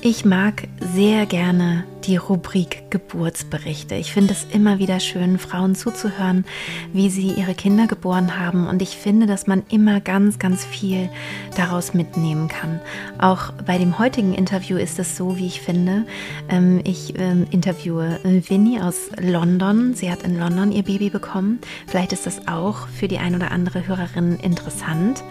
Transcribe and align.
Ich 0.00 0.24
mag 0.24 0.68
sehr 0.94 1.26
gerne 1.26 1.84
die 2.04 2.16
Rubrik 2.16 2.84
Geburtsberichte. 2.90 3.96
Ich 3.96 4.12
finde 4.12 4.32
es 4.32 4.46
immer 4.52 4.78
wieder 4.78 5.00
schön, 5.00 5.38
Frauen 5.38 5.74
zuzuhören, 5.74 6.44
wie 6.92 7.10
sie 7.10 7.32
ihre 7.32 7.54
Kinder 7.54 7.88
geboren 7.88 8.38
haben. 8.38 8.68
Und 8.68 8.80
ich 8.80 8.96
finde, 8.96 9.26
dass 9.26 9.48
man 9.48 9.64
immer 9.70 10.00
ganz, 10.00 10.38
ganz 10.38 10.64
viel 10.64 11.10
daraus 11.56 11.94
mitnehmen 11.94 12.46
kann. 12.46 12.80
Auch 13.18 13.50
bei 13.66 13.76
dem 13.76 13.98
heutigen 13.98 14.34
Interview 14.34 14.76
ist 14.76 15.00
es 15.00 15.16
so, 15.16 15.36
wie 15.36 15.48
ich 15.48 15.60
finde. 15.60 16.06
Ähm, 16.48 16.80
ich 16.84 17.18
ähm, 17.18 17.48
interviewe 17.50 18.20
Winnie 18.22 18.80
aus 18.80 19.10
London. 19.20 19.94
Sie 19.94 20.12
hat 20.12 20.22
in 20.22 20.38
London 20.38 20.70
ihr 20.70 20.84
Baby 20.84 21.10
bekommen. 21.10 21.58
Vielleicht 21.88 22.12
ist 22.12 22.24
das 22.24 22.46
auch 22.46 22.86
für 22.86 23.08
die 23.08 23.18
ein 23.18 23.34
oder 23.34 23.50
andere 23.50 23.88
Hörerin 23.88 24.36
interessant. 24.36 25.24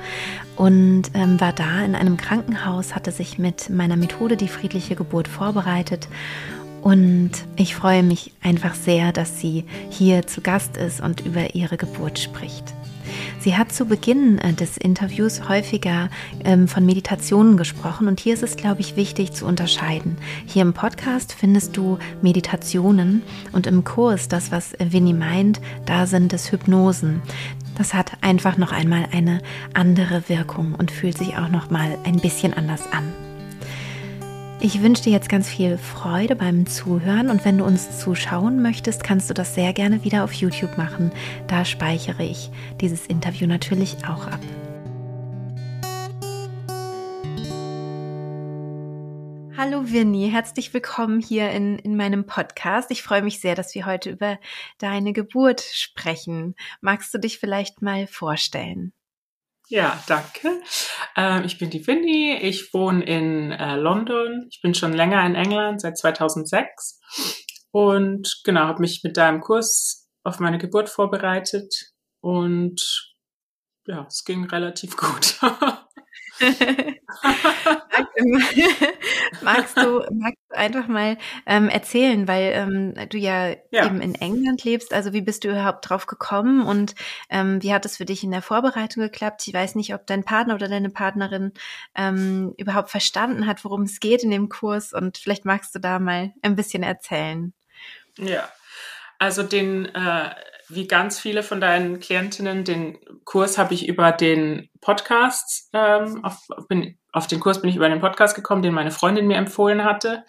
Und 0.57 1.03
ähm, 1.13 1.39
war 1.39 1.53
da 1.53 1.85
in 1.85 1.95
einem 1.95 2.17
Krankenhaus, 2.17 2.95
hatte 2.95 3.11
sich 3.11 3.37
mit 3.37 3.69
meiner 3.69 3.95
Methode 3.95 4.37
die 4.37 4.47
friedliche 4.47 4.95
Geburt 4.95 5.27
vorbereitet 5.27 6.07
und 6.81 7.31
ich 7.57 7.75
freue 7.75 8.01
mich 8.01 8.31
einfach 8.41 8.73
sehr, 8.73 9.11
dass 9.11 9.41
sie 9.41 9.65
hier 9.89 10.25
zu 10.25 10.39
Gast 10.41 10.77
ist 10.77 11.01
und 11.01 11.19
über 11.25 11.53
ihre 11.53 11.75
Geburt 11.75 12.17
spricht. 12.17 12.73
Sie 13.39 13.55
hat 13.55 13.71
zu 13.71 13.85
Beginn 13.85 14.39
äh, 14.39 14.53
des 14.53 14.77
Interviews 14.77 15.47
häufiger 15.47 16.09
ähm, 16.43 16.67
von 16.67 16.85
Meditationen 16.85 17.55
gesprochen 17.55 18.07
und 18.07 18.19
hier 18.19 18.33
ist 18.33 18.43
es, 18.43 18.57
glaube 18.57 18.81
ich, 18.81 18.95
wichtig 18.95 19.33
zu 19.33 19.45
unterscheiden. 19.45 20.17
Hier 20.45 20.63
im 20.63 20.73
Podcast 20.73 21.33
findest 21.33 21.77
du 21.77 21.97
Meditationen 22.21 23.21
und 23.51 23.67
im 23.67 23.83
Kurs, 23.83 24.27
das, 24.27 24.51
was 24.51 24.73
Winnie 24.79 25.13
meint, 25.13 25.61
da 25.85 26.07
sind 26.07 26.33
es 26.33 26.51
Hypnosen. 26.51 27.21
Das 27.77 27.93
hat 27.93 28.13
einfach 28.21 28.57
noch 28.57 28.71
einmal 28.71 29.07
eine 29.11 29.41
andere 29.73 30.29
Wirkung 30.29 30.73
und 30.73 30.89
fühlt 30.89 31.17
sich 31.17 31.37
auch 31.37 31.49
noch 31.49 31.69
mal 31.69 31.97
ein 32.05 32.19
bisschen 32.19 32.53
anders 32.53 32.81
an. 32.91 33.26
Ich 34.59 34.81
wünsche 34.81 35.03
dir 35.03 35.11
jetzt 35.11 35.29
ganz 35.29 35.47
viel 35.47 35.77
Freude 35.77 36.35
beim 36.35 36.65
Zuhören 36.65 37.29
und 37.29 37.45
wenn 37.45 37.59
du 37.59 37.63
uns 37.63 37.99
zuschauen 37.99 38.63
möchtest, 38.63 39.03
kannst 39.03 39.29
du 39.29 39.35
das 39.35 39.53
sehr 39.53 39.71
gerne 39.71 40.03
wieder 40.03 40.23
auf 40.23 40.33
YouTube 40.33 40.79
machen. 40.79 41.11
Da 41.45 41.63
speichere 41.63 42.23
ich 42.23 42.49
dieses 42.81 43.05
Interview 43.05 43.45
natürlich 43.45 43.97
auch 44.07 44.25
ab. 44.25 44.39
Hallo 49.55 49.91
Winnie, 49.91 50.29
herzlich 50.29 50.73
willkommen 50.73 51.19
hier 51.21 51.51
in, 51.51 51.77
in 51.77 51.95
meinem 51.95 52.25
Podcast. 52.25 52.89
Ich 52.89 53.03
freue 53.03 53.21
mich 53.21 53.39
sehr, 53.39 53.53
dass 53.53 53.75
wir 53.75 53.85
heute 53.85 54.09
über 54.09 54.39
deine 54.79 55.13
Geburt 55.13 55.61
sprechen. 55.61 56.55
Magst 56.81 57.13
du 57.13 57.19
dich 57.19 57.37
vielleicht 57.37 57.83
mal 57.83 58.07
vorstellen? 58.07 58.91
Ja, 59.69 60.01
danke. 60.07 60.61
Ähm, 61.17 61.43
ich 61.43 61.57
bin 61.57 61.69
die 61.69 61.85
Winnie. 61.87 62.37
Ich 62.41 62.73
wohne 62.73 63.03
in 63.03 63.51
äh, 63.51 63.75
London. 63.75 64.47
Ich 64.49 64.61
bin 64.61 64.73
schon 64.73 64.93
länger 64.93 65.25
in 65.25 65.35
England, 65.35 65.81
seit 65.81 65.97
2006. 65.97 66.99
Und 67.71 68.41
genau, 68.45 68.61
habe 68.61 68.81
mich 68.81 69.01
mit 69.03 69.17
deinem 69.17 69.41
Kurs 69.41 70.07
auf 70.23 70.39
meine 70.39 70.57
Geburt 70.57 70.89
vorbereitet. 70.89 71.91
Und 72.21 73.13
ja, 73.87 74.05
es 74.07 74.23
ging 74.23 74.45
relativ 74.45 74.95
gut. 74.95 75.37
magst, 79.41 79.77
du, 79.77 80.05
magst 80.11 80.41
du 80.49 80.55
einfach 80.55 80.87
mal 80.87 81.17
ähm, 81.45 81.69
erzählen, 81.69 82.27
weil 82.27 82.51
ähm, 82.53 83.09
du 83.09 83.17
ja, 83.17 83.55
ja, 83.71 83.85
eben 83.85 84.01
in 84.01 84.15
England 84.15 84.63
lebst. 84.63 84.93
Also 84.93 85.13
wie 85.13 85.21
bist 85.21 85.43
du 85.43 85.49
überhaupt 85.49 85.89
drauf 85.89 86.05
gekommen 86.05 86.65
und 86.65 86.95
ähm, 87.29 87.61
wie 87.61 87.73
hat 87.73 87.85
es 87.85 87.97
für 87.97 88.05
dich 88.05 88.23
in 88.23 88.31
der 88.31 88.41
Vorbereitung 88.41 89.03
geklappt? 89.03 89.47
Ich 89.47 89.53
weiß 89.53 89.75
nicht, 89.75 89.93
ob 89.93 90.07
dein 90.07 90.23
Partner 90.23 90.55
oder 90.55 90.67
deine 90.67 90.89
Partnerin 90.89 91.53
ähm, 91.95 92.53
überhaupt 92.57 92.89
verstanden 92.89 93.45
hat, 93.45 93.63
worum 93.63 93.83
es 93.83 93.99
geht 93.99 94.23
in 94.23 94.31
dem 94.31 94.49
Kurs 94.49 94.93
und 94.93 95.17
vielleicht 95.17 95.45
magst 95.45 95.73
du 95.75 95.79
da 95.79 95.99
mal 95.99 96.33
ein 96.41 96.55
bisschen 96.55 96.83
erzählen. 96.83 97.53
Ja, 98.17 98.49
also 99.19 99.43
den 99.43 99.85
äh, 99.93 100.29
wie 100.69 100.87
ganz 100.87 101.19
viele 101.19 101.43
von 101.43 101.61
deinen 101.61 101.99
Klientinnen, 101.99 102.63
den 102.63 102.97
Kurs 103.23 103.57
habe 103.57 103.73
ich 103.73 103.87
über 103.87 104.11
den 104.11 104.69
Podcast, 104.81 105.69
ähm, 105.73 106.23
auf, 106.23 106.39
bin, 106.67 106.97
auf 107.11 107.27
den 107.27 107.39
Kurs 107.39 107.61
bin 107.61 107.69
ich 107.69 107.77
über 107.77 107.89
den 107.89 108.01
Podcast 108.01 108.35
gekommen, 108.35 108.61
den 108.61 108.73
meine 108.73 108.91
Freundin 108.91 109.27
mir 109.27 109.37
empfohlen 109.37 109.83
hatte. 109.83 110.23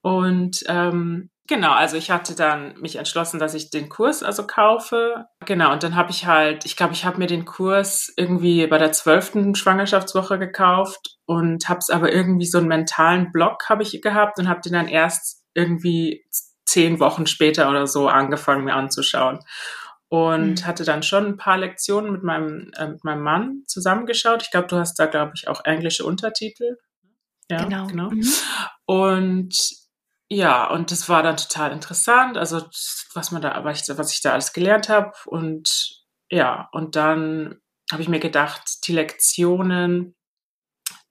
Und 0.00 0.62
ähm, 0.68 1.30
genau, 1.48 1.72
also 1.72 1.96
ich 1.96 2.10
hatte 2.10 2.34
dann 2.34 2.78
mich 2.80 2.96
entschlossen, 2.96 3.40
dass 3.40 3.54
ich 3.54 3.70
den 3.70 3.88
Kurs 3.88 4.22
also 4.22 4.46
kaufe. 4.46 5.26
Genau, 5.44 5.72
und 5.72 5.82
dann 5.82 5.96
habe 5.96 6.10
ich 6.10 6.26
halt, 6.26 6.64
ich 6.64 6.76
glaube, 6.76 6.92
ich 6.92 7.04
habe 7.04 7.18
mir 7.18 7.26
den 7.26 7.44
Kurs 7.44 8.12
irgendwie 8.16 8.66
bei 8.68 8.78
der 8.78 8.92
zwölften 8.92 9.54
Schwangerschaftswoche 9.54 10.38
gekauft 10.38 11.16
und 11.26 11.68
habe 11.68 11.78
es 11.80 11.90
aber 11.90 12.12
irgendwie 12.12 12.46
so 12.46 12.58
einen 12.58 12.68
mentalen 12.68 13.32
Block 13.32 13.68
habe 13.68 13.82
ich 13.82 14.00
gehabt 14.00 14.38
und 14.38 14.48
habe 14.48 14.60
den 14.60 14.74
dann 14.74 14.88
erst 14.88 15.42
irgendwie 15.54 16.24
zehn 16.72 17.00
Wochen 17.00 17.26
später 17.26 17.68
oder 17.68 17.86
so 17.86 18.08
angefangen 18.08 18.64
mir 18.64 18.74
anzuschauen. 18.74 19.40
Und 20.08 20.60
mhm. 20.60 20.66
hatte 20.66 20.84
dann 20.84 21.02
schon 21.02 21.26
ein 21.26 21.36
paar 21.36 21.58
Lektionen 21.58 22.12
mit 22.12 22.22
meinem, 22.22 22.70
äh, 22.76 22.88
mit 22.88 23.04
meinem 23.04 23.22
Mann 23.22 23.62
zusammengeschaut. 23.66 24.42
Ich 24.42 24.50
glaube, 24.50 24.68
du 24.68 24.76
hast 24.76 24.98
da, 24.98 25.06
glaube 25.06 25.32
ich, 25.34 25.48
auch 25.48 25.64
englische 25.64 26.04
Untertitel. 26.04 26.76
Ja, 27.50 27.64
genau. 27.64 27.86
genau. 27.86 28.10
Mhm. 28.10 28.26
Und 28.86 29.56
ja, 30.28 30.70
und 30.70 30.90
das 30.90 31.08
war 31.08 31.22
dann 31.22 31.36
total 31.36 31.72
interessant, 31.72 32.38
also 32.38 32.62
was 33.12 33.32
man 33.32 33.42
da, 33.42 33.64
was 33.64 33.88
ich, 33.88 33.98
was 33.98 34.14
ich 34.14 34.22
da 34.22 34.32
alles 34.32 34.54
gelernt 34.54 34.88
habe. 34.88 35.12
Und 35.26 36.04
ja, 36.30 36.68
und 36.72 36.96
dann 36.96 37.60
habe 37.90 38.02
ich 38.02 38.08
mir 38.08 38.20
gedacht, 38.20 38.62
die 38.86 38.92
Lektionen, 38.92 40.14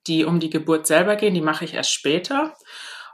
die 0.07 0.25
um 0.25 0.39
die 0.39 0.49
Geburt 0.49 0.87
selber 0.87 1.15
gehen, 1.15 1.35
die 1.35 1.41
mache 1.41 1.65
ich 1.65 1.75
erst 1.75 1.91
später 1.91 2.55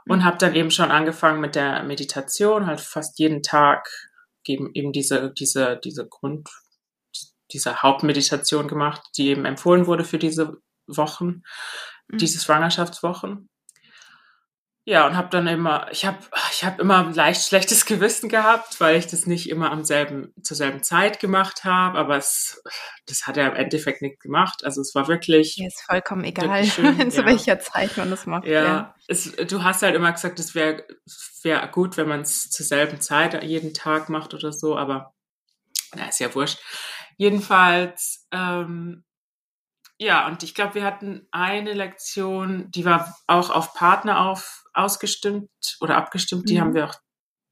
und 0.08 0.24
habe 0.24 0.38
dann 0.38 0.54
eben 0.54 0.70
schon 0.70 0.90
angefangen 0.90 1.40
mit 1.40 1.54
der 1.54 1.82
Meditation, 1.82 2.66
halt 2.66 2.80
fast 2.80 3.18
jeden 3.18 3.42
Tag 3.42 3.88
eben, 4.44 4.70
eben 4.74 4.92
diese, 4.92 5.32
diese, 5.32 5.78
diese 5.82 6.06
Grund, 6.08 6.48
diese 7.52 7.82
Hauptmeditation 7.82 8.68
gemacht, 8.68 9.02
die 9.16 9.28
eben 9.28 9.44
empfohlen 9.44 9.86
wurde 9.86 10.04
für 10.04 10.18
diese 10.18 10.58
Wochen, 10.86 11.42
mhm. 12.08 12.18
diese 12.18 12.40
Schwangerschaftswochen. 12.40 13.48
Ja, 14.88 15.06
und 15.06 15.18
habe 15.18 15.28
dann 15.28 15.46
immer, 15.46 15.86
ich 15.92 16.06
habe 16.06 16.16
ich 16.50 16.64
hab 16.64 16.80
immer 16.80 17.06
ein 17.06 17.12
leicht 17.12 17.46
schlechtes 17.46 17.84
Gewissen 17.84 18.30
gehabt, 18.30 18.80
weil 18.80 18.96
ich 18.96 19.06
das 19.06 19.26
nicht 19.26 19.50
immer 19.50 19.70
am 19.70 19.84
selben, 19.84 20.32
zur 20.42 20.56
selben 20.56 20.82
Zeit 20.82 21.20
gemacht 21.20 21.64
habe, 21.64 21.98
aber 21.98 22.16
es, 22.16 22.62
das 23.04 23.26
hat 23.26 23.36
ja 23.36 23.48
im 23.48 23.54
Endeffekt 23.54 24.00
nicht 24.00 24.18
gemacht. 24.18 24.64
Also 24.64 24.80
es 24.80 24.94
war 24.94 25.06
wirklich. 25.06 25.56
Ja, 25.58 25.66
ist 25.66 25.82
vollkommen 25.82 26.24
egal, 26.24 26.64
schön, 26.64 27.10
zu 27.10 27.20
ja. 27.20 27.26
welcher 27.26 27.60
Zeit 27.60 27.98
man 27.98 28.08
das 28.08 28.24
macht. 28.24 28.46
Ja, 28.46 28.64
ja. 28.64 28.94
Es, 29.08 29.30
du 29.30 29.62
hast 29.62 29.82
halt 29.82 29.94
immer 29.94 30.10
gesagt, 30.10 30.40
es 30.40 30.54
wäre 30.54 30.82
wär 31.42 31.68
gut, 31.68 31.98
wenn 31.98 32.08
man 32.08 32.22
es 32.22 32.48
zur 32.48 32.64
selben 32.64 32.98
Zeit 33.02 33.42
jeden 33.42 33.74
Tag 33.74 34.08
macht 34.08 34.32
oder 34.32 34.54
so, 34.54 34.78
aber 34.78 35.12
na, 35.94 36.08
ist 36.08 36.18
ja 36.18 36.34
wurscht. 36.34 36.60
Jedenfalls, 37.18 38.26
ähm, 38.32 39.04
ja, 40.00 40.28
und 40.28 40.44
ich 40.44 40.54
glaube, 40.54 40.76
wir 40.76 40.84
hatten 40.84 41.26
eine 41.32 41.72
Lektion, 41.72 42.70
die 42.70 42.84
war 42.84 43.16
auch 43.26 43.50
auf 43.50 43.74
Partner 43.74 44.20
auf, 44.20 44.64
ausgestimmt 44.78 45.50
oder 45.80 45.96
abgestimmt. 45.96 46.42
Mhm. 46.42 46.46
Die 46.46 46.60
haben 46.60 46.74
wir 46.74 46.86
auch 46.86 46.94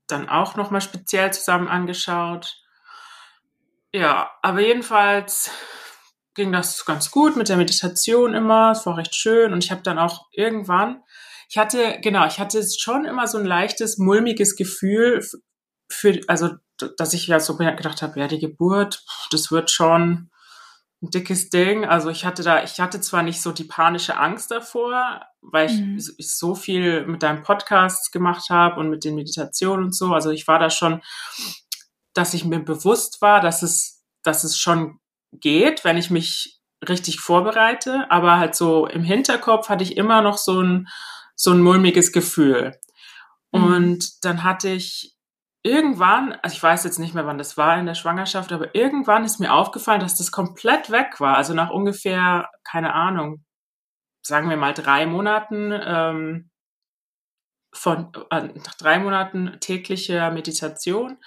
dann 0.07 0.29
auch 0.29 0.55
nochmal 0.55 0.81
speziell 0.81 1.33
zusammen 1.33 1.69
angeschaut. 1.69 2.63
Ja, 3.93 4.31
aber 4.43 4.61
jedenfalls 4.61 5.51
ging 6.35 6.53
das 6.53 6.85
ganz 6.85 7.11
gut 7.11 7.37
mit 7.37 7.49
der 7.49 7.57
Meditation 7.57 8.35
immer. 8.35 8.73
Es 8.73 8.87
war 8.87 8.97
recht 8.97 9.15
schön 9.15 9.53
und 9.53 9.65
ich 9.65 9.71
habe 9.71 9.83
dann 9.83 9.99
auch 9.99 10.27
irgendwann, 10.33 11.03
ich 11.49 11.59
hatte, 11.59 11.99
genau, 12.03 12.27
ich 12.27 12.39
hatte 12.39 12.63
schon 12.79 13.05
immer 13.05 13.27
so 13.27 13.39
ein 13.39 13.45
leichtes, 13.45 13.99
mulmiges 13.99 14.57
Gefühl 14.57 15.25
für, 15.91 16.21
also, 16.27 16.51
dass 16.99 17.15
ich 17.15 17.27
ja 17.27 17.41
so 17.41 17.57
gedacht 17.57 18.03
habe, 18.03 18.21
ja, 18.21 18.29
die 18.29 18.41
Geburt, 18.41 19.05
das 19.31 19.51
wird 19.51 19.71
schon, 19.71 20.31
ein 21.07 21.11
dickes 21.11 21.49
Ding. 21.51 21.85
Also 21.85 22.11
ich 22.11 22.25
hatte 22.25 22.43
da, 22.43 22.63
ich 22.63 22.81
hatte 22.81 23.01
zwar 23.01 23.23
nicht 23.23 23.41
so 23.41 23.53
die 23.53 23.65
panische 23.65 24.17
Angst 24.19 24.51
davor, 24.51 25.23
weil 25.41 25.71
ich, 25.71 25.79
mhm. 25.79 25.99
so 25.99 26.55
viel 26.55 27.07
mit 27.07 27.23
deinem 27.23 27.43
Podcast 27.43 28.13
gemacht 28.13 28.51
habe 28.51 28.81
und 28.81 28.91
mit 28.91 29.05
den 29.05 29.15
Meditationen 29.15 29.87
und 29.87 29.95
so. 29.95 30.13
Also 30.13 30.31
ich 30.31 30.47
war 30.47 30.59
da 30.59 30.71
schon, 30.71 31.03
dass 32.13 32.35
ich 32.35 32.45
mir 32.45 32.61
bewusst 32.61 33.23
war, 33.23 33.41
dass 33.41 33.63
es, 33.63 34.05
dass 34.23 34.45
es 34.45 34.59
schon 34.59 34.99
geht, 35.33 35.85
wenn 35.85 35.97
ich 35.97 36.11
mich 36.11 36.61
richtig 36.87 37.21
vorbereite. 37.21 38.11
Aber 38.11 38.39
halt 38.39 38.55
so 38.55 38.87
im 38.87 39.03
Hinterkopf 39.03 39.69
hatte 39.69 39.85
ich 39.85 39.97
immer 39.97 40.23
noch 40.23 40.39
so 40.39 40.61
ein, 40.61 40.89
so 41.35 41.53
ein 41.53 41.61
mulmiges 41.61 42.13
Gefühl. 42.13 42.79
Mhm. 43.53 43.65
Und 43.65 44.25
dann 44.25 44.45
hatte 44.45 44.69
ich 44.71 45.16
irgendwann, 45.67 46.33
also 46.43 46.55
ich 46.55 46.63
weiß 46.63 46.85
jetzt 46.85 46.99
nicht 46.99 47.15
mehr, 47.15 47.27
wann 47.27 47.39
das 47.39 47.57
war 47.57 47.79
in 47.79 47.87
der 47.87 47.95
Schwangerschaft, 47.95 48.53
aber 48.53 48.75
irgendwann 48.75 49.25
ist 49.25 49.41
mir 49.41 49.53
aufgefallen, 49.53 50.01
dass 50.01 50.17
das 50.17 50.31
komplett 50.31 50.91
weg 50.91 51.21
war. 51.21 51.37
Also 51.37 51.55
nach 51.55 51.71
ungefähr, 51.71 52.49
keine 52.65 52.95
Ahnung, 52.95 53.45
sagen 54.23 54.49
wir 54.49 54.57
mal, 54.57 54.75
drei 54.75 55.07
Monaten 55.07 55.73
ähm, 55.73 56.51
von 57.75 58.13
äh, 58.31 58.43
nach 58.55 58.75
drei 58.75 58.99
Monaten 58.99 59.57
täglicher 59.61 60.31
Meditation 60.31 61.19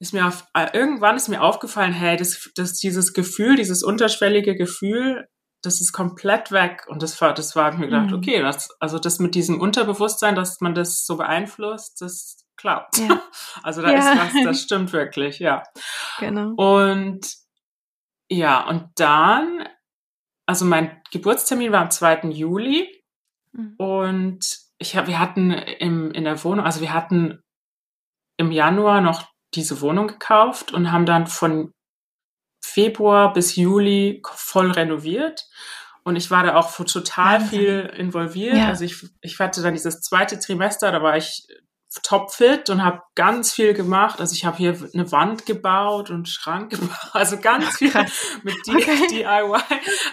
ist 0.00 0.14
mir 0.14 0.26
auf, 0.26 0.46
äh, 0.54 0.68
irgendwann 0.72 1.16
ist 1.16 1.28
mir 1.28 1.42
aufgefallen, 1.42 1.92
hey, 1.92 2.16
das, 2.16 2.50
das 2.56 2.74
dieses 2.74 3.12
Gefühl, 3.12 3.56
dieses 3.56 3.82
unterschwellige 3.82 4.56
Gefühl, 4.56 5.28
das 5.62 5.80
ist 5.80 5.92
komplett 5.92 6.52
weg. 6.52 6.86
Und 6.88 7.02
das 7.02 7.20
war, 7.20 7.34
das 7.34 7.54
war, 7.54 7.72
mir 7.72 7.86
gedacht, 7.86 8.10
mhm. 8.10 8.14
okay, 8.14 8.40
das, 8.40 8.68
also 8.80 8.98
das 8.98 9.18
mit 9.18 9.34
diesem 9.34 9.60
Unterbewusstsein, 9.60 10.34
dass 10.34 10.60
man 10.60 10.74
das 10.74 11.04
so 11.04 11.18
beeinflusst, 11.18 12.00
das 12.00 12.44
klappt. 12.60 12.98
Ja. 12.98 13.22
Also 13.62 13.82
da 13.82 13.90
ja. 13.90 13.98
ist 13.98 14.34
was, 14.34 14.44
das 14.44 14.62
stimmt 14.62 14.92
wirklich, 14.92 15.38
ja. 15.38 15.62
Genau. 16.18 16.52
Und 16.54 17.26
ja, 18.30 18.66
und 18.68 18.88
dann, 18.96 19.68
also 20.46 20.64
mein 20.64 21.02
Geburtstermin 21.10 21.72
war 21.72 21.82
am 21.82 21.90
2. 21.90 22.28
Juli 22.30 23.02
mhm. 23.52 23.74
und 23.76 24.58
ich 24.78 24.96
hab, 24.96 25.08
wir 25.08 25.18
hatten 25.18 25.50
im, 25.50 26.12
in 26.12 26.24
der 26.24 26.42
Wohnung, 26.44 26.64
also 26.64 26.80
wir 26.80 26.94
hatten 26.94 27.42
im 28.36 28.52
Januar 28.52 29.00
noch 29.00 29.28
diese 29.54 29.80
Wohnung 29.80 30.06
gekauft 30.06 30.72
und 30.72 30.92
haben 30.92 31.06
dann 31.06 31.26
von 31.26 31.72
Februar 32.64 33.32
bis 33.32 33.56
Juli 33.56 34.22
voll 34.24 34.70
renoviert. 34.70 35.48
Und 36.02 36.16
ich 36.16 36.30
war 36.30 36.44
da 36.44 36.56
auch 36.56 36.74
total 36.74 37.40
viel 37.40 37.92
involviert. 37.96 38.56
Ja. 38.56 38.68
Also 38.68 38.84
ich, 38.84 39.04
ich 39.20 39.38
hatte 39.38 39.62
dann 39.62 39.74
dieses 39.74 40.00
zweite 40.00 40.38
Trimester, 40.38 40.90
da 40.92 41.02
war 41.02 41.16
ich 41.16 41.46
topfit 42.02 42.70
und 42.70 42.84
habe 42.84 43.02
ganz 43.16 43.52
viel 43.52 43.74
gemacht. 43.74 44.20
Also 44.20 44.34
ich 44.34 44.44
habe 44.44 44.56
hier 44.56 44.76
eine 44.94 45.10
Wand 45.10 45.44
gebaut 45.44 46.10
und 46.10 46.28
Schrank 46.28 46.70
gebaut, 46.80 47.10
also 47.12 47.38
ganz 47.38 47.76
viel 47.76 47.92
mit 48.42 48.56
okay. 48.68 49.06
DIY. 49.10 49.60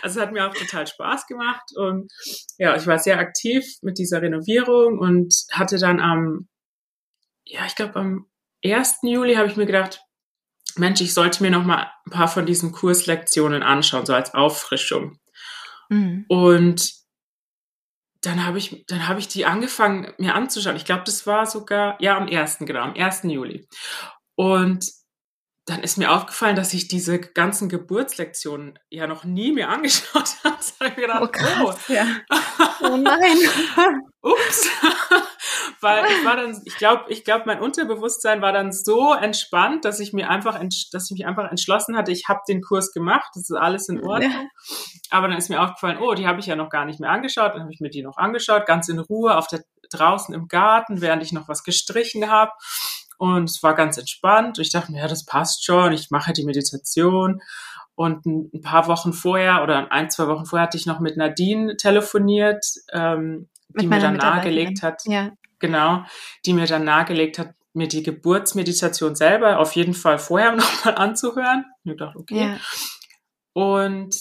Also 0.02 0.20
es 0.20 0.26
hat 0.26 0.32
mir 0.32 0.48
auch 0.48 0.54
total 0.54 0.88
Spaß 0.88 1.28
gemacht 1.28 1.72
und 1.76 2.12
ja, 2.58 2.76
ich 2.76 2.88
war 2.88 2.98
sehr 2.98 3.20
aktiv 3.20 3.64
mit 3.82 3.98
dieser 3.98 4.22
Renovierung 4.22 4.98
und 4.98 5.34
hatte 5.52 5.78
dann 5.78 6.00
am, 6.00 6.48
ja, 7.46 7.66
ich 7.66 7.76
glaube 7.76 7.96
am 7.96 8.26
1. 8.64 9.00
Juli 9.04 9.36
habe 9.36 9.48
ich 9.48 9.56
mir 9.56 9.68
gedacht, 9.68 10.02
Mensch, 10.76 11.02
ich 11.02 11.14
sollte 11.14 11.44
mir 11.44 11.52
noch 11.52 11.64
mal 11.64 11.92
ein 12.06 12.12
paar 12.12 12.28
von 12.28 12.46
diesen 12.46 12.72
Kurslektionen 12.72 13.64
anschauen, 13.64 14.06
so 14.06 14.14
als 14.14 14.34
Auffrischung. 14.34 15.20
Mhm. 15.90 16.26
Und 16.28 16.92
dann 18.22 18.46
habe 18.46 18.58
ich, 18.58 18.86
dann 18.88 19.08
habe 19.08 19.20
ich 19.20 19.28
die 19.28 19.46
angefangen, 19.46 20.14
mir 20.18 20.36
anzuschauen. 20.36 20.76
Ich 20.76 20.86
glaube, 20.86 21.04
das 21.06 21.28
war 21.28 21.46
sogar, 21.46 22.02
ja, 22.02 22.18
am 22.18 22.28
1., 22.28 22.60
genau, 22.60 22.82
am 22.82 22.94
1. 22.96 23.24
Juli. 23.24 23.68
Und 24.36 24.86
dann 25.68 25.84
ist 25.84 25.98
mir 25.98 26.14
aufgefallen, 26.14 26.56
dass 26.56 26.74
ich 26.74 26.88
diese 26.88 27.20
ganzen 27.20 27.68
Geburtslektionen 27.68 28.80
ja 28.90 29.06
noch 29.06 29.26
nie 29.26 29.52
mehr 29.52 29.68
angeschaut 29.68 30.30
habe. 30.44 30.56
Da 30.80 30.86
habe 30.86 30.90
ich 30.90 30.96
gedacht, 30.96 31.22
oh, 31.22 31.28
krass, 31.28 31.78
oh. 31.90 31.94
Ja. 31.94 32.06
oh 32.90 32.96
nein. 32.96 33.38
Ups. 34.22 34.70
Weil 35.82 36.06
ich 36.06 36.26
war 36.26 36.38
dann, 36.38 36.60
ich 36.64 36.78
glaube, 36.78 37.04
ich 37.10 37.24
glaube, 37.24 37.44
mein 37.46 37.60
Unterbewusstsein 37.60 38.42
war 38.42 38.54
dann 38.54 38.72
so 38.72 39.14
entspannt, 39.14 39.84
dass 39.84 40.00
ich 40.00 40.14
mir 40.14 40.30
einfach, 40.30 40.60
dass 40.92 41.12
ich 41.12 41.18
mich 41.18 41.26
einfach 41.28 41.52
entschlossen 41.52 41.98
hatte, 41.98 42.12
ich 42.12 42.28
habe 42.30 42.40
den 42.48 42.62
Kurs 42.62 42.94
gemacht, 42.94 43.30
das 43.36 43.50
ist 43.50 43.56
alles 43.56 43.90
in 43.90 44.04
Ordnung. 44.04 44.32
Ja. 44.32 44.48
Aber 45.12 45.28
dann 45.28 45.38
ist 45.38 45.50
mir 45.50 45.62
aufgefallen, 45.62 46.00
oh, 46.00 46.14
die 46.14 46.28
habe 46.28 46.40
ich 46.40 46.46
ja 46.46 46.56
noch 46.56 46.70
gar 46.70 46.86
nicht 46.86 47.00
mehr 47.00 47.12
angeschaut. 47.12 47.54
Dann 47.54 47.64
habe 47.64 47.74
ich 47.74 47.82
mir 47.82 47.90
die 47.90 48.04
noch 48.04 48.18
angeschaut, 48.18 48.66
ganz 48.66 48.88
in 48.88 49.00
Ruhe 49.00 49.38
auf 49.38 49.48
der 49.48 49.64
draußen 49.92 50.34
im 50.34 50.48
Garten, 50.48 51.02
während 51.02 51.24
ich 51.24 51.32
noch 51.32 51.48
was 51.48 51.64
gestrichen 51.64 52.30
habe. 52.30 52.52
Und 53.18 53.50
es 53.50 53.64
war 53.64 53.74
ganz 53.76 53.98
entspannt. 53.98 54.60
Ich 54.60 54.72
dachte 54.72 54.92
mir, 54.92 55.00
ja, 55.00 55.08
das 55.08 55.26
passt 55.26 55.66
schon. 55.66 55.94
Ich 55.94 56.12
mache 56.12 56.34
die 56.34 56.46
Meditation. 56.46 57.42
Und 57.96 58.26
ein 58.28 58.62
paar 58.62 58.88
Wochen 58.88 59.12
vorher 59.12 59.64
oder 59.64 59.92
ein, 59.92 60.12
zwei 60.12 60.28
Wochen 60.28 60.46
vorher 60.46 60.68
hatte 60.68 60.78
ich 60.78 60.86
noch 60.86 61.00
mit 61.00 61.18
Nadine 61.18 61.78
telefoniert, 61.78 62.64
ähm, 62.94 63.50
die 63.70 63.88
mir 63.88 64.00
dann 64.00 64.18
nahegelegt 64.18 64.84
hat, 64.84 65.02
ja. 65.06 65.32
genau, 65.58 66.04
die 66.46 66.54
mir 66.54 66.68
dann 66.68 66.84
nahegelegt 66.84 67.40
hat, 67.40 67.56
mir 67.74 67.88
die 67.88 68.04
Geburtsmeditation 68.04 69.16
selber 69.16 69.60
auf 69.60 69.74
jeden 69.74 69.96
Fall 69.96 70.20
vorher 70.20 70.52
nochmal 70.56 70.96
anzuhören. 70.96 71.66
Ich 71.84 71.98
dachte, 71.98 72.20
okay. 72.20 72.50
Ja. 72.50 72.58
Und 73.54 74.16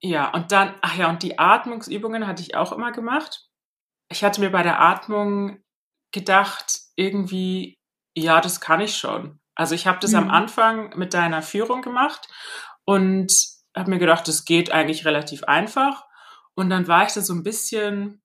ja, 0.00 0.32
und 0.32 0.52
dann, 0.52 0.74
ach 0.80 0.96
ja, 0.96 1.10
und 1.10 1.22
die 1.22 1.38
Atmungsübungen 1.38 2.26
hatte 2.26 2.42
ich 2.42 2.54
auch 2.54 2.72
immer 2.72 2.92
gemacht. 2.92 3.46
Ich 4.10 4.24
hatte 4.24 4.40
mir 4.40 4.50
bei 4.50 4.62
der 4.62 4.80
Atmung 4.80 5.58
gedacht, 6.12 6.80
irgendwie, 6.94 7.77
ja, 8.14 8.40
das 8.40 8.60
kann 8.60 8.80
ich 8.80 8.96
schon. 8.96 9.40
Also 9.54 9.74
ich 9.74 9.86
habe 9.86 9.98
das 10.00 10.12
mhm. 10.12 10.18
am 10.18 10.30
Anfang 10.30 10.96
mit 10.96 11.14
deiner 11.14 11.42
Führung 11.42 11.82
gemacht 11.82 12.28
und 12.84 13.32
habe 13.76 13.90
mir 13.90 13.98
gedacht, 13.98 14.28
das 14.28 14.44
geht 14.44 14.72
eigentlich 14.72 15.04
relativ 15.04 15.44
einfach. 15.44 16.06
Und 16.54 16.70
dann 16.70 16.88
war 16.88 17.06
ich 17.06 17.12
da 17.12 17.20
so 17.20 17.34
ein 17.34 17.42
bisschen, 17.42 18.22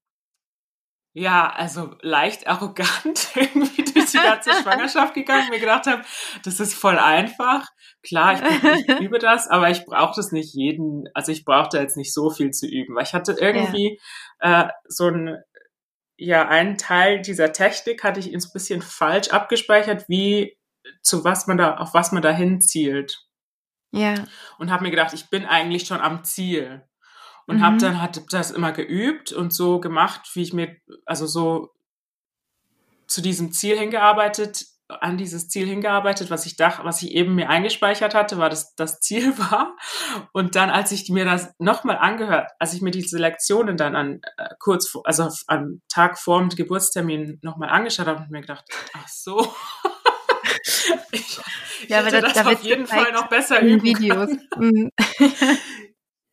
ja, 1.14 1.52
also 1.52 1.96
leicht 2.02 2.48
arrogant 2.48 3.30
irgendwie 3.36 3.84
durch 3.84 4.12
die 4.12 4.18
ganze 4.18 4.52
Schwangerschaft 4.62 5.14
gegangen, 5.14 5.50
mir 5.50 5.60
gedacht 5.60 5.88
habe, 5.88 6.04
das 6.44 6.60
ist 6.60 6.74
voll 6.74 6.98
einfach. 6.98 7.68
Klar, 8.04 8.36
ich, 8.36 8.88
ich 8.88 8.88
übe 9.00 9.20
das, 9.20 9.48
aber 9.48 9.70
ich 9.70 9.86
brauche 9.86 10.14
das 10.16 10.32
nicht 10.32 10.54
jeden, 10.54 11.06
also 11.14 11.32
ich 11.32 11.46
brauche 11.46 11.70
da 11.72 11.82
jetzt 11.82 11.98
nicht 11.98 12.14
so 12.14 12.30
viel 12.30 12.52
zu 12.52 12.68
üben, 12.68 12.96
weil 12.96 13.04
ich 13.04 13.14
hatte 13.14 13.36
irgendwie 13.40 14.00
ja. 14.42 14.64
äh, 14.64 14.70
so 14.88 15.08
ein 15.08 15.38
ja, 16.18 16.48
einen 16.48 16.78
Teil 16.78 17.22
dieser 17.22 17.54
Technik 17.54 18.04
hatte 18.04 18.20
ich 18.20 18.34
ein 18.34 18.42
bisschen 18.54 18.82
falsch 18.82 19.30
abgespeichert, 19.30 20.08
wie 20.10 20.58
zu 21.02 21.24
was 21.24 21.48
man 21.48 21.58
da, 21.58 21.78
auf 21.78 21.94
was 21.94 22.12
man 22.12 22.22
da 22.22 22.32
hinzielt. 22.32 23.26
Ja. 23.92 24.16
Und 24.58 24.72
habe 24.72 24.84
mir 24.84 24.92
gedacht, 24.92 25.14
ich 25.14 25.30
bin 25.30 25.46
eigentlich 25.46 25.88
schon 25.88 26.02
am 26.02 26.24
Ziel. 26.24 26.84
Und 27.46 27.58
mhm. 27.58 27.62
habe 27.62 27.78
dann 27.78 28.02
hat 28.02 28.22
das 28.32 28.52
immer 28.52 28.72
geübt 28.72 29.32
und 29.32 29.54
so 29.54 29.80
gemacht, 29.80 30.30
wie 30.34 30.42
ich 30.42 30.54
mir, 30.54 30.78
also 31.06 31.28
so 31.28 31.74
zu 33.08 33.22
diesem 33.22 33.52
Ziel 33.52 33.78
hingearbeitet, 33.78 34.66
an 35.02 35.18
dieses 35.18 35.50
Ziel 35.50 35.68
hingearbeitet, 35.68 36.30
was 36.30 36.46
ich 36.46 36.56
dachte, 36.56 36.84
was 36.84 37.02
ich 37.02 37.12
eben 37.12 37.36
mir 37.36 37.50
eingespeichert 37.50 38.14
hatte, 38.16 38.38
war 38.38 38.50
das 38.50 38.76
das 38.76 39.00
Ziel 39.00 39.38
war. 39.38 39.76
Und 40.32 40.56
dann, 40.56 40.70
als 40.70 40.92
ich 40.92 41.10
mir 41.10 41.26
das 41.26 41.54
nochmal 41.60 41.98
angehört, 41.98 42.52
als 42.60 42.74
ich 42.74 42.82
mir 42.82 42.92
diese 42.92 43.18
Lektionen 43.18 43.78
dann 43.78 43.96
an 43.96 44.22
äh, 44.38 44.50
kurz, 44.60 44.94
also 45.04 45.30
am 45.48 45.82
Tag 45.90 46.18
vor 46.18 46.40
dem 46.40 46.50
Geburtstermin 46.50 47.40
nochmal 47.42 47.70
angeschaut 47.70 48.08
habe, 48.08 48.20
habe 48.20 48.26
ich 48.26 48.32
mir 48.32 48.42
gedacht, 48.42 48.66
ach 48.94 49.08
so. 49.08 49.54
ich, 51.12 51.40
ich 51.82 51.90
ja, 51.90 52.04
hätte 52.04 52.22
das, 52.22 52.34
das 52.34 52.46
auf 52.46 52.64
jeden 52.64 52.88
Fall 52.88 53.12
noch 53.12 53.28
besser 53.28 53.62
üben 53.62 53.84
Videos. 53.84 54.30
Mhm. 54.56 54.92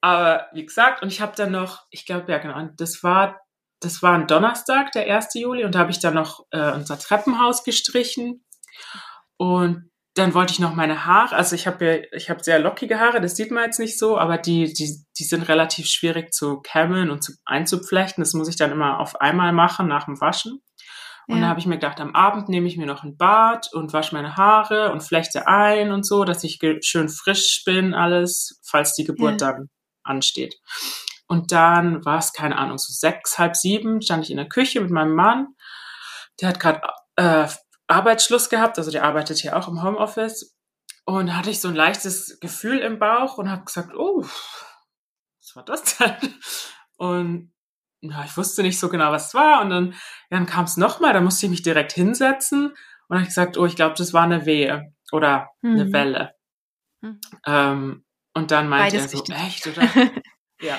Aber 0.03 0.47
wie 0.53 0.65
gesagt, 0.65 1.03
und 1.03 1.13
ich 1.13 1.21
habe 1.21 1.33
dann 1.37 1.53
noch, 1.53 1.87
ich 1.91 2.07
glaube 2.07 2.31
ja 2.33 2.39
genau, 2.39 2.69
das 2.77 3.03
war 3.03 3.41
das 3.81 4.03
war 4.03 4.13
ein 4.13 4.27
Donnerstag, 4.27 4.93
der 4.93 5.13
1. 5.13 5.35
Juli, 5.35 5.65
und 5.65 5.75
da 5.75 5.81
habe 5.81 5.91
ich 5.91 6.01
dann 6.01 6.15
noch 6.15 6.45
äh, 6.51 6.73
unser 6.73 6.99
Treppenhaus 6.99 7.65
gestrichen. 7.65 8.45
Und 9.37 9.91
dann 10.15 10.35
wollte 10.35 10.53
ich 10.53 10.59
noch 10.59 10.75
meine 10.75 11.07
Haare, 11.07 11.37
also 11.37 11.55
ich 11.55 11.67
habe 11.67 11.85
ja, 11.85 12.03
ich 12.13 12.31
habe 12.31 12.43
sehr 12.43 12.59
lockige 12.59 12.99
Haare, 12.99 13.21
das 13.21 13.37
sieht 13.37 13.51
man 13.51 13.65
jetzt 13.65 13.79
nicht 13.79 13.99
so, 13.99 14.19
aber 14.19 14.39
die, 14.39 14.73
die, 14.73 15.05
die 15.19 15.25
sind 15.25 15.49
relativ 15.49 15.87
schwierig 15.87 16.33
zu 16.33 16.61
kämmen 16.61 17.11
und 17.11 17.23
zu, 17.23 17.33
einzuflechten. 17.45 18.23
Das 18.23 18.35
muss 18.35 18.49
ich 18.49 18.57
dann 18.57 18.73
immer 18.73 18.99
auf 18.99 19.21
einmal 19.21 19.53
machen 19.53 19.87
nach 19.87 20.07
dem 20.07 20.21
Waschen. 20.21 20.61
Und 21.29 21.37
ja. 21.37 21.43
da 21.43 21.49
habe 21.49 21.61
ich 21.61 21.67
mir 21.67 21.77
gedacht, 21.77 22.01
am 22.01 22.15
Abend 22.15 22.49
nehme 22.49 22.67
ich 22.67 22.77
mir 22.77 22.87
noch 22.87 23.05
ein 23.05 23.17
Bad 23.17 23.73
und 23.73 23.93
wasche 23.93 24.15
meine 24.17 24.37
Haare 24.37 24.91
und 24.91 25.03
flechte 25.03 25.47
ein 25.47 25.93
und 25.93 26.05
so, 26.05 26.25
dass 26.25 26.43
ich 26.43 26.59
schön 26.83 27.09
frisch 27.09 27.63
bin, 27.65 27.95
alles, 27.95 28.61
falls 28.65 28.95
die 28.95 29.05
Geburt 29.05 29.41
ja. 29.41 29.53
dann 29.53 29.69
ansteht. 30.03 30.57
Und 31.29 31.53
dann 31.53 32.05
war 32.05 32.19
es, 32.19 32.33
keine 32.33 32.59
Ahnung, 32.59 32.79
so 32.79 32.93
sechs, 32.93 33.39
halb 33.39 33.55
sieben, 33.55 34.03
stand 34.03 34.25
ich 34.25 34.33
in 34.33 34.39
der 34.39 34.49
Küche 34.49 34.81
mit 34.81 34.91
meinem 34.91 35.15
Mann. 35.15 35.55
Der 36.41 36.49
hat 36.49 36.59
gerade 36.59 36.81
äh, 37.15 37.47
Arbeitsschluss 37.91 38.49
gehabt, 38.49 38.79
also 38.79 38.91
der 38.91 39.05
arbeitet 39.05 39.39
hier 39.39 39.57
auch 39.57 39.69
im 39.69 39.83
Homeoffice. 39.83 40.57
Und 41.07 41.37
hatte 41.37 41.51
ich 41.51 41.61
so 41.61 41.69
ein 41.69 41.75
leichtes 41.75 42.39
Gefühl 42.41 42.79
im 42.79 42.99
Bauch 42.99 43.39
und 43.39 43.51
habe 43.51 43.65
gesagt, 43.65 43.95
oh, 43.97 44.23
was 44.23 45.57
war 45.57 45.65
das 45.65 45.97
denn? 45.97 46.15
Und 46.97 47.53
ja, 48.03 48.25
ich 48.25 48.37
wusste 48.37 48.63
nicht 48.63 48.79
so 48.79 48.89
genau, 48.89 49.11
was 49.11 49.29
es 49.29 49.35
war. 49.35 49.63
Und 49.63 49.71
dann, 49.71 49.95
dann 50.29 50.47
kam 50.47 50.67
es 50.67 50.77
nochmal, 50.77 51.13
da 51.13 51.21
musste 51.21 51.47
ich 51.47 51.51
mich 51.51 51.63
direkt 51.63 51.93
hinsetzen. 51.93 52.75
Und 53.09 53.17
habe 53.17 53.27
gesagt, 53.27 53.57
oh, 53.57 53.67
ich 53.67 53.75
glaube, 53.75 53.95
das 53.97 54.13
war 54.13 54.23
eine 54.23 54.47
Wehe 54.47 54.95
oder 55.11 55.49
mhm. 55.63 55.73
eine 55.73 55.93
Welle. 55.93 56.35
Mhm. 57.01 57.21
Ähm, 57.47 58.05
und 58.35 58.51
dann 58.53 58.69
meinte 58.69 58.97
Beides 58.97 59.13
er 59.13 59.19
so, 59.19 59.19
wichtig. 59.19 59.37
echt, 59.37 59.67
oder? 59.67 59.89
Ja. 60.61 60.79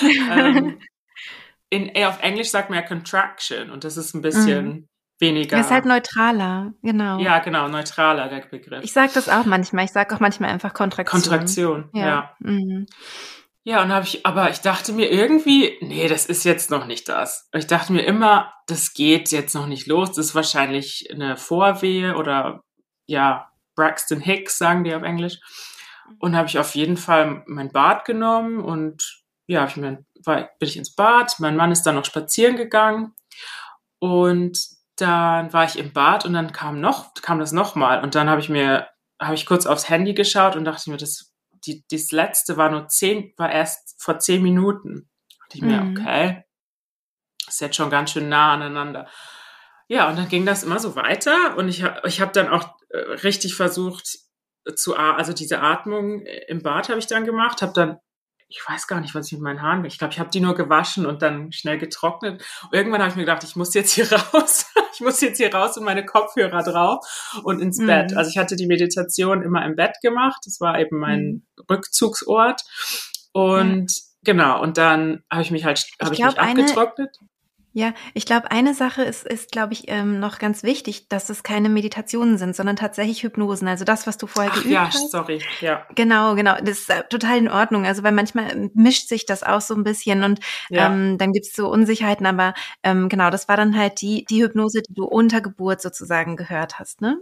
ähm, 0.30 0.80
in, 1.70 1.90
auf 2.04 2.22
Englisch 2.22 2.50
sagt 2.50 2.70
man 2.70 2.78
ja 2.78 2.86
Contraction 2.86 3.70
und 3.70 3.82
das 3.82 3.96
ist 3.96 4.14
ein 4.14 4.22
bisschen 4.22 4.68
mm. 4.68 4.88
Weniger. 5.18 5.56
Das 5.56 5.66
ist 5.66 5.72
halt 5.72 5.84
neutraler, 5.84 6.74
genau. 6.82 7.18
Ja, 7.18 7.38
genau, 7.38 7.68
neutraler 7.68 8.28
der 8.28 8.40
Begriff. 8.40 8.84
Ich 8.84 8.92
sage 8.92 9.12
das 9.14 9.28
auch 9.28 9.44
manchmal. 9.44 9.84
Ich 9.84 9.92
sage 9.92 10.14
auch 10.14 10.20
manchmal 10.20 10.50
einfach 10.50 10.74
Kontraktion. 10.74 11.22
Kontraktion, 11.22 11.90
ja. 11.92 12.06
Ja, 12.06 12.36
mhm. 12.40 12.86
ja 13.64 13.82
und 13.82 13.92
habe 13.92 14.06
ich, 14.06 14.26
aber 14.26 14.50
ich 14.50 14.60
dachte 14.60 14.92
mir 14.92 15.10
irgendwie, 15.10 15.76
nee, 15.80 16.08
das 16.08 16.26
ist 16.26 16.44
jetzt 16.44 16.70
noch 16.70 16.86
nicht 16.86 17.08
das. 17.08 17.48
Ich 17.52 17.66
dachte 17.66 17.92
mir 17.92 18.02
immer, 18.02 18.52
das 18.66 18.92
geht 18.92 19.30
jetzt 19.30 19.54
noch 19.54 19.66
nicht 19.66 19.86
los. 19.86 20.12
Das 20.12 20.26
ist 20.26 20.34
wahrscheinlich 20.34 21.08
eine 21.12 21.36
Vorwehe 21.36 22.16
oder 22.16 22.62
ja, 23.06 23.50
Braxton 23.74 24.20
Hicks 24.20 24.58
sagen 24.58 24.84
die 24.84 24.94
auf 24.94 25.02
Englisch. 25.02 25.38
Und 26.18 26.36
habe 26.36 26.48
ich 26.48 26.58
auf 26.58 26.74
jeden 26.74 26.96
Fall 26.96 27.42
mein 27.46 27.72
Bad 27.72 28.04
genommen 28.04 28.60
und 28.60 29.24
ja, 29.48 29.66
ich 29.66 29.76
mir, 29.76 30.04
war, 30.24 30.50
bin 30.58 30.68
ich 30.68 30.76
ins 30.76 30.94
Bad, 30.94 31.36
mein 31.40 31.56
Mann 31.56 31.72
ist 31.72 31.82
dann 31.82 31.94
noch 31.96 32.04
spazieren 32.04 32.56
gegangen 32.56 33.12
und 33.98 34.75
dann 34.96 35.52
war 35.52 35.64
ich 35.64 35.78
im 35.78 35.92
Bad 35.92 36.24
und 36.24 36.32
dann 36.32 36.52
kam 36.52 36.80
noch, 36.80 37.14
kam 37.14 37.38
das 37.38 37.52
nochmal 37.52 38.02
und 38.02 38.14
dann 38.14 38.28
habe 38.28 38.40
ich 38.40 38.48
mir, 38.48 38.88
habe 39.20 39.34
ich 39.34 39.46
kurz 39.46 39.66
aufs 39.66 39.88
Handy 39.88 40.14
geschaut 40.14 40.56
und 40.56 40.64
dachte 40.64 40.90
mir, 40.90 40.96
das, 40.96 41.34
die, 41.64 41.84
das 41.90 42.10
letzte 42.12 42.56
war 42.56 42.70
nur 42.70 42.88
zehn, 42.88 43.32
war 43.36 43.50
erst 43.50 44.02
vor 44.02 44.18
zehn 44.18 44.42
Minuten. 44.42 45.08
Dachte 45.40 45.58
ich 45.58 45.62
mir, 45.62 45.80
mhm. 45.82 45.96
okay, 45.96 46.44
ist 47.46 47.60
jetzt 47.60 47.76
schon 47.76 47.90
ganz 47.90 48.10
schön 48.10 48.28
nah 48.28 48.54
aneinander. 48.54 49.08
Ja, 49.88 50.08
und 50.08 50.18
dann 50.18 50.28
ging 50.28 50.46
das 50.46 50.64
immer 50.64 50.80
so 50.80 50.96
weiter 50.96 51.56
und 51.56 51.68
ich 51.68 51.82
habe 51.82 52.06
ich 52.08 52.20
hab 52.20 52.32
dann 52.32 52.48
auch 52.48 52.76
äh, 52.88 52.98
richtig 52.98 53.54
versucht 53.54 54.18
zu, 54.74 54.96
also 54.96 55.32
diese 55.32 55.60
Atmung 55.60 56.22
im 56.48 56.62
Bad 56.62 56.88
habe 56.88 56.98
ich 56.98 57.06
dann 57.06 57.24
gemacht, 57.24 57.62
habe 57.62 57.72
dann 57.72 57.98
ich 58.48 58.62
weiß 58.66 58.86
gar 58.86 59.00
nicht, 59.00 59.14
was 59.14 59.26
ich 59.26 59.32
mit 59.32 59.42
meinen 59.42 59.62
Haaren, 59.62 59.84
ich 59.84 59.98
glaube, 59.98 60.12
ich 60.12 60.20
habe 60.20 60.30
die 60.30 60.40
nur 60.40 60.54
gewaschen 60.54 61.04
und 61.04 61.22
dann 61.22 61.50
schnell 61.52 61.78
getrocknet. 61.78 62.44
Irgendwann 62.70 63.00
habe 63.00 63.10
ich 63.10 63.16
mir 63.16 63.22
gedacht, 63.22 63.42
ich 63.42 63.56
muss 63.56 63.74
jetzt 63.74 63.92
hier 63.92 64.10
raus. 64.12 64.66
ich 64.92 65.00
muss 65.00 65.20
jetzt 65.20 65.38
hier 65.38 65.52
raus 65.52 65.76
und 65.76 65.84
meine 65.84 66.06
Kopfhörer 66.06 66.62
drauf 66.62 67.40
und 67.42 67.60
ins 67.60 67.78
mhm. 67.78 67.86
Bett. 67.86 68.16
Also 68.16 68.30
ich 68.30 68.38
hatte 68.38 68.56
die 68.56 68.66
Meditation 68.66 69.42
immer 69.42 69.64
im 69.64 69.74
Bett 69.74 69.96
gemacht. 70.00 70.40
Das 70.44 70.60
war 70.60 70.78
eben 70.78 70.98
mein 70.98 71.20
mhm. 71.20 71.64
Rückzugsort. 71.68 72.62
Und 73.32 73.92
ja. 73.92 74.02
genau, 74.32 74.62
und 74.62 74.78
dann 74.78 75.24
habe 75.30 75.42
ich 75.42 75.50
mich 75.50 75.64
halt, 75.64 75.84
habe 76.00 76.14
ich, 76.14 76.20
ich 76.20 76.26
mich 76.26 76.38
abgetrocknet. 76.38 77.16
Eine 77.20 77.28
ja, 77.76 77.92
ich 78.14 78.24
glaube, 78.24 78.50
eine 78.50 78.72
Sache 78.72 79.02
ist, 79.02 79.26
ist 79.26 79.52
glaube 79.52 79.74
ich, 79.74 79.84
ähm, 79.88 80.18
noch 80.18 80.38
ganz 80.38 80.62
wichtig, 80.62 81.10
dass 81.10 81.28
es 81.28 81.42
keine 81.42 81.68
Meditationen 81.68 82.38
sind, 82.38 82.56
sondern 82.56 82.74
tatsächlich 82.74 83.22
Hypnosen. 83.22 83.68
Also 83.68 83.84
das, 83.84 84.06
was 84.06 84.16
du 84.16 84.26
vorher 84.26 84.50
Ach, 84.50 84.62
geübt 84.62 84.72
ja, 84.72 84.86
hast. 84.86 85.02
Ja, 85.02 85.08
sorry, 85.10 85.42
ja. 85.60 85.86
Genau, 85.94 86.34
genau. 86.36 86.54
Das 86.54 86.78
ist 86.78 86.88
äh, 86.88 87.02
total 87.10 87.36
in 87.36 87.50
Ordnung. 87.50 87.84
Also 87.84 88.02
weil 88.02 88.12
manchmal 88.12 88.70
mischt 88.72 89.10
sich 89.10 89.26
das 89.26 89.42
auch 89.42 89.60
so 89.60 89.74
ein 89.74 89.84
bisschen 89.84 90.24
und 90.24 90.40
ja. 90.70 90.86
ähm, 90.86 91.18
dann 91.18 91.32
gibt's 91.32 91.54
so 91.54 91.68
Unsicherheiten, 91.68 92.24
aber 92.24 92.54
ähm, 92.82 93.10
genau, 93.10 93.28
das 93.28 93.46
war 93.46 93.58
dann 93.58 93.76
halt 93.76 94.00
die, 94.00 94.24
die 94.24 94.42
Hypnose, 94.42 94.80
die 94.80 94.94
du 94.94 95.04
unter 95.04 95.42
Geburt 95.42 95.82
sozusagen 95.82 96.36
gehört 96.36 96.78
hast, 96.78 97.02
ne? 97.02 97.20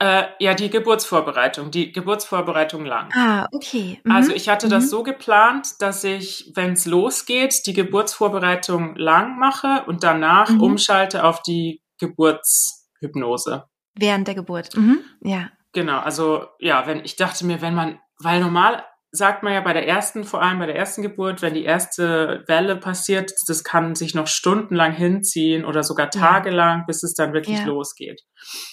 Äh, 0.00 0.24
ja, 0.40 0.54
die 0.54 0.70
Geburtsvorbereitung, 0.70 1.70
die 1.70 1.92
Geburtsvorbereitung 1.92 2.84
lang. 2.84 3.10
Ah, 3.14 3.46
okay. 3.52 4.00
Mhm. 4.02 4.10
Also 4.12 4.32
ich 4.32 4.48
hatte 4.48 4.66
mhm. 4.66 4.70
das 4.70 4.90
so 4.90 5.02
geplant, 5.02 5.68
dass 5.80 6.02
ich, 6.02 6.52
wenn 6.54 6.72
es 6.72 6.84
losgeht, 6.84 7.66
die 7.66 7.74
Geburtsvorbereitung 7.74 8.96
lang 8.96 9.38
mache 9.38 9.84
und 9.86 10.02
danach 10.02 10.50
mhm. 10.50 10.60
umschalte 10.60 11.24
auf 11.24 11.42
die 11.42 11.80
Geburtshypnose. 11.98 13.64
Während 13.94 14.26
der 14.26 14.34
Geburt. 14.34 14.76
Mhm. 14.76 15.00
Ja. 15.22 15.50
Genau, 15.72 16.00
also 16.00 16.46
ja, 16.58 16.86
wenn 16.86 17.04
ich 17.04 17.16
dachte 17.16 17.46
mir, 17.46 17.60
wenn 17.60 17.74
man, 17.74 18.00
weil 18.18 18.40
normal 18.40 18.84
sagt 19.12 19.44
man 19.44 19.52
ja 19.52 19.60
bei 19.60 19.72
der 19.72 19.86
ersten, 19.86 20.24
vor 20.24 20.42
allem 20.42 20.58
bei 20.58 20.66
der 20.66 20.76
ersten 20.76 21.02
Geburt, 21.02 21.40
wenn 21.40 21.54
die 21.54 21.64
erste 21.64 22.42
Welle 22.48 22.76
passiert, 22.76 23.32
das 23.46 23.62
kann 23.62 23.94
sich 23.94 24.14
noch 24.14 24.26
stundenlang 24.26 24.92
hinziehen 24.92 25.64
oder 25.64 25.84
sogar 25.84 26.10
tagelang, 26.10 26.84
bis 26.86 27.04
es 27.04 27.14
dann 27.14 27.32
wirklich 27.32 27.60
ja. 27.60 27.64
losgeht. 27.64 28.22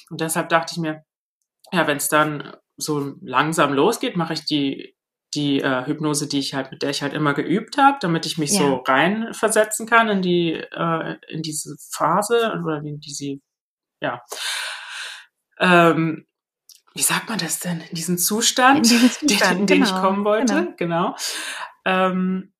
Und 0.09 0.19
deshalb 0.19 0.49
dachte 0.49 0.73
ich 0.75 0.79
mir, 0.79 1.03
ja, 1.71 1.87
wenn 1.87 1.97
es 1.97 2.09
dann 2.09 2.55
so 2.77 3.15
langsam 3.21 3.73
losgeht, 3.73 4.15
mache 4.15 4.33
ich 4.33 4.45
die 4.45 4.95
die 5.33 5.61
äh, 5.61 5.85
Hypnose, 5.85 6.27
die 6.27 6.39
ich 6.39 6.53
halt 6.53 6.71
mit 6.71 6.81
der 6.81 6.89
ich 6.89 7.01
halt 7.01 7.13
immer 7.13 7.33
geübt 7.33 7.77
habe, 7.77 7.97
damit 8.01 8.25
ich 8.25 8.37
mich 8.37 8.51
ja. 8.51 8.59
so 8.59 8.75
reinversetzen 8.85 9.87
kann 9.87 10.09
in 10.09 10.21
die 10.21 10.53
äh, 10.53 11.15
in 11.29 11.41
diese 11.41 11.77
Phase 11.91 12.59
oder 12.61 12.79
in 12.79 12.99
diese 12.99 13.37
ja 14.01 14.21
ähm, 15.59 16.25
wie 16.93 17.01
sagt 17.01 17.29
man 17.29 17.39
das 17.39 17.59
denn 17.59 17.79
in 17.79 17.95
diesen 17.95 18.17
Zustand, 18.17 18.77
in, 18.77 18.83
diesen 18.83 19.29
Zustand, 19.29 19.59
in 19.61 19.67
den 19.67 19.83
genau, 19.83 19.95
ich 19.95 20.01
kommen 20.01 20.25
wollte, 20.25 20.73
genau. 20.77 21.15
genau. 21.15 21.15
Ähm, 21.85 22.53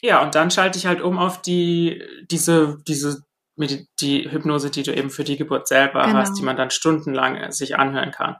ja, 0.00 0.22
und 0.22 0.34
dann 0.34 0.50
schalte 0.50 0.78
ich 0.78 0.86
halt 0.86 1.00
um 1.00 1.18
auf 1.18 1.42
die 1.42 2.02
diese 2.30 2.78
diese 2.86 3.24
die 3.56 4.30
Hypnose, 4.30 4.70
die 4.70 4.82
du 4.82 4.94
eben 4.94 5.10
für 5.10 5.24
die 5.24 5.36
Geburt 5.36 5.68
selber 5.68 6.04
genau. 6.04 6.18
hast, 6.18 6.34
die 6.34 6.42
man 6.42 6.56
dann 6.56 6.70
stundenlang 6.70 7.36
äh, 7.36 7.52
sich 7.52 7.76
anhören 7.76 8.10
kann. 8.10 8.36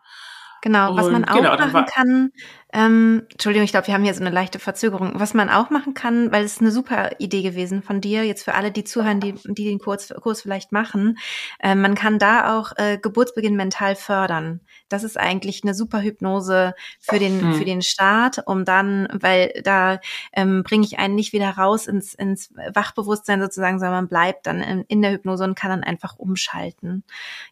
Genau, 0.63 0.97
was 0.97 1.11
man 1.11 1.27
auch 1.27 1.35
genau, 1.35 1.57
machen 1.57 1.85
kann, 1.93 2.33
ähm, 2.75 3.23
Entschuldigung, 3.31 3.65
ich 3.65 3.71
glaube, 3.71 3.87
wir 3.87 3.95
haben 3.95 4.03
hier 4.03 4.15
so 4.15 4.21
eine 4.21 4.35
leichte 4.35 4.59
Verzögerung. 4.59 5.13
Was 5.15 5.33
man 5.33 5.49
auch 5.49 5.71
machen 5.71 5.95
kann, 5.95 6.33
weil 6.33 6.45
es 6.45 6.55
ist 6.55 6.61
eine 6.61 6.73
super 6.73 7.13
Idee 7.21 7.43
gewesen 7.43 7.85
von 7.85 8.01
dir, 8.01 8.25
jetzt 8.25 8.43
für 8.43 8.55
alle, 8.55 8.73
die 8.73 8.83
zuhören, 8.83 9.21
die, 9.21 9.35
die 9.45 9.65
den 9.65 9.79
Kurs, 9.79 10.13
Kurs 10.21 10.43
vielleicht 10.43 10.73
machen, 10.73 11.17
äh, 11.61 11.77
man 11.77 11.95
kann 11.95 12.19
da 12.19 12.59
auch 12.59 12.73
äh, 12.77 12.99
Geburtsbeginn 12.99 13.55
mental 13.55 13.95
fördern. 13.95 14.61
Das 14.89 15.05
ist 15.05 15.17
eigentlich 15.17 15.63
eine 15.63 15.73
super 15.73 16.01
Hypnose 16.01 16.75
für 16.99 17.21
den, 17.21 17.41
hm. 17.41 17.55
für 17.55 17.65
den 17.65 17.81
Start, 17.81 18.43
um 18.45 18.65
dann, 18.65 19.07
weil 19.13 19.53
da 19.63 20.01
ähm, 20.33 20.65
bringe 20.65 20.85
ich 20.85 20.99
einen 20.99 21.15
nicht 21.15 21.33
wieder 21.33 21.51
raus 21.51 21.87
ins, 21.87 22.13
ins 22.13 22.53
Wachbewusstsein 22.73 23.41
sozusagen, 23.41 23.79
sondern 23.79 23.95
man 23.95 24.09
bleibt 24.09 24.49
dann 24.49 24.61
in, 24.61 24.83
in 24.89 25.01
der 25.01 25.13
Hypnose 25.13 25.45
und 25.45 25.55
kann 25.55 25.71
dann 25.71 25.85
einfach 25.85 26.17
umschalten. 26.17 27.05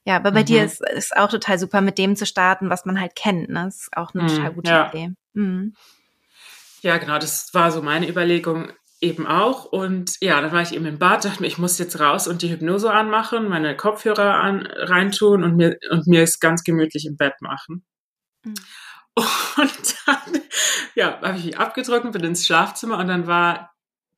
Ja, 0.05 0.17
aber 0.17 0.33
bei 0.33 0.41
mhm. 0.41 0.47
dir 0.47 0.64
ist, 0.64 0.83
ist 0.91 1.17
auch 1.17 1.29
total 1.29 1.61
super, 1.61 1.81
mit 1.81 1.97
dem 1.97 2.17
zu 2.17 2.26
starten, 2.26 2.71
was 2.71 2.85
man 2.85 3.00
halt 3.00 3.14
kennt. 3.14 3.49
Ne? 3.50 3.67
Das 3.67 3.83
ist 3.83 3.97
auch 3.97 4.14
eine 4.14 4.25
mhm, 4.25 4.29
total 4.29 4.52
gute 4.52 4.71
ja. 4.71 4.88
Idee. 4.88 5.12
Mhm. 5.35 5.75
Ja, 6.83 6.99
genau, 6.99 7.19
das 7.19 7.53
war 7.53 7.71
so 7.71 7.83
meine 7.83 8.09
Überlegung 8.09 8.73
eben 9.01 9.27
auch. 9.27 9.65
Und 9.65 10.17
ja, 10.21 10.41
dann 10.41 10.53
war 10.53 10.62
ich 10.62 10.75
eben 10.75 10.87
im 10.87 10.99
Bad, 10.99 11.25
dachte 11.25 11.43
mir, 11.43 11.49
ich 11.49 11.59
muss 11.59 11.79
jetzt 11.79 11.99
raus 11.99 12.29
und 12.29 12.43
die 12.43 12.51
Hypnose 12.51 12.93
anmachen, 12.93 13.49
meine 13.49 13.77
Kopfhörer 13.77 14.35
an, 14.35 14.67
reintun 14.67 15.43
und 15.45 15.57
mir, 15.57 15.77
und 15.91 16.07
mir 16.07 16.23
es 16.23 16.41
ganz 16.41 16.65
gemütlich 16.65 17.07
im 17.07 17.17
Bett 17.17 17.35
machen. 17.41 17.85
Mhm. 18.45 18.55
Und 19.15 19.95
dann, 20.07 20.41
ja, 20.95 21.21
habe 21.21 21.37
ich 21.37 21.45
mich 21.45 21.59
abgedrückt, 21.59 22.11
bin 22.12 22.25
ins 22.25 22.47
Schlafzimmer 22.47 22.97
und 22.99 23.09
dann 23.09 23.27
war 23.27 23.73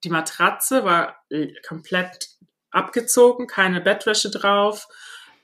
die 0.04 0.10
Matratze 0.10 0.84
war 0.84 1.16
komplett 1.66 2.28
abgezogen, 2.70 3.46
keine 3.46 3.80
Bettwäsche 3.80 4.30
drauf. 4.30 4.86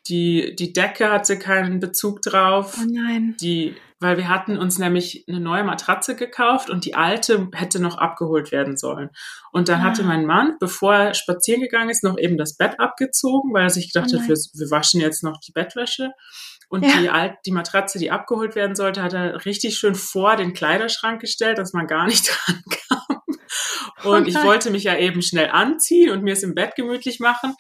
Die, 0.06 0.54
die 0.56 0.72
Decke 0.72 1.10
hatte 1.10 1.38
keinen 1.38 1.80
Bezug 1.80 2.22
drauf. 2.22 2.78
Oh 2.80 2.86
nein. 2.90 3.36
Die, 3.40 3.74
weil 4.00 4.16
wir 4.16 4.28
hatten 4.28 4.58
uns 4.58 4.78
nämlich 4.78 5.24
eine 5.28 5.40
neue 5.40 5.64
Matratze 5.64 6.16
gekauft 6.16 6.70
und 6.70 6.84
die 6.84 6.94
alte 6.94 7.48
hätte 7.52 7.80
noch 7.80 7.98
abgeholt 7.98 8.50
werden 8.50 8.76
sollen. 8.76 9.10
Und 9.52 9.68
dann 9.68 9.80
ah. 9.80 9.84
hatte 9.84 10.02
mein 10.02 10.26
Mann, 10.26 10.56
bevor 10.58 10.94
er 10.94 11.14
spazieren 11.14 11.62
gegangen 11.62 11.90
ist, 11.90 12.02
noch 12.02 12.18
eben 12.18 12.36
das 12.36 12.56
Bett 12.56 12.80
abgezogen, 12.80 13.52
weil 13.52 13.64
er 13.64 13.70
sich 13.70 13.92
gedacht 13.92 14.10
oh 14.12 14.18
hat, 14.18 14.28
wir, 14.28 14.36
wir 14.36 14.70
waschen 14.70 15.00
jetzt 15.00 15.22
noch 15.22 15.38
die 15.40 15.52
Bettwäsche. 15.52 16.10
Und 16.68 16.84
ja. 16.84 17.00
die, 17.00 17.10
Alt, 17.10 17.34
die 17.46 17.52
Matratze, 17.52 17.98
die 17.98 18.10
abgeholt 18.10 18.54
werden 18.54 18.76
sollte, 18.76 19.02
hat 19.02 19.12
er 19.12 19.44
richtig 19.44 19.76
schön 19.76 19.94
vor 19.94 20.36
den 20.36 20.52
Kleiderschrank 20.52 21.20
gestellt, 21.20 21.58
dass 21.58 21.72
man 21.72 21.86
gar 21.86 22.06
nicht 22.06 22.28
dran 22.46 22.62
kam. 22.88 23.22
Und 24.04 24.28
ich 24.28 24.36
wollte 24.42 24.70
mich 24.70 24.84
ja 24.84 24.96
eben 24.96 25.20
schnell 25.20 25.50
anziehen 25.50 26.10
und 26.10 26.22
mir 26.22 26.32
es 26.32 26.42
im 26.42 26.54
Bett 26.54 26.74
gemütlich 26.74 27.20
machen 27.20 27.54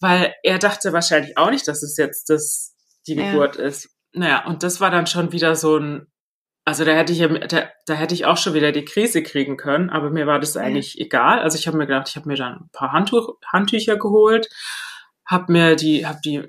weil 0.00 0.34
er 0.42 0.58
dachte 0.58 0.92
wahrscheinlich 0.92 1.36
auch 1.36 1.50
nicht, 1.50 1.68
dass 1.68 1.82
es 1.82 1.96
jetzt 1.96 2.30
das, 2.30 2.74
die 3.06 3.14
Geburt 3.14 3.56
ja. 3.56 3.64
ist. 3.64 3.90
Naja, 4.12 4.44
und 4.46 4.62
das 4.62 4.80
war 4.80 4.90
dann 4.90 5.06
schon 5.06 5.32
wieder 5.32 5.54
so 5.56 5.78
ein, 5.78 6.06
also 6.64 6.84
da 6.84 6.92
hätte 6.92 7.12
ich 7.12 7.18
ja, 7.18 7.28
da, 7.28 7.68
da 7.86 7.94
hätte 7.94 8.14
ich 8.14 8.26
auch 8.26 8.36
schon 8.36 8.54
wieder 8.54 8.72
die 8.72 8.84
Krise 8.84 9.22
kriegen 9.22 9.56
können, 9.56 9.90
aber 9.90 10.10
mir 10.10 10.26
war 10.26 10.40
das 10.40 10.56
eigentlich 10.56 10.94
ja. 10.94 11.06
egal. 11.06 11.40
Also 11.40 11.58
ich 11.58 11.66
habe 11.66 11.76
mir 11.76 11.86
gedacht, 11.86 12.08
ich 12.08 12.16
habe 12.16 12.28
mir 12.28 12.36
dann 12.36 12.54
ein 12.54 12.70
paar 12.72 12.92
Handtuch, 12.92 13.36
Handtücher 13.46 13.96
geholt, 13.96 14.48
habe 15.26 15.52
mir 15.52 15.76
die, 15.76 16.06
habe 16.06 16.20
die 16.24 16.42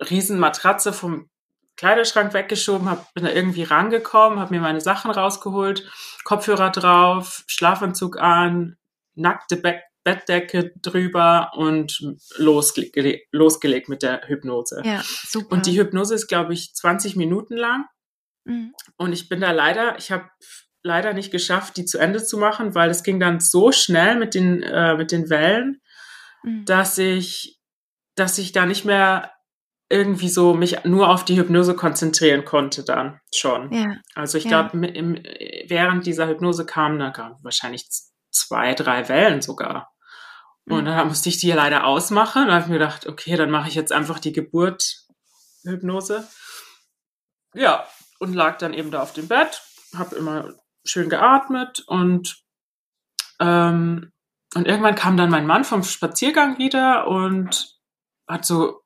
Riesenmatratze 0.00 0.92
vom 0.92 1.28
Kleiderschrank 1.76 2.34
weggeschoben, 2.34 2.90
hab, 2.90 3.12
bin 3.14 3.24
da 3.24 3.30
irgendwie 3.30 3.62
rangekommen, 3.62 4.40
habe 4.40 4.54
mir 4.54 4.60
meine 4.60 4.80
Sachen 4.80 5.10
rausgeholt, 5.10 5.88
Kopfhörer 6.24 6.70
drauf, 6.70 7.44
Schlafanzug 7.46 8.18
an, 8.18 8.76
nackte 9.14 9.56
Be 9.56 9.80
Bettdecke 10.04 10.72
drüber 10.80 11.52
und 11.54 12.00
losge 12.36 12.90
losgelegt 13.30 13.88
mit 13.88 14.02
der 14.02 14.22
Hypnose. 14.26 14.82
Ja, 14.84 15.02
super. 15.04 15.56
Und 15.56 15.66
die 15.66 15.78
Hypnose 15.78 16.14
ist, 16.14 16.28
glaube 16.28 16.54
ich, 16.54 16.74
20 16.74 17.16
Minuten 17.16 17.56
lang. 17.56 17.84
Mhm. 18.44 18.74
Und 18.96 19.12
ich 19.12 19.28
bin 19.28 19.40
da 19.40 19.50
leider, 19.50 19.98
ich 19.98 20.10
habe 20.10 20.28
leider 20.82 21.12
nicht 21.12 21.30
geschafft, 21.30 21.76
die 21.76 21.84
zu 21.84 21.98
Ende 21.98 22.22
zu 22.22 22.38
machen, 22.38 22.74
weil 22.74 22.90
es 22.90 23.02
ging 23.02 23.20
dann 23.20 23.40
so 23.40 23.72
schnell 23.72 24.16
mit 24.16 24.34
den, 24.34 24.62
äh, 24.62 24.96
mit 24.96 25.12
den 25.12 25.28
Wellen, 25.28 25.80
mhm. 26.42 26.64
dass 26.64 26.98
ich, 26.98 27.60
dass 28.14 28.38
ich 28.38 28.52
da 28.52 28.66
nicht 28.66 28.84
mehr 28.84 29.32
irgendwie 29.90 30.28
so 30.28 30.54
mich 30.54 30.84
nur 30.84 31.08
auf 31.08 31.24
die 31.24 31.38
Hypnose 31.38 31.74
konzentrieren 31.74 32.44
konnte 32.44 32.84
dann 32.84 33.20
schon. 33.34 33.72
Ja. 33.72 33.86
Also 34.14 34.36
ich 34.36 34.44
ja. 34.44 34.68
glaube, 34.68 34.80
während 35.66 36.06
dieser 36.06 36.28
Hypnose 36.28 36.66
kam, 36.66 36.98
da 36.98 37.10
kam 37.10 37.36
wahrscheinlich 37.42 37.88
zwei, 38.38 38.74
drei 38.74 39.08
Wellen 39.08 39.42
sogar. 39.42 39.92
Und 40.68 40.84
dann 40.84 41.08
musste 41.08 41.30
ich 41.30 41.38
die 41.38 41.50
leider 41.50 41.86
ausmachen. 41.86 42.46
Da 42.46 42.54
habe 42.54 42.62
ich 42.62 42.68
mir 42.68 42.78
gedacht, 42.78 43.06
okay, 43.06 43.36
dann 43.36 43.50
mache 43.50 43.68
ich 43.68 43.74
jetzt 43.74 43.92
einfach 43.92 44.18
die 44.18 44.32
Geburt-Hypnose. 44.32 46.28
Ja, 47.54 47.86
und 48.18 48.34
lag 48.34 48.58
dann 48.58 48.74
eben 48.74 48.90
da 48.90 49.02
auf 49.02 49.14
dem 49.14 49.28
Bett, 49.28 49.62
habe 49.96 50.16
immer 50.16 50.54
schön 50.84 51.08
geatmet 51.08 51.80
und, 51.86 52.42
ähm, 53.40 54.12
und 54.54 54.66
irgendwann 54.66 54.94
kam 54.94 55.16
dann 55.16 55.30
mein 55.30 55.46
Mann 55.46 55.64
vom 55.64 55.82
Spaziergang 55.82 56.58
wieder 56.58 57.06
und 57.06 57.78
hat 58.28 58.44
so, 58.44 58.82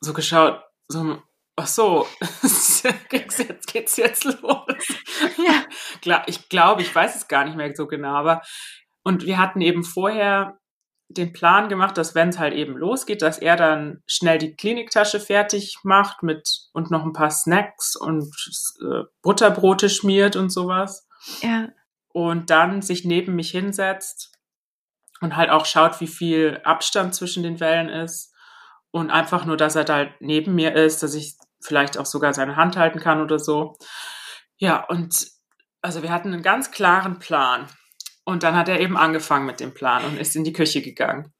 so 0.00 0.12
geschaut, 0.12 0.62
so, 0.88 1.22
ach 1.56 1.66
so, 1.66 2.06
jetzt 2.42 3.66
geht's 3.66 3.96
jetzt 3.96 4.24
los. 4.24 4.86
Ja. 5.38 5.64
glaube, 6.00 6.24
ich, 6.26 6.48
glaub, 6.48 6.80
ich 6.80 6.94
weiß 6.94 7.16
es 7.16 7.28
gar 7.28 7.44
nicht 7.44 7.56
mehr 7.56 7.74
so 7.74 7.86
genau, 7.86 8.14
aber 8.14 8.42
und 9.02 9.24
wir 9.24 9.38
hatten 9.38 9.60
eben 9.60 9.84
vorher 9.84 10.58
den 11.08 11.32
Plan 11.32 11.68
gemacht, 11.68 11.96
dass 11.96 12.14
wenn 12.14 12.30
es 12.30 12.38
halt 12.38 12.54
eben 12.54 12.76
losgeht, 12.76 13.22
dass 13.22 13.38
er 13.38 13.56
dann 13.56 14.02
schnell 14.06 14.38
die 14.38 14.54
Kliniktasche 14.54 15.20
fertig 15.20 15.78
macht 15.84 16.22
mit 16.22 16.68
und 16.72 16.90
noch 16.90 17.04
ein 17.04 17.12
paar 17.12 17.30
Snacks 17.30 17.94
und 17.94 18.24
äh, 18.80 19.04
Butterbrote 19.22 19.88
schmiert 19.88 20.34
und 20.34 20.50
sowas. 20.50 21.06
Ja. 21.42 21.68
Und 22.12 22.50
dann 22.50 22.82
sich 22.82 23.04
neben 23.04 23.36
mich 23.36 23.50
hinsetzt 23.50 24.32
und 25.20 25.36
halt 25.36 25.50
auch 25.50 25.66
schaut, 25.66 26.00
wie 26.00 26.08
viel 26.08 26.60
Abstand 26.64 27.14
zwischen 27.14 27.44
den 27.44 27.60
Wellen 27.60 27.88
ist 27.88 28.34
und 28.90 29.10
einfach 29.10 29.44
nur, 29.44 29.56
dass 29.56 29.76
er 29.76 29.84
da 29.84 30.06
neben 30.20 30.54
mir 30.54 30.74
ist, 30.74 31.02
dass 31.02 31.14
ich 31.14 31.36
vielleicht 31.66 31.98
auch 31.98 32.06
sogar 32.06 32.32
seine 32.32 32.56
Hand 32.56 32.76
halten 32.76 33.00
kann 33.00 33.20
oder 33.20 33.38
so. 33.38 33.76
Ja, 34.58 34.84
und 34.84 35.26
also 35.82 36.02
wir 36.02 36.10
hatten 36.10 36.32
einen 36.32 36.42
ganz 36.42 36.70
klaren 36.70 37.18
Plan. 37.18 37.66
Und 38.24 38.42
dann 38.42 38.56
hat 38.56 38.68
er 38.68 38.80
eben 38.80 38.96
angefangen 38.96 39.46
mit 39.46 39.60
dem 39.60 39.72
Plan 39.72 40.04
und 40.04 40.18
ist 40.18 40.34
in 40.34 40.42
die 40.42 40.52
Küche 40.52 40.82
gegangen. 40.82 41.32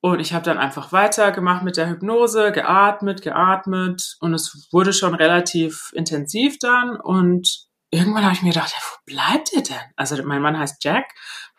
Und 0.00 0.20
ich 0.20 0.32
habe 0.32 0.44
dann 0.44 0.58
einfach 0.58 0.92
weitergemacht 0.92 1.62
mit 1.62 1.76
der 1.76 1.88
Hypnose, 1.88 2.52
geatmet, 2.52 3.22
geatmet 3.22 4.16
und 4.20 4.34
es 4.34 4.68
wurde 4.72 4.92
schon 4.92 5.14
relativ 5.14 5.90
intensiv 5.94 6.58
dann 6.58 6.96
und 7.00 7.68
irgendwann 7.92 8.24
habe 8.24 8.34
ich 8.34 8.42
mir 8.42 8.52
gedacht, 8.52 8.72
ja, 8.72 8.82
wo 8.82 8.96
bleibt 9.04 9.52
er 9.52 9.62
denn? 9.62 9.92
Also 9.96 10.20
mein 10.24 10.42
Mann 10.42 10.58
heißt 10.58 10.82
Jack. 10.82 11.06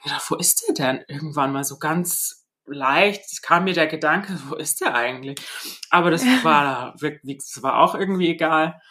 Ich 0.03 0.11
dachte, 0.11 0.25
wo 0.29 0.35
ist 0.35 0.65
er 0.67 0.73
denn? 0.73 1.05
Irgendwann 1.07 1.53
mal 1.53 1.63
so 1.63 1.77
ganz 1.77 2.42
leicht 2.65 3.41
kam 3.41 3.65
mir 3.65 3.73
der 3.73 3.87
Gedanke, 3.87 4.37
wo 4.47 4.55
ist 4.55 4.81
er 4.81 4.95
eigentlich? 4.95 5.39
Aber 5.89 6.11
das 6.11 6.23
war 6.43 6.95
das 6.99 7.63
war 7.63 7.79
auch 7.79 7.95
irgendwie 7.95 8.29
egal. 8.29 8.81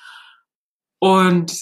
Und 0.99 1.55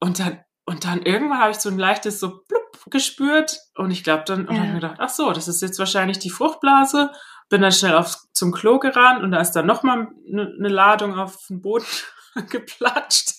und 0.00 0.18
dann 0.18 0.40
und 0.64 0.84
dann 0.84 1.00
irgendwann 1.02 1.38
habe 1.38 1.50
ich 1.52 1.58
so 1.58 1.70
ein 1.70 1.78
leichtes 1.78 2.20
so 2.20 2.42
blub 2.46 2.90
gespürt 2.90 3.58
und 3.74 3.90
ich 3.90 4.04
glaube 4.04 4.24
dann, 4.26 4.46
und 4.46 4.54
ja. 4.54 4.60
habe 4.60 4.68
mir 4.68 4.80
gedacht, 4.80 4.98
ach 4.98 5.08
so, 5.08 5.32
das 5.32 5.48
ist 5.48 5.62
jetzt 5.62 5.78
wahrscheinlich 5.78 6.18
die 6.18 6.30
Fruchtblase. 6.30 7.10
Bin 7.48 7.62
dann 7.62 7.72
schnell 7.72 7.94
auf, 7.94 8.16
zum 8.34 8.52
Klo 8.52 8.78
gerannt 8.78 9.22
und 9.22 9.30
da 9.30 9.40
ist 9.40 9.52
dann 9.52 9.64
nochmal 9.64 10.08
eine 10.30 10.54
ne 10.58 10.68
Ladung 10.68 11.18
auf 11.18 11.46
den 11.48 11.62
Boden 11.62 11.86
geplatscht. 12.50 13.32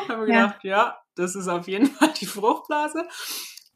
und 0.00 0.08
habe 0.08 0.26
mir 0.26 0.32
ja. 0.32 0.46
gedacht, 0.46 0.64
ja, 0.64 0.98
das 1.14 1.36
ist 1.36 1.46
auf 1.46 1.68
jeden 1.68 1.86
Fall 1.86 2.12
die 2.20 2.26
Fruchtblase. 2.26 3.06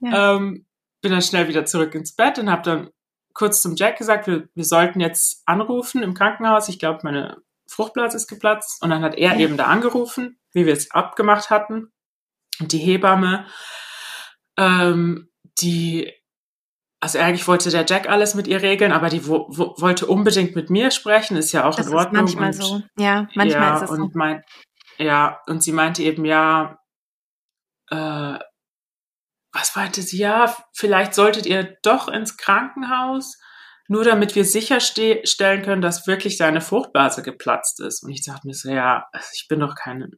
Ja. 0.01 0.37
Ähm, 0.37 0.67
bin 1.01 1.13
dann 1.13 1.23
schnell 1.23 1.47
wieder 1.47 1.65
zurück 1.65 1.95
ins 1.95 2.17
Bett 2.17 2.41
und 2.41 2.51
habe 2.51 2.63
dann 2.63 2.91
kurz 3.35 3.63
zum 3.63 3.77
Jack 3.77 3.99
gesagt, 3.99 4.27
wir, 4.27 4.49
wir 4.55 4.65
sollten 4.65 5.01
jetzt 5.01 5.43
anrufen 5.47 6.03
im 6.03 6.15
Krankenhaus. 6.15 6.69
Ich 6.69 6.79
glaube, 6.79 7.01
meine 7.03 7.43
Fruchtblase 7.69 8.17
ist 8.17 8.29
geplatzt. 8.29 8.83
Und 8.83 8.91
dann 8.91 9.03
hat 9.03 9.17
er 9.17 9.37
eben 9.37 9.57
da 9.57 9.67
angerufen, 9.67 10.39
wie 10.53 10.67
wir 10.67 10.73
es 10.73 10.91
abgemacht 10.91 11.51
hatten. 11.51 11.93
Und 12.61 12.73
die 12.73 12.79
Hebamme 12.79 13.47
ähm, 14.61 15.29
die, 15.61 16.13
also 17.01 17.19
eigentlich 17.19 17.49
wollte 17.49 17.71
der 17.71 17.87
Jack 17.87 18.09
alles 18.09 18.35
mit 18.35 18.47
ihr 18.47 18.63
regeln, 18.63 18.93
aber 18.93 19.09
die 19.09 19.27
wo, 19.27 19.47
wo, 19.49 19.75
wollte 19.79 20.07
unbedingt 20.07 20.55
mit 20.55 20.71
mir 20.71 20.91
sprechen, 20.91 21.37
ist 21.37 21.53
ja 21.53 21.65
auch 21.65 21.75
das 21.75 21.87
in 21.87 21.95
Ordnung. 21.95 22.27
Ist 22.27 22.39
manchmal 22.39 22.49
und, 22.49 22.83
so. 22.83 23.03
Ja, 23.03 23.29
manchmal 23.35 23.63
ja, 23.63 23.77
ist 23.77 23.83
es 23.83 23.91
und 23.91 24.13
so. 24.13 24.19
Mein, 24.19 24.43
ja, 24.99 25.41
und 25.47 25.63
sie 25.63 25.73
meinte 25.73 26.03
eben, 26.03 26.25
ja, 26.25 26.79
äh, 27.91 28.39
was 29.52 29.75
meinte 29.76 30.02
sie? 30.02 30.19
Ja, 30.19 30.57
vielleicht 30.73 31.14
solltet 31.14 31.47
ihr 31.47 31.76
doch 31.83 32.09
ins 32.09 32.37
Krankenhaus, 32.37 33.38
nur 33.88 34.04
damit 34.04 34.35
wir 34.35 34.45
sicherstellen 34.45 35.62
können, 35.62 35.83
dass 35.83 36.07
wirklich 36.07 36.37
seine 36.37 36.61
Fruchtblase 36.61 37.23
geplatzt 37.23 37.80
ist. 37.80 38.04
Und 38.04 38.11
ich 38.11 38.25
dachte 38.25 38.47
mir 38.47 38.54
so, 38.54 38.71
ja, 38.71 39.07
also 39.12 39.28
ich 39.35 39.49
bin 39.49 39.61
doch 39.61 39.75
kein 39.75 40.12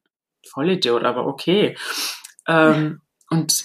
Vollidiot, 0.50 1.04
aber 1.04 1.26
okay. 1.26 1.76
Ähm, 2.46 3.00
und 3.30 3.64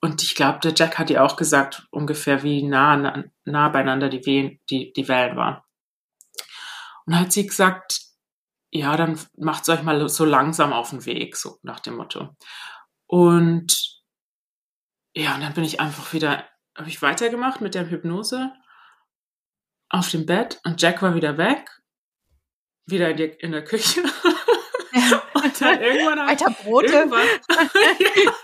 und 0.00 0.22
ich 0.22 0.34
glaube, 0.34 0.60
der 0.60 0.74
Jack 0.74 0.98
hat 0.98 1.10
ihr 1.10 1.24
auch 1.24 1.36
gesagt, 1.36 1.86
ungefähr 1.90 2.42
wie 2.42 2.62
nah, 2.62 3.24
nah 3.44 3.68
beieinander 3.70 4.08
die, 4.08 4.24
Wehen, 4.26 4.60
die, 4.70 4.92
die 4.92 5.08
Wellen 5.08 5.36
waren. 5.36 5.62
Und 7.06 7.14
dann 7.14 7.20
hat 7.20 7.32
sie 7.32 7.46
gesagt, 7.46 8.02
ja, 8.70 8.96
dann 8.96 9.18
macht's 9.36 9.68
euch 9.68 9.82
mal 9.82 10.08
so 10.08 10.24
langsam 10.24 10.72
auf 10.72 10.90
den 10.90 11.06
Weg, 11.06 11.36
so 11.36 11.58
nach 11.62 11.80
dem 11.80 11.96
Motto. 11.96 12.36
Und 13.06 13.95
ja, 15.16 15.34
und 15.34 15.40
dann 15.40 15.54
bin 15.54 15.64
ich 15.64 15.80
einfach 15.80 16.12
wieder, 16.12 16.44
habe 16.76 16.88
ich 16.88 17.00
weitergemacht 17.00 17.62
mit 17.62 17.74
der 17.74 17.88
Hypnose 17.88 18.52
auf 19.88 20.10
dem 20.10 20.26
Bett 20.26 20.60
und 20.64 20.80
Jack 20.82 21.00
war 21.00 21.14
wieder 21.14 21.38
weg, 21.38 21.70
wieder 22.84 23.10
in, 23.10 23.16
die, 23.16 23.24
in 23.24 23.52
der 23.52 23.64
Küche. 23.64 24.02
Ja. 24.92 25.22
und 25.34 25.60
dann 25.60 25.80
irgendwann 25.80 26.26
Weiter 26.26 26.50
Brote. 26.50 26.86
Irgendwann, 26.86 27.26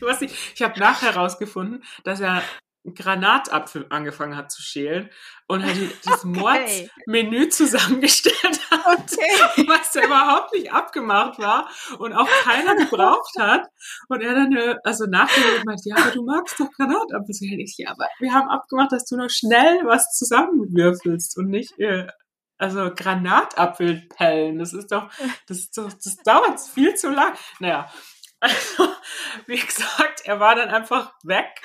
ja, 0.00 0.20
ich, 0.20 0.52
ich 0.54 0.62
habe 0.62 0.78
nachher 0.78 1.14
herausgefunden, 1.14 1.84
dass 2.04 2.20
er 2.20 2.42
einen 2.88 2.94
Granatapfel 2.94 3.86
angefangen 3.90 4.36
hat 4.36 4.50
zu 4.50 4.62
schälen 4.62 5.10
und 5.46 5.64
halt 5.64 5.76
das 6.04 6.24
okay. 6.24 6.88
Mordsmenü 7.06 7.48
zusammengestellt 7.48 8.60
hat, 8.70 8.82
okay. 8.86 9.66
was 9.68 9.92
da 9.92 10.02
überhaupt 10.04 10.52
nicht 10.52 10.72
abgemacht 10.72 11.38
war 11.38 11.68
und 11.98 12.12
auch 12.12 12.28
keiner 12.42 12.76
gebraucht 12.76 13.34
hat. 13.38 13.68
Und 14.08 14.22
er 14.22 14.34
dann, 14.34 14.52
äh, 14.56 14.76
also 14.84 15.06
nachher 15.06 15.58
gemeint, 15.58 15.80
ja, 15.84 15.96
aber 15.96 16.10
du 16.10 16.24
magst 16.24 16.58
doch 16.58 16.70
Granatapfel. 16.72 17.34
So, 17.34 17.44
ich, 17.44 17.76
ja, 17.78 17.90
aber 17.90 18.08
wir 18.18 18.32
haben 18.32 18.48
abgemacht, 18.48 18.92
dass 18.92 19.04
du 19.04 19.16
noch 19.16 19.30
schnell 19.30 19.80
was 19.84 20.16
zusammenwürfelst 20.16 21.36
und 21.38 21.48
nicht, 21.48 21.78
äh, 21.78 22.06
also 22.58 22.90
Granatapfelpellen. 22.94 24.58
Das 24.58 24.72
ist 24.72 24.90
doch, 24.90 25.10
das, 25.46 25.58
ist 25.58 25.78
doch, 25.78 25.92
das 25.92 26.16
dauert 26.24 26.60
viel 26.60 26.94
zu 26.94 27.10
lang. 27.10 27.32
Naja, 27.60 27.88
also, 28.40 28.88
wie 29.46 29.58
gesagt, 29.58 30.22
er 30.24 30.40
war 30.40 30.54
dann 30.54 30.68
einfach 30.68 31.12
weg. 31.22 31.60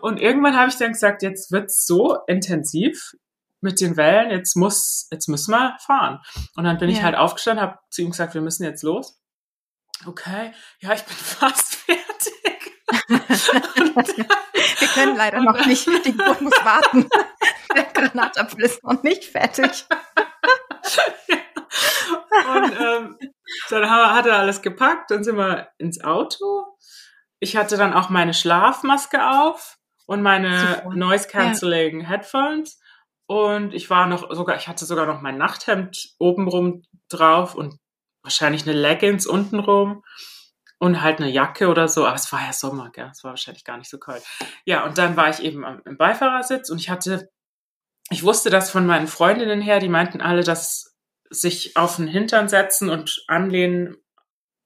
Und 0.00 0.20
irgendwann 0.20 0.56
habe 0.56 0.68
ich 0.68 0.76
dann 0.76 0.92
gesagt, 0.92 1.22
jetzt 1.22 1.52
wird's 1.52 1.86
so 1.86 2.18
intensiv 2.26 3.12
mit 3.60 3.80
den 3.80 3.96
Wellen, 3.96 4.30
jetzt 4.30 4.56
muss, 4.56 5.08
jetzt 5.10 5.28
müssen 5.28 5.52
wir 5.52 5.76
fahren. 5.84 6.20
Und 6.56 6.64
dann 6.64 6.78
bin 6.78 6.90
ja. 6.90 6.96
ich 6.96 7.02
halt 7.02 7.16
aufgestanden, 7.16 7.64
habe 7.64 7.78
zu 7.90 8.02
ihm 8.02 8.10
gesagt, 8.10 8.34
wir 8.34 8.42
müssen 8.42 8.64
jetzt 8.64 8.82
los. 8.82 9.20
Okay, 10.06 10.52
ja, 10.80 10.92
ich 10.92 11.04
bin 11.04 11.16
fast 11.16 11.76
fertig. 11.76 12.34
wir 13.08 14.88
können 14.94 15.16
leider 15.16 15.40
noch 15.40 15.66
nicht, 15.66 15.86
die 16.04 16.12
Geburt 16.12 16.40
muss 16.40 16.64
warten. 16.64 17.08
Der 17.74 17.84
Granatapfel 17.84 18.64
ist 18.64 18.82
noch 18.84 19.02
nicht 19.02 19.24
fertig. 19.24 19.86
ja. 21.26 21.36
Und 22.54 22.72
ähm, 22.78 23.18
dann 23.70 23.90
hat 23.90 24.26
er 24.26 24.38
alles 24.38 24.62
gepackt, 24.62 25.10
dann 25.10 25.24
sind 25.24 25.36
wir 25.36 25.68
ins 25.78 26.02
Auto. 26.02 26.66
Ich 27.40 27.56
hatte 27.56 27.76
dann 27.76 27.92
auch 27.92 28.08
meine 28.08 28.34
Schlafmaske 28.34 29.28
auf 29.28 29.78
und 30.06 30.22
meine 30.22 30.58
Super. 30.58 30.94
Noise 30.94 31.28
Cancelling 31.28 32.00
ja. 32.00 32.08
Headphones. 32.08 32.80
Und 33.26 33.74
ich 33.74 33.90
war 33.90 34.06
noch 34.06 34.32
sogar, 34.32 34.56
ich 34.56 34.68
hatte 34.68 34.84
sogar 34.86 35.06
noch 35.06 35.20
mein 35.20 35.36
Nachthemd 35.36 36.14
obenrum 36.18 36.82
drauf 37.08 37.54
und 37.54 37.78
wahrscheinlich 38.22 38.62
eine 38.62 38.78
Leggings 38.78 39.26
untenrum 39.26 40.04
und 40.78 41.02
halt 41.02 41.20
eine 41.20 41.30
Jacke 41.30 41.68
oder 41.68 41.88
so. 41.88 42.06
Aber 42.06 42.16
es 42.16 42.30
war 42.32 42.44
ja 42.44 42.52
Sommer, 42.52 42.90
gell? 42.90 43.10
Es 43.12 43.24
war 43.24 43.32
wahrscheinlich 43.32 43.64
gar 43.64 43.78
nicht 43.78 43.90
so 43.90 43.98
kalt. 43.98 44.22
Ja, 44.64 44.84
und 44.84 44.98
dann 44.98 45.16
war 45.16 45.28
ich 45.28 45.40
eben 45.40 45.64
im 45.84 45.96
Beifahrersitz 45.96 46.70
und 46.70 46.78
ich 46.78 46.90
hatte, 46.90 47.30
ich 48.10 48.22
wusste 48.22 48.50
das 48.50 48.70
von 48.70 48.86
meinen 48.86 49.08
Freundinnen 49.08 49.60
her, 49.60 49.80
die 49.80 49.88
meinten 49.88 50.20
alle, 50.20 50.44
dass 50.44 50.95
sich 51.30 51.76
auf 51.76 51.96
den 51.96 52.06
Hintern 52.06 52.48
setzen 52.48 52.90
und 52.90 53.24
anlehnen, 53.28 53.96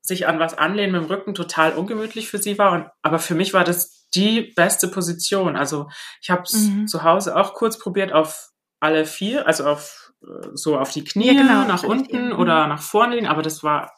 sich 0.03 0.27
an 0.27 0.38
was 0.38 0.57
anlehnen 0.57 0.92
mit 0.92 1.03
dem 1.03 1.07
Rücken 1.07 1.35
total 1.35 1.73
ungemütlich 1.73 2.29
für 2.29 2.38
sie 2.38 2.59
war. 2.59 2.73
Und, 2.73 2.87
aber 3.03 3.18
für 3.18 3.35
mich 3.35 3.55
war 3.55 3.64
das 3.64 4.09
die 4.14 4.53
beste 4.57 4.88
Position. 4.88 5.57
Also 5.57 5.88
ich 6.20 6.31
habe 6.31 6.42
es 6.42 6.55
mhm. 6.55 6.88
zu 6.88 7.03
Hause 7.03 7.37
auch 7.37 7.55
kurz 7.55 7.79
probiert 7.79 8.12
auf 8.12 8.51
alle 8.81 9.05
vier, 9.05 9.46
also 9.46 9.66
auf 9.66 10.12
äh, 10.23 10.49
so 10.55 10.79
auf 10.79 10.90
die 10.90 11.05
Knie, 11.05 11.35
ja, 11.35 11.42
genau, 11.42 11.64
nach 11.64 11.83
unten 11.83 12.33
oder 12.33 12.66
nach 12.66 12.83
vorne 12.83 13.14
lehnen, 13.14 13.29
aber 13.29 13.42
das 13.42 13.62
war, 13.62 13.94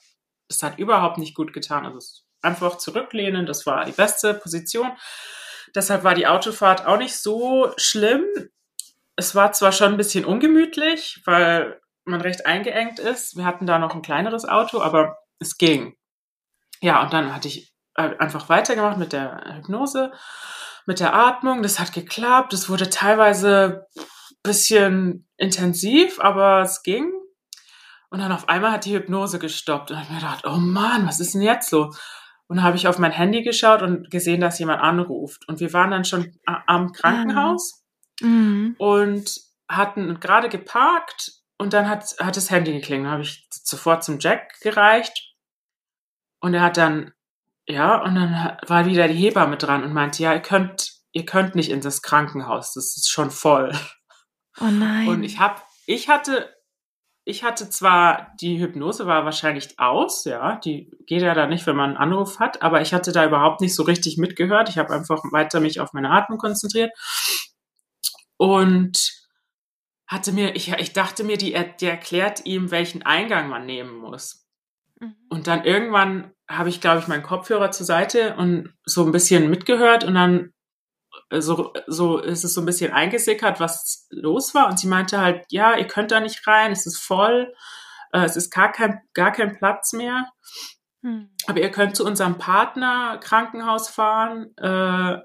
das 0.48 0.62
hat 0.62 0.78
überhaupt 0.78 1.18
nicht 1.18 1.34
gut 1.34 1.52
getan. 1.52 1.86
Also 1.86 2.00
einfach 2.42 2.78
zurücklehnen, 2.78 3.46
das 3.46 3.66
war 3.66 3.84
die 3.84 3.92
beste 3.92 4.34
Position. 4.34 4.90
Deshalb 5.74 6.04
war 6.04 6.14
die 6.14 6.26
Autofahrt 6.26 6.86
auch 6.86 6.98
nicht 6.98 7.16
so 7.16 7.72
schlimm. 7.76 8.24
Es 9.16 9.34
war 9.34 9.52
zwar 9.52 9.72
schon 9.72 9.92
ein 9.92 9.96
bisschen 9.96 10.24
ungemütlich, 10.24 11.22
weil 11.24 11.80
man 12.04 12.20
recht 12.20 12.46
eingeengt 12.46 12.98
ist. 12.98 13.36
Wir 13.36 13.44
hatten 13.44 13.66
da 13.66 13.78
noch 13.78 13.94
ein 13.94 14.02
kleineres 14.02 14.44
Auto, 14.44 14.80
aber 14.80 15.18
es 15.38 15.56
ging. 15.56 15.94
Ja, 16.80 17.02
und 17.02 17.12
dann 17.12 17.34
hatte 17.34 17.48
ich 17.48 17.72
äh, 17.94 18.16
einfach 18.18 18.48
weitergemacht 18.48 18.98
mit 18.98 19.12
der 19.12 19.56
Hypnose, 19.56 20.12
mit 20.86 21.00
der 21.00 21.14
Atmung. 21.14 21.62
Das 21.62 21.78
hat 21.78 21.92
geklappt. 21.92 22.52
Es 22.52 22.68
wurde 22.68 22.90
teilweise 22.90 23.86
ein 23.96 24.04
bisschen 24.42 25.28
intensiv, 25.36 26.18
aber 26.20 26.62
es 26.62 26.82
ging. 26.82 27.12
Und 28.10 28.18
dann 28.18 28.32
auf 28.32 28.48
einmal 28.48 28.72
hat 28.72 28.84
die 28.84 28.94
Hypnose 28.94 29.38
gestoppt. 29.38 29.90
Und 29.90 29.96
ich 29.96 30.02
habe 30.04 30.14
mir 30.14 30.20
gedacht, 30.20 30.44
oh 30.46 30.58
Mann, 30.58 31.06
was 31.06 31.20
ist 31.20 31.34
denn 31.34 31.42
jetzt 31.42 31.70
los? 31.70 31.98
Und 32.46 32.56
dann 32.56 32.64
habe 32.64 32.76
ich 32.76 32.86
auf 32.86 32.98
mein 32.98 33.12
Handy 33.12 33.42
geschaut 33.42 33.80
und 33.80 34.10
gesehen, 34.10 34.40
dass 34.40 34.58
jemand 34.58 34.82
anruft. 34.82 35.48
Und 35.48 35.60
wir 35.60 35.72
waren 35.72 35.90
dann 35.90 36.04
schon 36.04 36.38
am 36.44 36.92
Krankenhaus 36.92 37.82
mhm. 38.20 38.74
und 38.76 39.40
hatten 39.68 40.20
gerade 40.20 40.50
geparkt 40.50 41.41
und 41.58 41.72
dann 41.72 41.88
hat, 41.88 42.16
hat 42.18 42.36
das 42.36 42.50
Handy 42.50 42.72
geklingelt. 42.72 43.10
habe 43.10 43.22
ich 43.22 43.48
sofort 43.50 44.04
zum 44.04 44.18
Jack 44.18 44.60
gereicht. 44.60 45.34
Und 46.40 46.54
er 46.54 46.62
hat 46.62 46.76
dann 46.76 47.12
ja, 47.68 48.02
und 48.02 48.14
dann 48.14 48.58
war 48.66 48.86
wieder 48.86 49.08
die 49.08 49.14
Hebamme 49.14 49.56
dran 49.56 49.84
und 49.84 49.92
meinte, 49.92 50.22
ja, 50.22 50.34
ihr 50.34 50.40
könnt, 50.40 50.92
ihr 51.12 51.24
könnt 51.24 51.54
nicht 51.54 51.70
in 51.70 51.80
das 51.80 52.02
Krankenhaus, 52.02 52.74
das 52.74 52.96
ist 52.96 53.10
schon 53.10 53.30
voll. 53.30 53.72
Oh 54.60 54.66
nein. 54.66 55.08
Und 55.08 55.22
ich 55.22 55.38
hab, 55.38 55.64
ich 55.86 56.08
hatte, 56.08 56.54
ich 57.24 57.44
hatte 57.44 57.70
zwar, 57.70 58.32
die 58.40 58.58
Hypnose 58.58 59.06
war 59.06 59.24
wahrscheinlich 59.24 59.78
aus, 59.78 60.24
ja, 60.24 60.56
die 60.56 60.90
geht 61.06 61.22
ja 61.22 61.34
da 61.34 61.46
nicht, 61.46 61.66
wenn 61.66 61.76
man 61.76 61.90
einen 61.90 61.98
Anruf 61.98 62.40
hat, 62.40 62.62
aber 62.62 62.82
ich 62.82 62.92
hatte 62.92 63.12
da 63.12 63.24
überhaupt 63.24 63.60
nicht 63.60 63.74
so 63.74 63.84
richtig 63.84 64.18
mitgehört. 64.18 64.68
Ich 64.68 64.78
habe 64.78 64.92
einfach 64.92 65.22
weiter 65.30 65.60
mich 65.60 65.80
auf 65.80 65.92
meine 65.92 66.10
Atmung 66.10 66.38
konzentriert 66.38 66.90
und 68.36 69.21
hatte 70.12 70.32
mir, 70.32 70.54
ich, 70.54 70.72
ich 70.72 70.92
dachte 70.92 71.24
mir, 71.24 71.38
die, 71.38 71.56
die 71.80 71.86
erklärt 71.86 72.44
ihm, 72.44 72.70
welchen 72.70 73.02
Eingang 73.02 73.48
man 73.48 73.66
nehmen 73.66 73.96
muss. 73.96 74.46
Mhm. 75.00 75.16
Und 75.30 75.46
dann 75.46 75.64
irgendwann 75.64 76.32
habe 76.48 76.68
ich, 76.68 76.80
glaube 76.80 77.00
ich, 77.00 77.08
meinen 77.08 77.22
Kopfhörer 77.22 77.70
zur 77.70 77.86
Seite 77.86 78.36
und 78.36 78.74
so 78.84 79.04
ein 79.04 79.12
bisschen 79.12 79.48
mitgehört 79.48 80.04
und 80.04 80.14
dann 80.14 80.52
äh, 81.30 81.40
so, 81.40 81.72
so 81.86 82.18
ist 82.18 82.44
es 82.44 82.54
so 82.54 82.60
ein 82.60 82.66
bisschen 82.66 82.92
eingesickert, 82.92 83.58
was 83.58 84.06
los 84.10 84.54
war. 84.54 84.68
Und 84.68 84.78
sie 84.78 84.86
meinte 84.86 85.20
halt, 85.20 85.46
ja, 85.48 85.76
ihr 85.76 85.86
könnt 85.86 86.10
da 86.10 86.20
nicht 86.20 86.46
rein, 86.46 86.72
es 86.72 86.86
ist 86.86 86.98
voll, 86.98 87.54
äh, 88.12 88.24
es 88.24 88.36
ist 88.36 88.52
gar 88.52 88.70
kein, 88.70 89.00
gar 89.14 89.32
kein 89.32 89.56
Platz 89.56 89.92
mehr. 89.92 90.30
Hm. 91.02 91.30
Aber 91.46 91.60
ihr 91.60 91.70
könnt 91.70 91.96
zu 91.96 92.04
unserem 92.04 92.38
Partner 92.38 93.18
Krankenhaus 93.18 93.88
fahren. 93.88 94.56
Äh, 94.58 95.18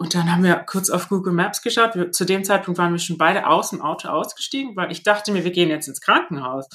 und 0.00 0.14
dann 0.14 0.32
haben 0.32 0.42
wir 0.42 0.56
kurz 0.56 0.88
auf 0.88 1.10
Google 1.10 1.34
Maps 1.34 1.60
geschaut. 1.60 1.94
Wir, 1.94 2.10
zu 2.10 2.24
dem 2.24 2.42
Zeitpunkt 2.42 2.78
waren 2.78 2.92
wir 2.92 2.98
schon 2.98 3.18
beide 3.18 3.46
aus 3.46 3.68
dem 3.68 3.82
Auto 3.82 4.08
ausgestiegen, 4.08 4.74
weil 4.74 4.90
ich 4.90 5.02
dachte 5.02 5.30
mir, 5.30 5.44
wir 5.44 5.50
gehen 5.50 5.68
jetzt 5.68 5.88
ins 5.88 6.00
Krankenhaus. 6.00 6.66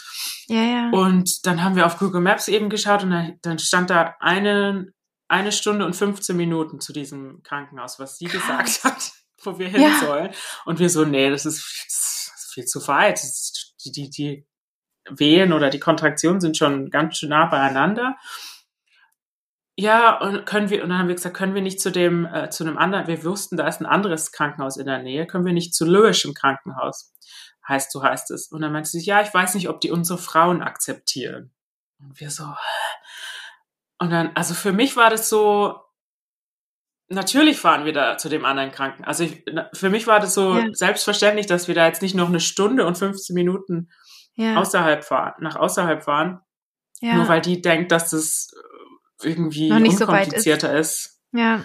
Ja, 0.46 0.62
ja. 0.62 0.90
Und 0.92 1.44
dann 1.48 1.64
haben 1.64 1.76
wir 1.76 1.88
auf 1.88 1.98
Google 1.98 2.22
Maps 2.22 2.48
eben 2.48 2.70
geschaut 2.70 3.02
und 3.02 3.10
dann, 3.10 3.40
dann 3.42 3.58
stand 3.58 3.90
da 3.90 4.14
eine, 4.20 4.94
eine 5.28 5.52
Stunde 5.52 5.88
und 5.88 5.96
15 5.96 6.38
Minuten 6.38 6.80
zu 6.80 6.94
diesem 6.94 7.42
Krankenhaus, 7.42 7.98
was 7.98 8.20
sie 8.20 8.26
Krass. 8.26 8.64
gesagt 8.64 8.84
hat, 8.84 9.12
wo 9.44 9.58
wir 9.58 9.70
hin 9.70 9.82
ja. 9.82 10.00
sollen. 10.00 10.30
Und 10.66 10.78
wir 10.78 10.92
so, 10.92 11.04
nee, 11.04 11.32
das 11.32 11.48
ist, 11.48 11.64
das 11.88 12.44
ist 12.44 12.54
viel 12.54 12.66
zu 12.66 12.88
weit. 12.88 13.20
Die, 13.86 13.92
die, 13.92 14.10
die 14.12 14.46
Wehen 15.10 15.52
oder 15.52 15.72
die 15.72 15.80
Kontraktionen 15.80 16.42
sind 16.42 16.58
schon 16.58 16.92
ganz 16.92 17.18
schön 17.18 17.30
nah 17.30 17.48
beieinander. 17.48 18.18
Ja, 19.78 20.18
und 20.20 20.46
können 20.46 20.70
wir, 20.70 20.84
und 20.84 20.90
dann 20.90 21.00
haben 21.00 21.10
wir 21.10 21.16
gesagt, 21.16 21.36
können 21.36 21.54
wir 21.54 21.62
nicht 21.62 21.82
zu 21.82 21.92
dem, 21.92 22.26
äh, 22.26 22.50
zu 22.50 22.64
einem 22.64 22.78
anderen, 22.78 23.08
wir 23.08 23.24
wussten, 23.26 23.58
da 23.58 23.68
ist 23.68 23.82
ein 23.82 23.86
anderes 23.86 24.32
Krankenhaus 24.32 24.78
in 24.78 24.86
der 24.86 25.00
Nähe, 25.00 25.28
können 25.28 25.46
wir 25.46 25.52
nicht 25.52 25.76
zu 25.76 25.86
Löwisch 25.86 26.24
im 26.24 26.34
Krankenhaus? 26.34 27.14
Heißt, 27.68 27.92
so 27.92 28.02
heißt 28.02 28.32
es. 28.32 28.52
Und 28.52 28.62
dann 28.62 28.72
meinte 28.72 28.90
sie, 28.90 29.04
ja, 29.04 29.22
ich 29.22 29.34
weiß 29.34 29.56
nicht, 29.56 29.68
ob 29.68 29.82
die 29.82 29.92
unsere 29.92 30.20
Frauen 30.20 30.62
akzeptieren. 30.62 31.52
Und 32.00 32.20
wir 32.20 32.30
so, 32.30 32.46
und 34.00 34.12
dann, 34.12 34.32
also 34.36 34.54
für 34.54 34.72
mich 34.72 34.96
war 34.96 35.10
das 35.10 35.30
so, 35.30 35.80
natürlich 37.08 37.58
fahren 37.60 37.86
wir 37.86 37.94
da 37.94 38.18
zu 38.18 38.30
dem 38.30 38.46
anderen 38.46 38.72
Kranken. 38.72 39.04
Also 39.04 39.24
ich, 39.24 39.44
für 39.74 39.90
mich 39.90 40.08
war 40.08 40.20
das 40.20 40.34
so 40.34 40.58
ja. 40.58 40.68
selbstverständlich, 40.72 41.48
dass 41.48 41.68
wir 41.68 41.76
da 41.76 41.88
jetzt 41.88 42.02
nicht 42.02 42.16
noch 42.16 42.30
eine 42.30 42.40
Stunde 42.40 42.86
und 42.86 42.98
15 42.98 43.34
Minuten 43.34 43.90
ja. 44.36 44.58
außerhalb 44.58 45.04
fahren, 45.04 45.34
nach 45.40 45.56
außerhalb 45.56 46.04
fahren. 46.04 46.42
Ja. 47.02 47.16
Nur 47.16 47.28
weil 47.28 47.42
die 47.42 47.62
denkt, 47.62 47.92
dass 47.92 48.12
das 48.12 48.54
irgendwie 49.26 49.72
unkomplizierter 49.72 50.70
so 50.70 50.78
ist. 50.78 51.06
ist. 51.06 51.22
Ja. 51.34 51.62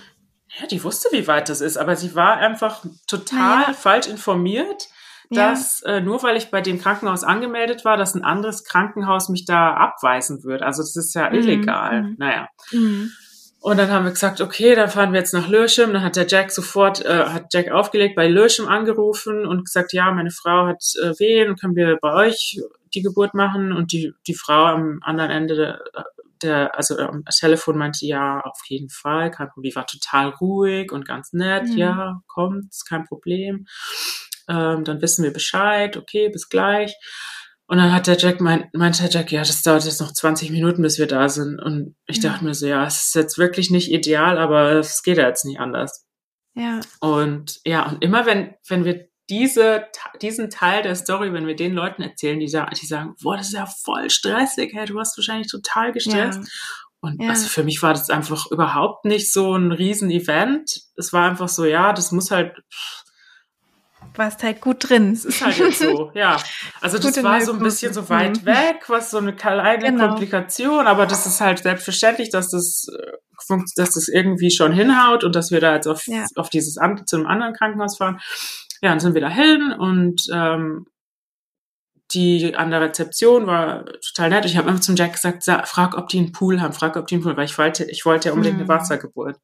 Ja, 0.59 0.67
die 0.67 0.83
wusste, 0.83 1.09
wie 1.13 1.29
weit 1.29 1.49
das 1.49 1.61
ist, 1.61 1.77
aber 1.77 1.95
sie 1.95 2.15
war 2.17 2.39
einfach 2.39 2.85
total 3.07 3.69
ja. 3.69 3.73
falsch 3.73 4.09
informiert, 4.09 4.89
dass 5.31 5.83
ja. 5.87 5.97
äh, 5.97 6.01
nur 6.01 6.25
weil 6.25 6.37
ich 6.37 6.51
bei 6.51 6.61
dem 6.61 6.81
Krankenhaus 6.81 7.23
angemeldet 7.23 7.85
war, 7.85 7.97
dass 7.97 8.17
ein 8.17 8.25
anderes 8.25 8.65
Krankenhaus 8.65 9.29
mich 9.29 9.45
da 9.45 9.75
abweisen 9.75 10.43
wird. 10.43 10.63
Also 10.63 10.83
das 10.83 10.97
ist 10.97 11.15
ja 11.15 11.31
mhm. 11.31 11.37
illegal. 11.37 12.03
Mhm. 12.03 12.17
Naja. 12.19 12.49
Mhm. 12.73 13.13
Und 13.61 13.77
dann 13.77 13.91
haben 13.91 14.05
wir 14.07 14.11
gesagt, 14.11 14.41
okay, 14.41 14.75
dann 14.75 14.89
fahren 14.89 15.13
wir 15.13 15.21
jetzt 15.21 15.35
nach 15.35 15.49
Lürschem. 15.49 15.93
Dann 15.93 16.03
hat 16.03 16.17
der 16.17 16.27
Jack 16.27 16.51
sofort, 16.51 17.05
äh, 17.05 17.27
hat 17.27 17.53
Jack 17.53 17.71
aufgelegt, 17.71 18.17
bei 18.17 18.27
Lürschem 18.27 18.67
angerufen 18.67 19.47
und 19.47 19.67
gesagt, 19.67 19.93
ja, 19.93 20.11
meine 20.11 20.31
Frau 20.31 20.67
hat 20.67 20.83
äh, 21.01 21.17
Wehen, 21.19 21.57
können 21.57 21.77
wir 21.77 21.99
bei 22.01 22.13
euch 22.13 22.61
die 22.95 23.03
Geburt 23.03 23.35
machen? 23.35 23.73
Und 23.73 23.93
die, 23.93 24.15
die 24.27 24.35
Frau 24.35 24.65
am 24.65 25.01
anderen 25.05 25.31
Ende 25.31 25.79
der, 26.43 26.77
also 26.77 26.99
am 26.99 27.25
Telefon 27.25 27.79
meinte, 27.79 28.07
ja, 28.07 28.41
auf 28.41 28.61
jeden 28.69 28.91
Fall, 28.91 29.31
kein 29.31 29.49
Problem, 29.49 29.71
die 29.71 29.77
war 29.77 29.87
total 29.87 30.31
ruhig 30.31 30.93
und 30.93 31.07
ganz 31.07 31.33
nett, 31.33 31.65
mhm. 31.65 31.77
ja, 31.77 32.21
kommt, 32.27 32.75
kein 32.89 33.05
Problem. 33.05 33.67
Ähm, 34.49 34.85
dann 34.85 35.01
wissen 35.03 35.23
wir 35.23 35.33
Bescheid, 35.33 35.97
okay, 35.97 36.29
bis 36.29 36.49
gleich. 36.49 36.95
Und 37.67 37.79
dann 37.79 37.93
hat 37.93 38.09
der 38.09 38.17
Jack, 38.17 38.41
mein, 38.41 38.69
meinte 38.73 39.03
der 39.03 39.11
Jack, 39.11 39.31
ja, 39.31 39.43
das 39.43 39.63
dauert 39.63 39.85
jetzt 39.85 40.01
noch 40.01 40.13
20 40.13 40.51
Minuten, 40.51 40.83
bis 40.83 40.99
wir 40.99 41.07
da 41.07 41.29
sind. 41.29 41.61
Und 41.61 41.95
ich 42.07 42.19
mhm. 42.19 42.23
dachte 42.23 42.45
mir 42.45 42.55
so, 42.55 42.67
ja, 42.67 42.85
es 42.85 43.07
ist 43.07 43.15
jetzt 43.15 43.39
wirklich 43.39 43.71
nicht 43.71 43.93
ideal, 43.93 44.39
aber 44.39 44.73
es 44.73 45.05
geht 45.05 45.19
ja 45.19 45.29
jetzt 45.29 45.45
nicht 45.45 45.61
anders. 45.61 46.05
Ja. 46.55 46.81
Und 46.99 47.61
ja, 47.65 47.89
und 47.89 48.03
immer 48.03 48.27
wenn, 48.27 48.55
wenn 48.69 48.85
wir 48.85 49.10
diese, 49.31 49.87
diesen 50.21 50.51
Teil 50.51 50.83
der 50.83 50.97
Story, 50.97 51.33
wenn 51.33 51.47
wir 51.47 51.57
den 51.57 51.73
Leuten 51.73 52.03
erzählen, 52.03 52.41
die, 52.41 52.49
sagen, 52.49 52.75
die 52.79 52.87
sagen, 52.87 53.15
boah, 53.23 53.37
das 53.37 53.49
ist 53.49 53.55
ja 53.55 53.67
voll 53.67 54.11
stressig, 54.11 54.73
hey, 54.75 54.87
du 54.87 54.95
warst 54.95 55.17
wahrscheinlich 55.17 55.51
total 55.51 55.93
gestresst. 55.93 56.41
Ja. 56.41 56.49
Und 57.01 57.23
ja. 57.23 57.31
also 57.31 57.49
für 57.49 57.65
mich 57.65 57.83
war 57.83 57.95
das 57.95 58.11
einfach 58.11 58.51
überhaupt 58.51 59.05
nicht 59.05 59.33
so 59.33 59.55
ein 59.57 59.73
Riesen-Event. 59.73 60.83
Es 60.97 61.13
war 61.13 61.31
einfach 61.31 61.49
so, 61.49 61.65
ja, 61.65 61.93
das 61.93 62.13
muss 62.13 62.31
halt. 62.31 62.55
Warst 64.17 64.43
halt 64.43 64.61
gut 64.61 64.89
drin. 64.89 65.13
Es 65.13 65.25
ist 65.25 65.43
halt 65.43 65.57
jetzt 65.59 65.79
so, 65.79 66.11
ja. 66.15 66.37
Also 66.81 66.99
das 66.99 67.23
war 67.23 67.41
so 67.41 67.53
ein 67.53 67.61
bisschen 67.61 67.95
so 67.95 68.09
weit 68.11 68.43
mhm. 68.43 68.47
weg, 68.47 68.85
was 68.89 69.13
so 69.13 69.19
eine 69.19 69.35
kleine 69.35 69.83
genau. 69.83 70.09
Komplikation, 70.09 70.87
aber 70.87 71.07
das 71.07 71.25
ist 71.27 71.41
halt 71.41 71.61
selbstverständlich, 71.61 72.31
dass 72.31 72.51
das, 72.51 72.89
äh, 72.89 73.57
dass 73.77 73.95
das 73.95 74.09
irgendwie 74.09 74.51
schon 74.51 74.73
hinhaut 74.73 75.25
und 75.25 75.35
dass 75.35 75.51
wir 75.51 75.61
da 75.61 75.77
jetzt 75.77 75.87
auf, 75.87 76.07
ja. 76.07 76.27
auf 76.35 76.51
dieses, 76.51 76.75
zu 77.07 77.17
einem 77.17 77.27
anderen 77.27 77.55
Krankenhaus 77.55 77.97
fahren. 77.97 78.21
Ja, 78.83 78.91
dann 78.91 79.01
sind 79.01 79.15
wir 79.15 79.21
da 79.21 79.29
hin 79.29 79.73
und 79.73 80.23
ähm, 80.33 80.87
die 82.13 82.55
an 82.57 82.71
der 82.71 82.81
Rezeption 82.81 83.47
war 83.47 83.85
total 83.85 84.31
nett. 84.31 84.45
Ich 84.45 84.57
habe 84.57 84.69
immer 84.69 84.81
zum 84.81 84.97
Jack 84.97 85.13
gesagt, 85.13 85.45
frag, 85.69 85.97
ob 85.97 86.09
die 86.09 86.19
einen 86.19 86.33
Pool 86.33 86.61
haben, 86.61 86.73
frag, 86.73 86.97
ob 86.97 87.07
die 87.07 87.15
einen 87.15 87.23
Pool, 87.25 87.37
weil 87.37 87.45
ich 87.45 87.57
wollte, 87.57 87.85
ich 87.85 88.05
wollte 88.05 88.29
ja 88.29 88.33
unbedingt 88.33 88.57
eine 88.57 88.65
mhm. 88.65 88.69
Wassergeburt. 88.69 89.39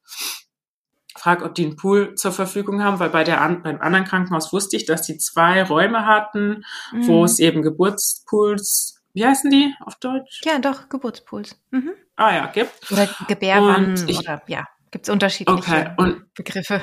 Frag, 1.17 1.45
ob 1.45 1.55
die 1.55 1.65
einen 1.65 1.77
Pool 1.77 2.15
zur 2.15 2.33
Verfügung 2.33 2.83
haben, 2.83 2.99
weil 2.99 3.11
bei 3.11 3.25
der 3.25 3.37
beim 3.37 3.81
anderen 3.81 4.05
Krankenhaus 4.05 4.53
wusste 4.53 4.77
ich, 4.77 4.85
dass 4.85 5.03
die 5.03 5.17
zwei 5.19 5.63
Räume 5.63 6.07
hatten, 6.07 6.65
mhm. 6.93 7.07
wo 7.07 7.25
es 7.25 7.39
eben 7.39 7.63
Geburtspools, 7.63 9.03
wie 9.15 9.25
heißen 9.25 9.51
die 9.51 9.75
auf 9.81 9.97
Deutsch? 9.97 10.43
Ja, 10.45 10.59
doch, 10.59 10.89
Geburtspools. 10.89 11.59
Mhm. 11.71 11.93
Ah 12.17 12.35
ja, 12.35 12.47
gibt. 12.47 12.91
Oder 12.91 13.09
Gebärwannen 13.29 13.95
oder 14.09 14.43
ja, 14.47 14.67
gibt 14.91 15.07
es 15.07 15.13
unterschiedliche 15.13 15.59
okay, 15.59 15.91
und, 15.97 16.35
Begriffe. 16.35 16.83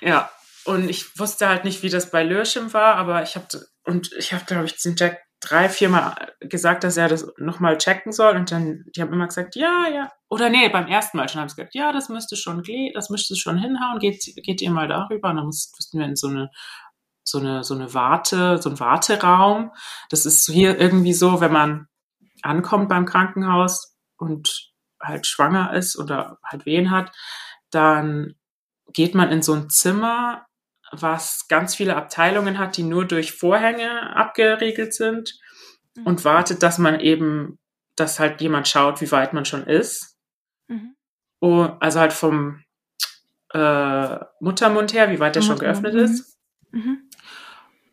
Ja, 0.00 0.30
und 0.70 0.88
ich 0.88 1.18
wusste 1.18 1.48
halt 1.48 1.64
nicht, 1.64 1.82
wie 1.82 1.90
das 1.90 2.10
bei 2.10 2.22
Lürschim 2.22 2.72
war, 2.72 2.96
aber 2.96 3.22
ich 3.22 3.36
habe 3.36 3.46
und 3.84 4.12
ich 4.12 4.32
habe, 4.32 4.44
glaube 4.44 4.66
ich, 4.66 4.78
zum 4.78 4.94
Jack 4.96 5.18
drei, 5.40 5.68
viermal 5.68 6.34
gesagt, 6.40 6.84
dass 6.84 6.96
er 6.96 7.08
das 7.08 7.26
nochmal 7.38 7.78
checken 7.78 8.12
soll. 8.12 8.36
Und 8.36 8.52
dann, 8.52 8.84
die 8.94 9.00
haben 9.00 9.12
immer 9.12 9.26
gesagt, 9.26 9.56
ja, 9.56 9.88
ja. 9.88 10.12
Oder 10.28 10.50
nee, 10.50 10.68
beim 10.68 10.86
ersten 10.86 11.16
Mal 11.16 11.28
schon 11.28 11.40
haben 11.40 11.48
sie 11.48 11.56
gesagt, 11.56 11.74
ja, 11.74 11.92
das 11.92 12.08
müsste 12.08 12.36
schon, 12.36 12.62
das 12.94 13.10
müsste 13.10 13.36
schon 13.36 13.58
hinhauen, 13.58 13.98
geht, 13.98 14.22
geht 14.36 14.60
ihr 14.60 14.70
mal 14.70 14.86
darüber. 14.86 15.30
Und 15.30 15.36
dann 15.36 15.46
mussten 15.46 15.98
wir 15.98 16.04
in 16.06 16.16
so 16.16 16.28
eine, 16.28 16.50
so 17.24 17.38
eine, 17.38 17.64
so 17.64 17.74
eine 17.74 17.92
Warte, 17.94 18.58
so 18.58 18.68
ein 18.70 18.78
Warteraum. 18.78 19.72
Das 20.10 20.26
ist 20.26 20.46
hier 20.46 20.78
irgendwie 20.78 21.14
so, 21.14 21.40
wenn 21.40 21.52
man 21.52 21.86
ankommt 22.42 22.88
beim 22.88 23.06
Krankenhaus 23.06 23.96
und 24.18 24.72
halt 25.02 25.26
schwanger 25.26 25.72
ist 25.72 25.98
oder 25.98 26.38
halt 26.44 26.66
Wehen 26.66 26.90
hat, 26.90 27.12
dann 27.70 28.34
geht 28.92 29.14
man 29.14 29.30
in 29.30 29.42
so 29.42 29.54
ein 29.54 29.70
Zimmer 29.70 30.46
was 30.92 31.46
ganz 31.48 31.74
viele 31.74 31.96
Abteilungen 31.96 32.58
hat, 32.58 32.76
die 32.76 32.82
nur 32.82 33.04
durch 33.04 33.32
Vorhänge 33.32 34.14
abgeriegelt 34.16 34.94
sind 34.94 35.38
mhm. 35.96 36.06
und 36.06 36.24
wartet, 36.24 36.62
dass 36.62 36.78
man 36.78 37.00
eben, 37.00 37.58
dass 37.96 38.18
halt 38.18 38.40
jemand 38.40 38.68
schaut, 38.68 39.00
wie 39.00 39.10
weit 39.12 39.32
man 39.32 39.44
schon 39.44 39.66
ist. 39.66 40.16
Mhm. 40.68 40.94
Oh, 41.40 41.68
also 41.80 42.00
halt 42.00 42.12
vom 42.12 42.62
äh, 43.52 44.18
Muttermund 44.40 44.92
her, 44.92 45.10
wie 45.10 45.20
weit 45.20 45.36
der 45.36 45.42
schon 45.42 45.58
geöffnet 45.58 45.94
mhm. 45.94 46.00
ist. 46.00 46.38
Mhm. 46.72 47.10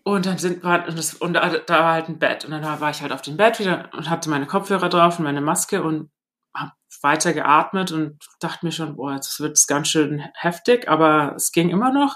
Und 0.03 0.25
dann 0.25 0.37
sind 0.37 0.63
war, 0.63 0.87
und, 0.87 0.97
das, 0.97 1.15
und 1.15 1.33
da, 1.33 1.49
da, 1.49 1.79
war 1.79 1.93
halt 1.93 2.07
ein 2.07 2.19
Bett. 2.19 2.45
Und 2.45 2.51
dann 2.51 2.63
war 2.63 2.89
ich 2.89 3.01
halt 3.01 3.11
auf 3.11 3.21
dem 3.21 3.35
Bett 3.35 3.59
wieder 3.59 3.89
und 3.93 4.09
hatte 4.09 4.29
meine 4.29 4.45
Kopfhörer 4.45 4.87
drauf 4.87 5.19
und 5.19 5.25
meine 5.25 5.41
Maske 5.41 5.83
und 5.83 6.09
habe 6.55 6.71
weiter 7.01 7.33
geatmet 7.33 7.91
und 7.91 8.17
dachte 8.39 8.65
mir 8.65 8.71
schon, 8.71 8.95
boah, 8.95 9.13
jetzt 9.13 9.39
wird 9.39 9.57
es 9.57 9.67
ganz 9.67 9.89
schön 9.89 10.23
heftig, 10.33 10.87
aber 10.87 11.33
es 11.35 11.51
ging 11.51 11.69
immer 11.69 11.91
noch. 11.91 12.15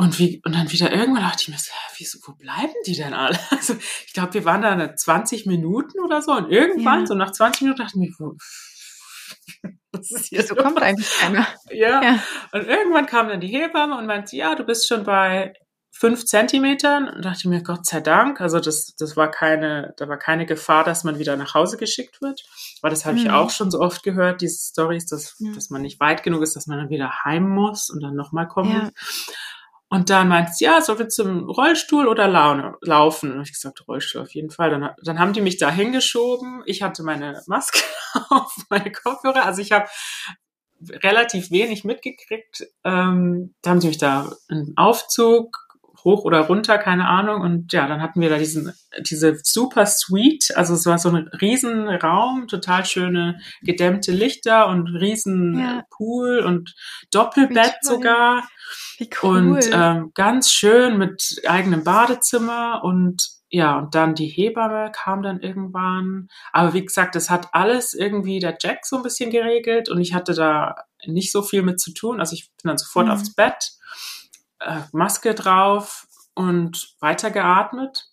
Und, 0.00 0.18
wie, 0.18 0.40
und 0.46 0.54
dann 0.54 0.72
wieder 0.72 0.90
irgendwann 0.90 1.24
dachte 1.24 1.42
ich 1.42 1.48
mir 1.48 1.58
so, 1.58 1.72
wieso, 1.98 2.18
wo 2.26 2.32
bleiben 2.32 2.72
die 2.86 2.96
denn 2.96 3.12
alle? 3.12 3.38
Also 3.50 3.74
ich 4.06 4.14
glaube, 4.14 4.32
wir 4.32 4.46
waren 4.46 4.62
da 4.62 4.96
20 4.96 5.44
Minuten 5.44 6.00
oder 6.00 6.22
so 6.22 6.32
und 6.32 6.50
irgendwann, 6.50 7.00
ja. 7.00 7.06
so 7.06 7.14
nach 7.14 7.32
20 7.32 7.60
Minuten 7.62 7.82
dachte 7.82 7.92
ich 7.96 8.08
mir, 8.08 8.14
wo, 8.18 8.32
was 9.92 10.10
ist 10.10 10.28
hier 10.28 10.42
so? 10.42 10.54
kommt 10.54 10.80
eigentlich 10.80 11.10
keiner. 11.18 11.46
Ja. 11.70 12.02
ja. 12.02 12.22
Und 12.52 12.66
irgendwann 12.66 13.04
kam 13.04 13.28
dann 13.28 13.42
die 13.42 13.48
Hebamme 13.48 13.98
und 13.98 14.06
meinte, 14.06 14.36
ja, 14.36 14.54
du 14.54 14.64
bist 14.64 14.88
schon 14.88 15.04
bei 15.04 15.52
fünf 15.92 16.24
Zentimetern 16.24 17.10
und 17.10 17.22
dachte 17.26 17.46
mir, 17.50 17.62
Gott 17.62 17.84
sei 17.84 18.00
Dank, 18.00 18.40
also 18.40 18.58
das, 18.58 18.94
das 18.98 19.18
war 19.18 19.30
keine, 19.30 19.92
da 19.98 20.08
war 20.08 20.16
keine 20.16 20.46
Gefahr, 20.46 20.82
dass 20.82 21.04
man 21.04 21.18
wieder 21.18 21.36
nach 21.36 21.52
Hause 21.52 21.76
geschickt 21.76 22.22
wird. 22.22 22.40
Weil 22.80 22.90
das 22.90 23.04
habe 23.04 23.18
ich 23.18 23.24
Mhm. 23.24 23.32
auch 23.32 23.50
schon 23.50 23.70
so 23.70 23.80
oft 23.80 24.02
gehört, 24.02 24.40
diese 24.40 24.70
Stories, 24.70 25.04
dass, 25.06 25.34
Ja. 25.40 25.52
dass 25.52 25.68
man 25.68 25.82
nicht 25.82 26.00
weit 26.00 26.22
genug 26.22 26.42
ist, 26.42 26.56
dass 26.56 26.66
man 26.66 26.78
dann 26.78 26.88
wieder 26.88 27.24
heim 27.24 27.46
muss 27.50 27.90
und 27.90 28.00
dann 28.02 28.14
nochmal 28.14 28.48
kommen 28.48 28.72
muss. 28.72 28.90
Und 29.92 30.08
dann 30.08 30.28
meint 30.28 30.54
sie, 30.54 30.64
ja, 30.64 30.80
soll 30.80 31.00
wir 31.00 31.08
zum 31.08 31.50
Rollstuhl 31.50 32.06
oder 32.06 32.28
Laune, 32.28 32.76
laufen? 32.80 33.32
Und 33.32 33.42
ich 33.42 33.52
gesagt, 33.52 33.86
Rollstuhl 33.88 34.22
auf 34.22 34.32
jeden 34.32 34.50
Fall. 34.50 34.70
Dann, 34.70 34.90
dann 35.02 35.18
haben 35.18 35.32
die 35.32 35.40
mich 35.40 35.58
da 35.58 35.68
hingeschoben. 35.68 36.62
Ich 36.64 36.80
hatte 36.82 37.02
meine 37.02 37.42
Maske 37.48 37.80
auf, 38.30 38.54
meine 38.70 38.92
Kopfhörer. 38.92 39.44
Also 39.44 39.60
ich 39.60 39.72
habe 39.72 39.88
relativ 40.88 41.50
wenig 41.50 41.82
mitgekriegt. 41.82 42.68
Ähm, 42.84 43.54
da 43.62 43.70
haben 43.70 43.80
sie 43.80 43.88
mich 43.88 43.98
da 43.98 44.30
einen 44.48 44.74
Aufzug 44.76 45.69
hoch 46.04 46.24
oder 46.24 46.40
runter, 46.40 46.78
keine 46.78 47.08
Ahnung. 47.08 47.40
Und 47.42 47.72
ja, 47.72 47.86
dann 47.86 48.00
hatten 48.02 48.20
wir 48.20 48.28
da 48.30 48.38
diesen, 48.38 48.72
diese 49.08 49.38
super 49.42 49.86
Suite. 49.86 50.56
Also 50.56 50.74
es 50.74 50.86
war 50.86 50.98
so 50.98 51.10
ein 51.10 51.28
riesen 51.40 51.88
Raum, 51.88 52.46
total 52.48 52.84
schöne 52.84 53.38
gedämmte 53.62 54.12
Lichter 54.12 54.68
und 54.68 54.86
riesen 54.88 55.58
Ja. 55.58 55.84
Pool 55.90 56.40
und 56.40 56.74
Doppelbett 57.12 57.74
sogar. 57.82 58.48
Wie 58.98 59.10
cool. 59.22 59.38
Und 59.38 59.70
ähm, 59.72 60.10
ganz 60.14 60.52
schön 60.52 60.98
mit 60.98 61.40
eigenem 61.46 61.84
Badezimmer 61.84 62.82
und 62.84 63.28
ja, 63.52 63.78
und 63.78 63.96
dann 63.96 64.14
die 64.14 64.28
Hebamme 64.28 64.92
kam 64.94 65.22
dann 65.24 65.40
irgendwann. 65.40 66.28
Aber 66.52 66.72
wie 66.72 66.84
gesagt, 66.84 67.16
das 67.16 67.30
hat 67.30 67.48
alles 67.52 67.94
irgendwie 67.94 68.38
der 68.38 68.56
Jack 68.62 68.86
so 68.86 68.96
ein 68.96 69.02
bisschen 69.02 69.30
geregelt 69.30 69.88
und 69.88 70.00
ich 70.00 70.14
hatte 70.14 70.34
da 70.34 70.76
nicht 71.06 71.32
so 71.32 71.42
viel 71.42 71.62
mit 71.62 71.80
zu 71.80 71.92
tun. 71.92 72.20
Also 72.20 72.34
ich 72.34 72.48
bin 72.62 72.68
dann 72.68 72.78
sofort 72.78 73.06
Mhm. 73.06 73.12
aufs 73.12 73.34
Bett, 73.34 73.72
äh, 74.60 74.80
Maske 74.92 75.34
drauf 75.34 76.06
und 76.34 76.94
weitergeatmet 77.00 78.06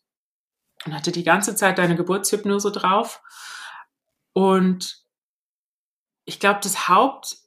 und 0.86 0.94
hatte 0.94 1.12
die 1.12 1.24
ganze 1.24 1.56
Zeit 1.56 1.78
deine 1.78 1.96
Geburtshypnose 1.96 2.72
drauf. 2.72 3.22
Und 4.34 5.04
ich 6.26 6.40
glaube, 6.40 6.60
das 6.62 6.88
Haupt, 6.90 7.38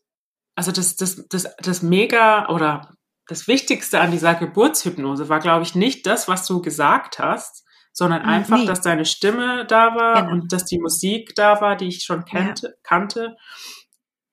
also 0.54 0.72
das, 0.72 0.96
das, 0.96 1.26
das, 1.28 1.54
das 1.58 1.82
mega 1.82 2.48
oder 2.48 2.94
das 3.26 3.46
Wichtigste 3.46 4.00
an 4.00 4.10
dieser 4.10 4.34
Geburtshypnose 4.34 5.28
war, 5.28 5.38
glaube 5.40 5.62
ich, 5.62 5.74
nicht 5.74 6.06
das, 6.06 6.26
was 6.28 6.46
du 6.46 6.60
gesagt 6.62 7.18
hast, 7.18 7.64
sondern 7.92 8.22
Mm, 8.22 8.28
einfach, 8.28 8.58
nee. 8.58 8.66
dass 8.66 8.80
deine 8.80 9.04
Stimme 9.04 9.66
da 9.66 9.94
war 9.94 10.22
Genau. 10.22 10.32
und 10.32 10.52
dass 10.52 10.64
die 10.64 10.78
Musik 10.78 11.34
da 11.34 11.60
war, 11.60 11.76
die 11.76 11.88
ich 11.88 12.02
schon 12.04 12.24
kannte. 12.24 12.76
kannte. 12.82 13.36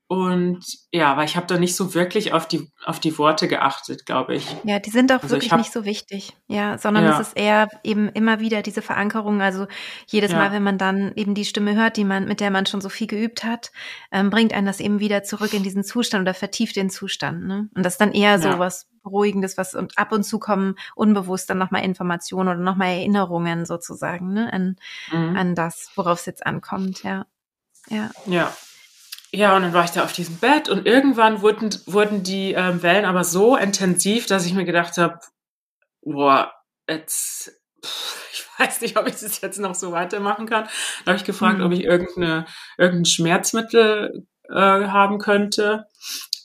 Und 0.10 0.64
ja, 0.94 1.18
weil 1.18 1.26
ich 1.26 1.36
habe 1.36 1.48
da 1.48 1.58
nicht 1.60 1.76
so 1.76 1.94
wirklich 1.94 2.32
auf 2.32 2.48
die, 2.48 2.72
auf 2.86 3.02
die 3.02 3.18
Worte 3.18 3.50
geachtet, 3.50 4.06
glaube 4.06 4.36
ich. 4.36 4.56
Ja, 4.64 4.80
die 4.80 4.90
sind 4.90 5.12
auch 5.12 5.16
Also 5.22 5.28
ich 5.28 5.32
wirklich 5.34 5.52
hab- 5.52 5.60
nicht 5.60 5.74
so 5.74 5.84
wichtig. 5.84 6.34
Ja, 6.48 6.78
sondern 6.78 7.04
Ja. 7.04 7.20
es 7.20 7.28
ist 7.28 7.38
eher 7.38 7.68
eben 7.84 8.08
immer 8.10 8.40
wieder 8.40 8.62
diese 8.62 8.82
Verankerung. 8.82 9.42
Also 9.42 9.68
jedes 10.08 10.32
Ja. 10.32 10.38
Mal, 10.38 10.52
wenn 10.54 10.64
man 10.64 10.78
dann 10.78 11.12
eben 11.16 11.34
die 11.34 11.44
Stimme 11.44 11.76
hört, 11.76 11.98
die 11.98 12.06
man, 12.06 12.26
mit 12.26 12.40
der 12.40 12.52
man 12.52 12.66
schon 12.66 12.80
so 12.80 12.88
viel 12.88 13.08
geübt 13.08 13.44
hat, 13.44 13.74
ähm, 14.12 14.30
bringt 14.30 14.54
einen 14.54 14.66
das 14.66 14.80
eben 14.80 15.02
wieder 15.02 15.24
zurück 15.24 15.54
in 15.54 15.64
diesen 15.64 15.84
Zustand 15.84 16.22
oder 16.22 16.34
vertieft 16.34 16.78
den 16.78 16.90
Zustand. 16.90 17.46
Ne? 17.46 17.68
Und 17.76 17.84
das 17.86 17.96
ist 17.96 18.02
dann 18.02 18.14
eher 18.14 18.40
so 18.40 18.48
Ja. 18.48 18.60
was 18.60 18.88
Beruhigendes, 19.04 19.58
was 19.58 19.74
und 19.76 19.98
ab 19.98 20.14
und 20.14 20.24
zu 20.24 20.40
kommen 20.40 20.76
unbewusst 20.96 21.50
dann 21.50 21.58
nochmal 21.58 21.84
Informationen 21.84 22.48
oder 22.48 22.60
nochmal 22.60 22.90
Erinnerungen 22.90 23.66
sozusagen, 23.66 24.32
ne, 24.34 24.52
an, 24.54 24.78
Mhm. 25.12 25.36
an 25.38 25.56
das, 25.56 25.92
worauf 25.96 26.20
es 26.20 26.26
jetzt 26.28 26.46
ankommt, 26.46 27.04
ja. 27.04 27.26
Ja. 27.90 28.10
Ja. 28.26 28.54
Ja, 29.32 29.56
und 29.56 29.62
dann 29.64 29.74
war 29.74 29.84
ich 29.84 29.92
da 29.92 30.04
auf 30.04 30.14
diesem 30.14 30.38
Bett 30.38 30.70
und 30.70 30.86
irgendwann 30.86 31.42
wurden, 31.42 31.70
wurden 31.86 32.24
die 32.24 32.54
ähm, 32.54 32.82
Wellen 32.82 33.06
aber 33.06 33.24
so 33.24 33.58
intensiv, 33.58 34.26
dass 34.26 34.46
ich 34.46 34.54
mir 34.54 34.66
gedacht 34.66 34.98
habe, 34.98 35.20
boah, 36.02 36.54
jetzt, 36.90 37.52
pff, 37.86 38.30
ich 38.32 38.46
weiß 38.60 38.82
nicht, 38.82 38.98
ob 38.98 39.08
ich 39.08 39.16
das 39.16 39.42
jetzt 39.42 39.60
noch 39.60 39.76
so 39.76 39.92
weitermachen 39.92 40.48
kann. 40.48 40.66
Da 41.06 41.12
habe 41.12 41.18
ich 41.18 41.26
gefragt, 41.26 41.60
Mhm. 41.60 41.66
ob 41.66 41.72
ich 41.74 41.84
irgendeine, 41.84 42.46
irgendein 42.78 43.06
Schmerzmittel 43.06 44.26
äh, 44.50 44.54
haben 44.56 45.20
könnte, 45.20 45.86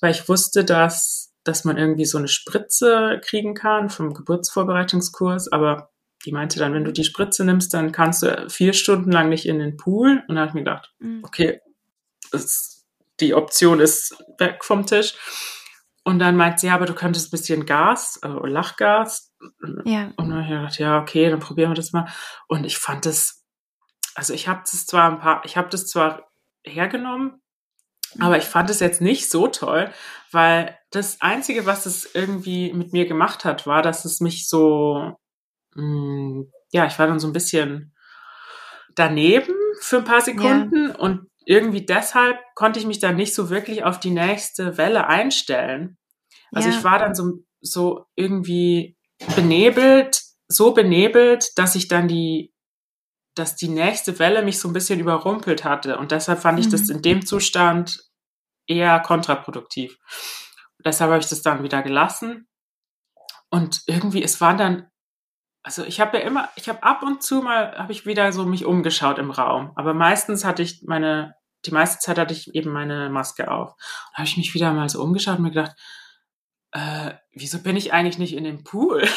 weil 0.01 0.11
ich 0.11 0.29
wusste, 0.29 0.65
dass, 0.65 1.33
dass 1.45 1.65
man 1.65 1.79
irgendwie 1.79 2.05
so 2.05 2.19
eine 2.19 2.29
Spritze 2.29 3.21
kriegen 3.25 3.55
kann 3.55 3.91
vom 3.91 4.13
Geburtsvorbereitungskurs, 4.15 5.53
aber 5.53 5.91
die 6.25 6.33
meinte 6.33 6.59
dann, 6.59 6.75
wenn 6.75 6.85
du 6.85 6.93
die 6.93 7.05
Spritze 7.05 7.45
nimmst, 7.45 7.75
dann 7.75 7.91
kannst 7.93 8.23
du 8.23 8.49
vier 8.49 8.73
Stunden 8.75 9.11
lang 9.11 9.29
nicht 9.29 9.47
in 9.47 9.59
den 9.59 9.77
Pool. 9.77 10.23
Und 10.29 10.35
da 10.37 10.43
habe 10.43 10.49
ich 10.51 10.55
mir 10.55 10.61
gedacht, 10.63 10.93
Mhm. 11.01 11.23
okay, 11.25 11.61
das, 12.31 12.72
die 13.23 13.35
Option 13.35 13.81
ist 13.81 14.17
weg 14.39 14.65
vom 14.65 14.87
Tisch. 14.87 15.15
Und 16.05 16.19
dann 16.19 16.37
meint 16.37 16.59
sie, 16.59 16.67
ja, 16.67 16.75
aber 16.75 16.87
du 16.87 16.95
könntest 16.95 17.29
ein 17.29 17.31
bisschen 17.31 17.65
Gas, 17.65 18.19
also 18.23 18.45
Lachgas. 18.45 19.33
Ja. 19.85 20.13
Und 20.17 20.31
dann 20.31 20.35
habe 20.35 20.43
ich 20.43 20.49
gedacht, 20.49 20.79
ja, 20.79 21.01
okay, 21.01 21.31
dann 21.31 21.39
probieren 21.39 21.71
wir 21.71 21.77
das 21.77 21.93
mal. 21.93 22.09
Und 22.49 22.65
ich 22.65 22.77
fand 22.77 23.07
das, 23.07 23.45
also 24.15 24.35
ich 24.35 24.49
habe 24.49 24.61
das 24.61 24.85
zwar 24.85 25.11
ein 25.11 25.21
paar, 25.21 25.43
ich 25.45 25.57
habe 25.57 25.69
das 25.69 25.87
zwar 25.87 26.29
hergenommen, 26.65 27.41
aber 28.19 28.37
ich 28.37 28.45
fand 28.45 28.69
es 28.69 28.81
jetzt 28.81 29.01
nicht 29.01 29.31
so 29.31 29.47
toll, 29.47 29.91
weil 30.33 30.77
das 30.91 31.21
Einzige, 31.21 31.67
was 31.67 31.87
es 31.87 32.15
irgendwie 32.15 32.73
mit 32.73 32.93
mir 32.93 33.07
gemacht 33.07 33.45
hat, 33.45 33.67
war, 33.67 33.83
dass 33.83 34.05
es 34.05 34.21
mich 34.21 34.49
so, 34.49 35.17
mh, 35.75 36.45
ja, 36.73 36.87
ich 36.87 36.99
war 36.99 37.07
dann 37.07 37.21
so 37.21 37.29
ein 37.29 37.33
bisschen 37.33 37.95
daneben 38.95 39.55
für 39.81 39.99
ein 39.99 40.05
paar 40.05 40.21
Sekunden 40.21 40.91
und 40.91 41.29
irgendwie 41.47 41.85
deshalb 41.85 42.39
konnte 42.55 42.79
ich 42.79 42.87
mich 42.87 42.99
dann 42.99 43.17
nicht 43.17 43.35
so 43.35 43.51
wirklich 43.51 43.85
auf 43.85 44.01
die 44.01 44.11
nächste 44.11 44.77
Welle 44.77 45.07
einstellen. 45.07 45.99
Also 46.53 46.69
ja. 46.69 46.77
ich 46.77 46.85
war 46.85 46.99
dann 46.99 47.15
so, 47.15 47.45
so 47.61 48.07
irgendwie 48.17 48.97
benebelt, 49.37 50.23
so 50.49 50.73
benebelt, 50.73 51.57
dass 51.57 51.75
ich 51.75 51.89
dann 51.89 52.09
die, 52.09 52.53
dass 53.35 53.57
die 53.57 53.69
nächste 53.69 54.19
Welle 54.19 54.43
mich 54.43 54.59
so 54.59 54.69
ein 54.69 54.75
bisschen 54.75 55.01
überrumpelt 55.01 55.65
hatte. 55.65 55.99
Und 55.99 56.13
deshalb 56.13 56.41
fand 56.41 56.59
ich 56.61 56.69
das 56.69 56.89
Mhm. 56.89 56.97
in 56.97 57.03
dem 57.03 57.27
Zustand 57.27 58.01
eher 58.67 59.01
kontraproduktiv. 59.01 59.99
Deshalb 60.85 61.11
habe 61.11 61.21
ich 61.23 61.29
das 61.29 61.43
dann 61.43 61.63
wieder 61.63 61.83
gelassen. 61.83 62.49
Und 63.51 63.83
irgendwie, 63.87 64.23
es 64.23 64.41
waren 64.41 64.59
dann, 64.59 64.89
also 65.63 65.85
ich 65.85 66.01
habe 66.01 66.19
ja 66.19 66.25
immer, 66.25 66.49
ich 66.57 66.69
habe 66.69 66.83
ab 66.83 67.03
und 67.03 67.23
zu 67.23 67.43
mal, 67.43 67.77
habe 67.77 67.93
ich 67.93 68.07
wieder 68.07 68.33
so 68.33 68.45
mich 68.45 68.65
umgeschaut 68.65 69.19
im 69.19 69.31
Raum. 69.31 69.73
Aber 69.77 69.95
meistens 69.95 70.45
hatte 70.45 70.63
ich 70.63 70.83
meine, 70.87 71.35
die 71.65 71.71
meiste 71.71 71.99
Zeit 72.01 72.19
hatte 72.19 72.35
ich 72.35 72.55
eben 72.55 72.71
meine 72.71 73.11
Maske 73.11 73.51
auf. 73.51 73.75
Da 74.13 74.19
habe 74.19 74.27
ich 74.27 74.37
mich 74.37 74.55
wieder 74.55 74.73
mal 74.73 74.89
so 74.89 75.03
umgeschaut 75.03 75.39
und 75.39 75.45
mir 75.45 75.51
gedacht, 75.51 75.77
äh, 76.73 77.13
wieso 77.33 77.59
bin 77.59 77.77
ich 77.77 77.93
eigentlich 77.93 78.19
nicht 78.19 78.35
in 78.35 78.45
dem 78.45 78.65
Pool? 78.65 79.07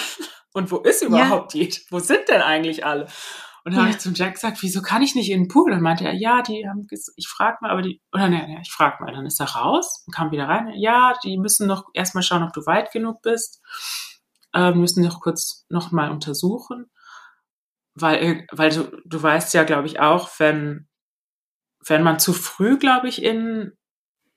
Und 0.53 0.71
wo 0.71 0.77
ist 0.77 1.01
überhaupt 1.01 1.53
ja. 1.53 1.65
die? 1.65 1.75
Wo 1.89 1.99
sind 1.99 2.29
denn 2.29 2.41
eigentlich 2.41 2.85
alle? 2.85 3.07
Und 3.65 3.73
dann 3.73 3.73
ja. 3.73 3.81
habe 3.81 3.89
ich 3.89 3.97
zum 3.97 4.13
Jack 4.13 4.35
gesagt, 4.35 4.61
wieso 4.61 4.81
kann 4.81 5.01
ich 5.01 5.13
nicht 5.13 5.29
in 5.29 5.41
den 5.41 5.47
Pool? 5.49 5.73
Und 5.73 5.81
meinte 5.81 6.05
er, 6.05 6.13
ja, 6.13 6.41
die 6.41 6.65
haben, 6.65 6.87
ich 6.89 7.27
frag 7.27 7.61
mal, 7.61 7.71
aber 7.71 7.81
die, 7.81 8.01
oder 8.13 8.29
ne, 8.29 8.47
ne, 8.47 8.59
ich 8.61 8.71
frag 8.71 9.01
mal. 9.01 9.11
Dann 9.11 9.25
ist 9.25 9.41
er 9.41 9.47
raus 9.47 10.03
und 10.05 10.15
kam 10.15 10.31
wieder 10.31 10.47
rein. 10.47 10.71
Ja, 10.77 11.13
die 11.25 11.37
müssen 11.37 11.67
noch 11.67 11.85
erstmal 11.93 12.23
schauen, 12.23 12.43
ob 12.43 12.53
du 12.53 12.65
weit 12.65 12.91
genug 12.91 13.21
bist. 13.21 13.61
Ähm, 14.55 14.79
müssen 14.79 15.03
noch 15.03 15.21
kurz 15.21 15.65
noch 15.69 15.91
mal 15.91 16.09
untersuchen. 16.11 16.89
Weil, 17.93 18.45
weil 18.51 18.71
du, 18.71 19.01
du 19.05 19.21
weißt 19.21 19.53
ja, 19.53 19.63
glaube 19.63 19.87
ich, 19.87 19.99
auch, 19.99 20.29
wenn, 20.39 20.87
wenn 21.85 22.03
man 22.03 22.19
zu 22.19 22.33
früh, 22.33 22.77
glaube 22.77 23.07
ich, 23.07 23.23
in 23.23 23.73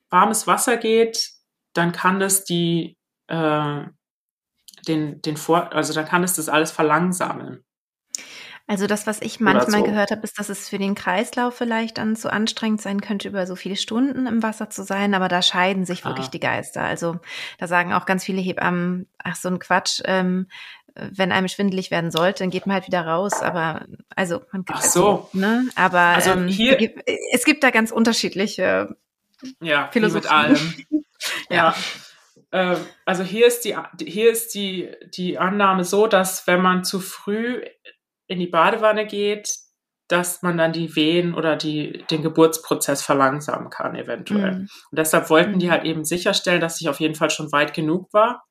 warmes 0.09 0.47
Wasser 0.47 0.77
geht, 0.77 1.31
dann 1.73 1.91
kann 1.91 2.19
das 2.19 2.43
die, 2.43 2.97
äh, 3.27 3.83
den, 4.87 5.21
den 5.21 5.37
Vor, 5.37 5.73
also 5.73 5.93
dann 5.93 6.05
kann 6.05 6.23
es 6.23 6.35
das 6.35 6.49
alles 6.49 6.71
verlangsamen. 6.71 7.65
Also 8.69 8.85
das, 8.85 9.07
was 9.07 9.19
ich 9.19 9.39
manchmal 9.39 9.79
so. 9.79 9.85
gehört 9.87 10.11
habe, 10.11 10.21
ist, 10.21 10.37
dass 10.37 10.47
es 10.47 10.69
für 10.69 10.77
den 10.77 10.93
Kreislauf 10.93 11.55
vielleicht 11.55 11.97
dann 11.97 12.15
zu 12.15 12.31
anstrengend 12.31 12.79
sein 12.79 13.01
könnte, 13.01 13.27
über 13.27 13.47
so 13.47 13.55
viele 13.55 13.75
Stunden 13.75 14.27
im 14.27 14.43
Wasser 14.43 14.69
zu 14.69 14.83
sein, 14.83 15.15
aber 15.15 15.27
da 15.27 15.41
scheiden 15.41 15.85
sich 15.85 16.05
wirklich 16.05 16.27
ah. 16.27 16.29
die 16.31 16.39
Geister. 16.39 16.83
Also 16.83 17.15
da 17.57 17.65
sagen 17.65 17.93
auch 17.93 18.05
ganz 18.05 18.23
viele 18.23 18.39
Hebammen, 18.41 19.07
ach 19.17 19.37
so 19.37 19.49
ein 19.49 19.57
Quatsch, 19.57 20.01
ähm, 20.05 20.49
wenn 20.93 21.31
einem 21.31 21.47
schwindelig 21.47 21.89
werden 21.89 22.11
sollte, 22.11 22.43
dann 22.43 22.51
geht 22.51 22.67
man 22.67 22.75
halt 22.75 22.85
wieder 22.85 23.01
raus. 23.01 23.41
Aber 23.41 23.87
also 24.15 24.43
man 24.51 24.65
kann 24.65 24.77
ach 24.77 24.83
so, 24.83 25.29
ne? 25.33 25.67
Aber 25.73 25.99
also 25.99 26.29
ähm, 26.29 26.47
hier, 26.47 26.77
es 27.33 27.45
gibt 27.45 27.63
da 27.63 27.71
ganz 27.71 27.89
unterschiedliche 27.89 28.95
ja, 29.61 29.89
Philosophien. 29.91 30.21
mit 30.21 30.31
allem. 30.31 30.75
ja. 31.49 31.75
ja. 32.53 32.77
Also 33.05 33.23
hier 33.23 33.47
ist 33.47 33.65
die 33.65 33.75
hier 33.99 34.31
ist 34.31 34.53
die 34.53 34.91
die 35.11 35.39
Annahme 35.39 35.83
so, 35.83 36.05
dass 36.05 36.45
wenn 36.45 36.61
man 36.61 36.83
zu 36.83 36.99
früh 36.99 37.63
in 38.29 38.39
die 38.39 38.47
Badewanne 38.47 39.05
geht, 39.05 39.57
dass 40.07 40.41
man 40.41 40.57
dann 40.57 40.71
die 40.71 40.95
Wehen 40.95 41.35
oder 41.35 41.55
die, 41.55 42.03
den 42.09 42.23
Geburtsprozess 42.23 43.03
verlangsamen 43.03 43.69
kann, 43.69 43.95
eventuell. 43.95 44.51
Mhm. 44.51 44.69
Und 44.91 44.97
deshalb 44.97 45.29
wollten 45.29 45.59
die 45.59 45.69
halt 45.69 45.85
eben 45.85 46.05
sicherstellen, 46.05 46.61
dass 46.61 46.79
ich 46.81 46.89
auf 46.89 46.99
jeden 46.99 47.15
Fall 47.15 47.29
schon 47.29 47.51
weit 47.51 47.73
genug 47.73 48.11
war. 48.13 48.43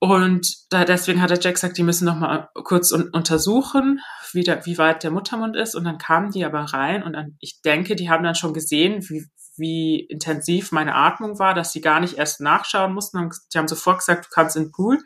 Und 0.00 0.54
da, 0.68 0.84
deswegen 0.84 1.22
hat 1.22 1.30
der 1.30 1.40
Jack 1.40 1.54
gesagt, 1.54 1.78
die 1.78 1.82
müssen 1.82 2.04
noch 2.04 2.16
mal 2.16 2.50
kurz 2.62 2.92
un 2.92 3.08
untersuchen, 3.08 4.00
wie, 4.32 4.42
der, 4.42 4.66
wie 4.66 4.76
weit 4.76 5.02
der 5.02 5.10
Muttermund 5.10 5.56
ist. 5.56 5.74
Und 5.74 5.84
dann 5.84 5.96
kamen 5.96 6.30
die 6.30 6.44
aber 6.44 6.60
rein 6.60 7.02
und 7.02 7.14
dann, 7.14 7.36
ich 7.40 7.62
denke, 7.62 7.96
die 7.96 8.10
haben 8.10 8.24
dann 8.24 8.34
schon 8.34 8.52
gesehen, 8.52 9.08
wie, 9.08 9.26
wie 9.56 10.00
intensiv 10.00 10.72
meine 10.72 10.94
Atmung 10.94 11.38
war, 11.38 11.54
dass 11.54 11.72
sie 11.72 11.80
gar 11.80 12.00
nicht 12.00 12.18
erst 12.18 12.42
nachschauen 12.42 12.92
mussten. 12.92 13.30
Die 13.54 13.56
haben 13.56 13.68
sofort 13.68 14.00
gesagt, 14.00 14.26
du 14.26 14.30
kannst 14.30 14.56
in 14.56 14.64
den 14.64 14.72
Pool. 14.72 14.98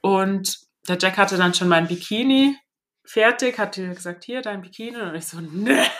und 0.00 0.67
der 0.88 0.98
Jack 0.98 1.18
hatte 1.18 1.36
dann 1.36 1.54
schon 1.54 1.68
mein 1.68 1.88
Bikini 1.88 2.56
fertig, 3.04 3.58
hat 3.58 3.76
gesagt, 3.76 4.24
hier 4.24 4.42
dein 4.42 4.62
Bikini. 4.62 5.00
Und 5.00 5.14
ich 5.14 5.26
so, 5.26 5.40
ne. 5.40 5.84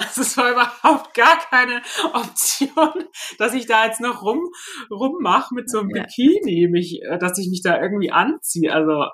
Also 0.00 0.22
es 0.22 0.36
war 0.36 0.50
überhaupt 0.50 1.14
gar 1.14 1.38
keine 1.48 1.80
Option, 2.12 3.04
dass 3.38 3.54
ich 3.54 3.66
da 3.66 3.86
jetzt 3.86 4.00
noch 4.00 4.22
rum 4.22 4.50
rummache 4.90 5.54
mit 5.54 5.70
so 5.70 5.78
einem. 5.78 5.90
Bikini, 5.90 6.66
mich, 6.68 7.02
äh, 7.02 7.16
dass 7.18 7.38
ich 7.38 7.48
mich 7.48 7.62
da 7.62 7.80
irgendwie 7.80 8.10
anziehe. 8.10 8.72
Also 8.72 9.04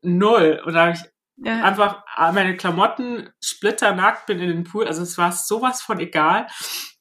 null. 0.00 0.62
Und 0.64 0.72
da 0.72 0.86
habe 0.86 0.92
ich 0.92 1.00
ja. 1.44 1.62
einfach 1.62 2.02
meine 2.32 2.56
Klamotten 2.56 3.28
splitternackt, 3.44 4.26
bin 4.26 4.38
in 4.38 4.48
den 4.48 4.64
Pool. 4.64 4.86
Also 4.86 5.02
es 5.02 5.18
war 5.18 5.32
sowas 5.32 5.82
von 5.82 6.00
egal. 6.00 6.46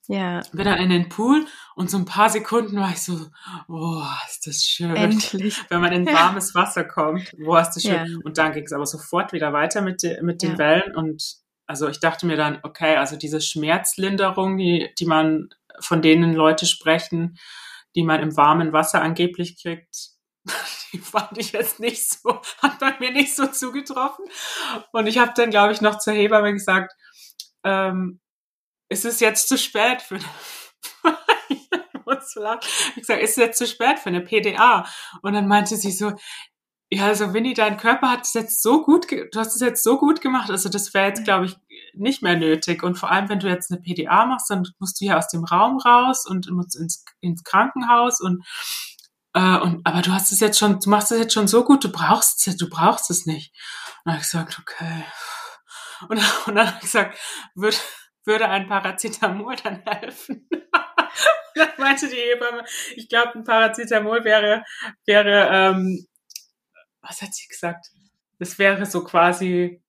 Ja. 0.08 0.42
Bin 0.54 0.66
dann 0.66 0.80
in 0.80 0.90
den 0.90 1.10
Pool 1.10 1.46
und 1.76 1.92
so 1.92 1.98
ein 1.98 2.06
paar 2.06 2.30
Sekunden 2.30 2.80
war 2.80 2.92
ich 2.92 3.04
so, 3.04 3.28
oh, 3.68 4.04
ist 4.28 4.48
das 4.48 4.64
schön. 4.64 4.96
Endlich. 4.96 5.62
Wenn 5.70 5.82
man 5.82 5.92
in 5.92 6.06
warmes 6.06 6.56
Wasser 6.56 6.86
kommt, 6.86 7.32
boah, 7.38 7.62
ist 7.62 7.72
das 7.72 7.84
schön. 7.84 7.94
Ja. 7.94 8.18
Und 8.24 8.38
dann 8.38 8.54
ging 8.54 8.64
es 8.64 8.74
aber 8.74 8.86
sofort 8.86 9.34
wieder 9.34 9.52
weiter 9.52 9.82
mit, 9.82 10.04
de, 10.04 10.22
mit 10.22 10.42
den 10.42 10.52
ja. 10.52 10.58
Wellen 10.58 10.96
und 10.96 11.38
also 11.68 11.90
ich 11.90 12.00
dachte 12.00 12.26
mir 12.26 12.38
dann, 12.38 12.60
okay, 12.64 12.96
also 12.96 13.18
diese 13.18 13.42
Schmerzlinderung, 13.42 14.58
die, 14.58 14.90
die 14.98 15.06
man, 15.06 15.50
von 15.82 16.02
denen 16.02 16.34
Leute 16.34 16.66
sprechen, 16.66 17.38
die 17.94 18.04
man 18.04 18.22
im 18.22 18.38
warmen 18.38 18.72
Wasser 18.72 19.02
angeblich 19.02 19.62
kriegt, 19.62 20.12
die 20.94 21.00
fand 21.00 21.38
ich 21.38 21.52
jetzt 21.52 21.82
nicht 21.82 22.10
so, 22.10 22.42
hat 22.62 22.80
bei 22.80 22.96
mir 23.00 23.12
nicht 23.12 23.36
so 23.36 23.48
zugetroffen. 23.48 24.26
Und 24.94 25.08
ich 25.08 25.18
habe 25.18 25.34
dann, 25.36 25.50
glaube 25.50 25.74
ich, 25.74 25.82
noch 25.82 26.00
zur 26.00 26.14
Hebamme 26.14 26.54
gesagt, 26.54 26.94
ähm, 27.66 28.22
ist 28.90 29.06
es 29.06 29.20
jetzt 29.20 29.48
zu 29.50 29.58
spät 29.58 30.02
für 30.02 30.16
eine 30.16 30.26
ich 32.10 32.96
gesagt, 32.96 33.22
ist 33.22 33.32
es 33.32 33.36
jetzt 33.36 33.58
zu 33.58 33.68
spät 33.68 34.00
für 34.00 34.10
eine 34.10 34.22
PDA? 34.22 34.86
Und 35.22 35.34
dann 35.34 35.48
meinte 35.48 35.76
sie 35.76 35.92
so, 35.92 36.14
ja, 36.90 37.06
also 37.06 37.34
Winnie, 37.34 37.54
dein 37.54 37.78
Körper 37.78 38.10
hat 38.10 38.22
es 38.22 38.34
jetzt 38.34 38.64
so 38.64 38.84
gut, 38.84 39.12
du 39.12 39.40
hast 39.40 39.56
es 39.56 39.62
jetzt 39.62 39.84
so 39.84 39.98
gut 39.98 40.22
gemacht, 40.22 40.50
also 40.50 40.70
das 40.70 40.94
wäre 40.94 41.08
jetzt, 41.08 41.26
glaube 41.26 41.46
ich, 41.46 41.58
nicht 41.94 42.24
mehr 42.24 42.38
nötig. 42.38 42.82
Und 42.82 42.96
vor 42.96 43.12
allem, 43.12 43.28
wenn 43.28 43.40
du 43.40 43.48
jetzt 43.48 43.72
eine 43.72 43.82
PDA 43.82 44.26
machst, 44.26 44.50
dann 44.50 44.66
musst 44.80 45.02
du 45.02 45.06
ja 45.06 45.18
aus 45.18 45.28
dem 45.28 45.44
Raum 45.44 45.80
raus 45.80 46.26
und 46.26 46.50
musst 46.52 46.80
ins, 46.80 47.04
ins 47.20 47.44
Krankenhaus 47.44 48.22
und 48.22 48.46
äh, 49.34 49.58
und 49.58 49.86
aber 49.86 50.02
du 50.02 50.14
hast 50.14 50.32
es 50.32 50.40
jetzt 50.40 50.58
schon, 50.58 50.80
du 50.80 50.90
machst 50.90 51.12
es 51.12 51.20
jetzt 51.20 51.34
schon 51.34 51.48
so 51.48 51.64
gut, 51.64 51.84
du 51.84 51.92
brauchst 51.92 52.48
es, 52.48 52.58
du 52.58 52.70
brauchst 52.70 53.12
es 53.12 53.26
nicht. 53.26 53.52
Und 53.54 54.02
dann 54.06 54.14
habe 54.14 54.22
ich 54.22 54.32
gesagt, 54.32 54.60
okay. 54.60 55.04
Und, 56.10 56.20
und 56.48 56.56
dann 56.56 56.68
habe 56.68 56.78
ich 56.78 56.84
gesagt, 56.84 57.18
würde, 57.54 57.78
würde 58.28 58.50
ein 58.50 58.68
Paracetamol 58.68 59.56
dann 59.56 59.82
helfen? 59.86 60.48
dann 61.56 61.70
meinte 61.78 62.08
die 62.10 62.16
Hebamme, 62.16 62.64
ich 62.96 63.10
glaube, 63.10 63.36
ein 63.36 63.44
Paracetamol 63.44 64.24
wäre, 64.24 64.64
wäre 65.06 65.50
ähm, 65.52 66.06
was 67.02 67.22
hat 67.22 67.34
sie 67.34 67.48
gesagt? 67.48 67.88
Das 68.40 68.60
wäre 68.60 68.86
so 68.86 69.04
quasi, 69.04 69.82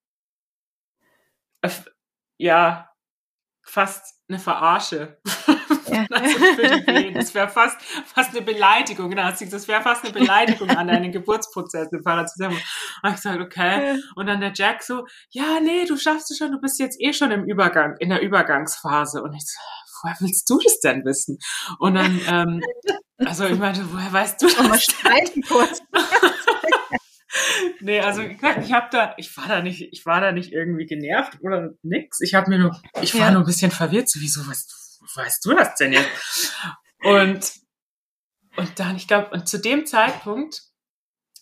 äh, 1.62 1.70
ja, 2.38 2.90
fast 3.62 4.22
eine 4.28 4.38
Verarsche. 4.38 5.20
Ja. 6.10 7.10
das 7.12 7.34
wäre 7.34 7.48
fast, 7.48 7.80
fast 7.82 8.30
eine 8.30 8.42
Beleidigung. 8.42 9.10
Genau, 9.10 9.28
das 9.30 9.68
wäre 9.68 9.82
fast 9.82 10.04
eine 10.04 10.12
Beleidigung 10.12 10.70
an 10.70 10.88
deinen 10.88 11.12
Geburtsprozess 11.12 11.88
im 11.92 12.02
Paracetamol. 12.02 12.58
Und 13.02 13.10
ich 13.10 13.16
gesagt, 13.16 13.40
okay. 13.40 14.00
Und 14.14 14.26
dann 14.26 14.40
der 14.40 14.52
Jack 14.54 14.82
so, 14.82 15.06
ja, 15.30 15.60
nee, 15.60 15.84
du 15.86 15.96
schaffst 15.96 16.30
es 16.30 16.38
schon, 16.38 16.52
du 16.52 16.60
bist 16.60 16.78
jetzt 16.78 17.00
eh 17.00 17.12
schon 17.12 17.30
im 17.30 17.44
Übergang, 17.44 17.96
in 17.98 18.10
der 18.10 18.20
Übergangsphase. 18.20 19.22
Und 19.22 19.34
ich 19.34 19.44
so, 19.44 19.58
woher 20.02 20.16
willst 20.20 20.48
du 20.48 20.58
das 20.58 20.80
denn 20.80 21.04
wissen? 21.04 21.38
Und 21.78 21.94
dann, 21.94 22.20
ähm, 22.28 22.62
also 23.18 23.44
ich 23.46 23.58
meinte, 23.58 23.84
woher 23.92 24.12
weißt 24.12 24.42
du 24.42 24.46
das? 24.46 24.68
Mal 24.68 24.80
streiten 24.80 25.42
kurz 25.42 25.80
nee, 27.80 28.00
also 28.00 28.22
ich 28.22 28.42
habe 28.42 28.88
da, 28.90 29.14
ich 29.16 29.36
war 29.36 29.48
da 29.48 29.62
nicht, 29.62 29.88
ich 29.92 30.06
war 30.06 30.20
da 30.20 30.32
nicht 30.32 30.52
irgendwie 30.52 30.86
genervt 30.86 31.38
oder 31.42 31.70
nix. 31.82 32.20
Ich 32.20 32.34
habe 32.34 32.50
mir 32.50 32.58
nur, 32.58 32.80
ich 33.02 33.14
war 33.14 33.26
ja. 33.26 33.30
nur 33.32 33.42
ein 33.42 33.46
bisschen 33.46 33.70
verwirrt, 33.70 34.08
so 34.08 34.20
wieso, 34.20 34.46
was 34.48 34.66
weißt 35.14 35.44
du 35.44 35.54
das 35.54 35.74
denn 35.76 35.92
jetzt? 35.92 36.54
Und 37.02 37.52
und 38.56 38.80
dann, 38.80 38.96
ich 38.96 39.06
glaube, 39.06 39.30
und 39.30 39.48
zu 39.48 39.58
dem 39.58 39.86
Zeitpunkt, 39.86 40.62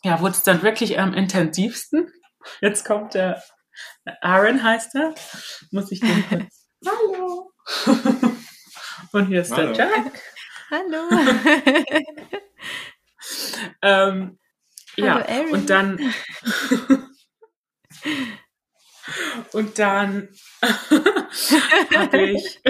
ja, 0.05 0.21
wurde 0.21 0.33
es 0.33 0.43
dann 0.43 0.63
wirklich 0.63 0.99
am 0.99 1.15
intensivsten. 1.15 2.13
Jetzt 2.61 2.85
kommt 2.85 3.15
der 3.15 3.43
Aaron 4.21 4.63
heißt 4.63 4.95
er. 4.95 5.15
Muss 5.71 5.91
ich 5.91 6.01
den 6.01 6.29
kurz. 6.29 6.69
Hallo. 6.87 7.53
und 9.13 9.27
hier 9.27 9.41
ist 9.41 9.53
Hallo. 9.53 9.73
der 9.73 9.89
Jack. 9.89 10.23
Hallo. 10.71 11.09
ähm, 13.83 14.39
ja, 14.97 15.27
Hallo, 15.27 15.53
und 15.53 15.71
dann 15.71 16.15
und 19.53 19.79
dann 19.79 20.29
habe 21.95 22.23
ich 22.31 22.61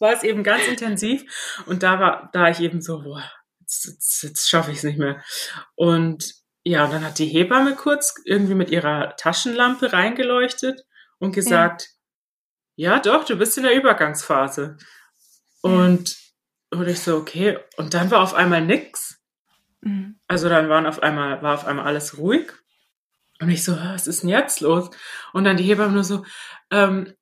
war 0.00 0.12
es 0.12 0.22
eben 0.22 0.42
ganz 0.42 0.66
intensiv. 0.66 1.62
Und 1.66 1.82
da 1.82 2.00
war 2.00 2.30
da 2.32 2.48
ich 2.48 2.60
eben 2.60 2.80
so 2.80 3.02
boah, 3.02 3.22
jetzt, 3.60 3.86
jetzt, 3.86 4.22
jetzt 4.22 4.50
schaffe 4.50 4.72
ich 4.72 4.78
es 4.78 4.84
nicht 4.84 4.98
mehr. 4.98 5.22
Und 5.74 6.34
ja 6.64 6.84
und 6.84 6.92
dann 6.92 7.04
hat 7.04 7.18
die 7.18 7.26
Hebamme 7.26 7.74
kurz 7.76 8.14
irgendwie 8.24 8.54
mit 8.54 8.70
ihrer 8.70 9.16
Taschenlampe 9.16 9.92
reingeleuchtet 9.92 10.84
und 11.18 11.32
gesagt 11.32 11.88
ja, 12.76 12.94
ja 12.94 13.00
doch 13.00 13.24
du 13.24 13.36
bist 13.36 13.56
in 13.56 13.64
der 13.64 13.74
Übergangsphase. 13.74 14.76
Und 15.62 16.16
und 16.70 16.86
ich 16.86 17.00
so 17.00 17.16
okay. 17.16 17.58
Und 17.76 17.94
dann 17.94 18.10
war 18.10 18.22
auf 18.22 18.34
einmal 18.34 18.64
nix. 18.64 19.20
Mhm. 19.80 20.20
Also 20.28 20.48
dann 20.48 20.68
waren 20.68 20.86
auf 20.86 21.02
einmal, 21.02 21.42
war 21.42 21.54
auf 21.54 21.66
einmal 21.66 21.86
alles 21.86 22.18
ruhig. 22.18 22.52
Und 23.40 23.50
ich 23.50 23.64
so, 23.64 23.76
was 23.76 24.06
ist 24.06 24.22
denn 24.22 24.28
jetzt 24.28 24.60
los? 24.60 24.90
Und 25.32 25.44
dann 25.44 25.56
die 25.56 25.64
Hebamme 25.64 25.94
nur 25.94 26.04
so, 26.04 26.24
ähm, 26.70 27.12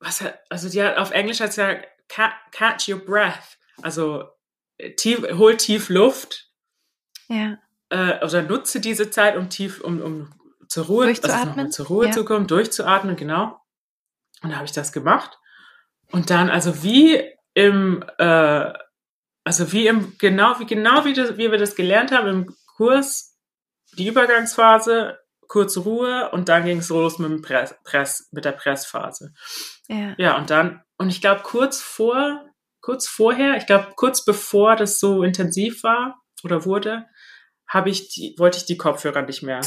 was 0.00 0.24
also 0.48 0.68
die 0.68 0.82
hat 0.82 0.96
auf 0.96 1.10
Englisch 1.12 1.38
sie 1.38 1.60
ja 1.60 1.76
catch 2.08 2.88
your 2.88 2.98
breath. 2.98 3.58
Also 3.82 4.24
tief, 4.96 5.22
hol 5.38 5.56
tief 5.56 5.88
Luft. 5.88 6.48
Ja. 7.28 7.58
Äh, 7.90 8.24
oder 8.24 8.42
nutze 8.42 8.80
diese 8.80 9.10
Zeit, 9.10 9.36
um 9.36 9.48
tief, 9.48 9.80
um, 9.80 10.00
um 10.00 10.34
zur 10.68 10.86
Ruhe, 10.86 11.06
also 11.06 11.68
zur 11.68 11.86
Ruhe 11.86 12.06
ja. 12.06 12.12
zu 12.12 12.24
kommen, 12.24 12.46
durchzuatmen, 12.46 13.16
genau. 13.16 13.60
Und 14.42 14.50
da 14.50 14.56
habe 14.56 14.66
ich 14.66 14.72
das 14.72 14.92
gemacht. 14.92 15.38
Und 16.10 16.30
dann, 16.30 16.50
also 16.50 16.82
wie 16.82 17.22
im 17.54 18.04
äh, 18.18 18.72
also 19.44 19.72
wie 19.72 19.86
im, 19.86 20.16
genau, 20.18 20.58
wie 20.58 20.66
genau 20.66 21.04
wie, 21.04 21.12
das, 21.12 21.36
wie 21.36 21.50
wir 21.50 21.58
das 21.58 21.74
gelernt 21.74 22.12
haben 22.12 22.28
im 22.28 22.56
Kurs, 22.76 23.38
die 23.96 24.06
Übergangsphase, 24.06 25.18
kurze 25.50 25.80
Ruhe 25.80 26.30
und 26.30 26.48
dann 26.48 26.64
ging 26.64 26.78
es 26.78 26.88
los 26.90 27.18
mit, 27.18 27.28
dem 27.28 27.42
Press, 27.42 27.74
Press, 27.82 28.28
mit 28.30 28.44
der 28.44 28.52
Pressphase. 28.52 29.34
Ja. 29.88 30.14
ja, 30.16 30.38
und 30.38 30.48
dann, 30.48 30.80
und 30.96 31.10
ich 31.10 31.20
glaube, 31.20 31.42
kurz 31.42 31.80
vor, 31.80 32.44
kurz 32.80 33.08
vorher, 33.08 33.56
ich 33.56 33.66
glaube, 33.66 33.88
kurz 33.96 34.24
bevor 34.24 34.76
das 34.76 35.00
so 35.00 35.24
intensiv 35.24 35.82
war 35.82 36.22
oder 36.44 36.64
wurde, 36.64 37.06
habe 37.66 37.90
ich 37.90 38.10
die, 38.10 38.36
wollte 38.38 38.58
ich 38.58 38.66
die 38.66 38.76
Kopfhörer 38.76 39.22
nicht 39.22 39.42
mehr 39.42 39.60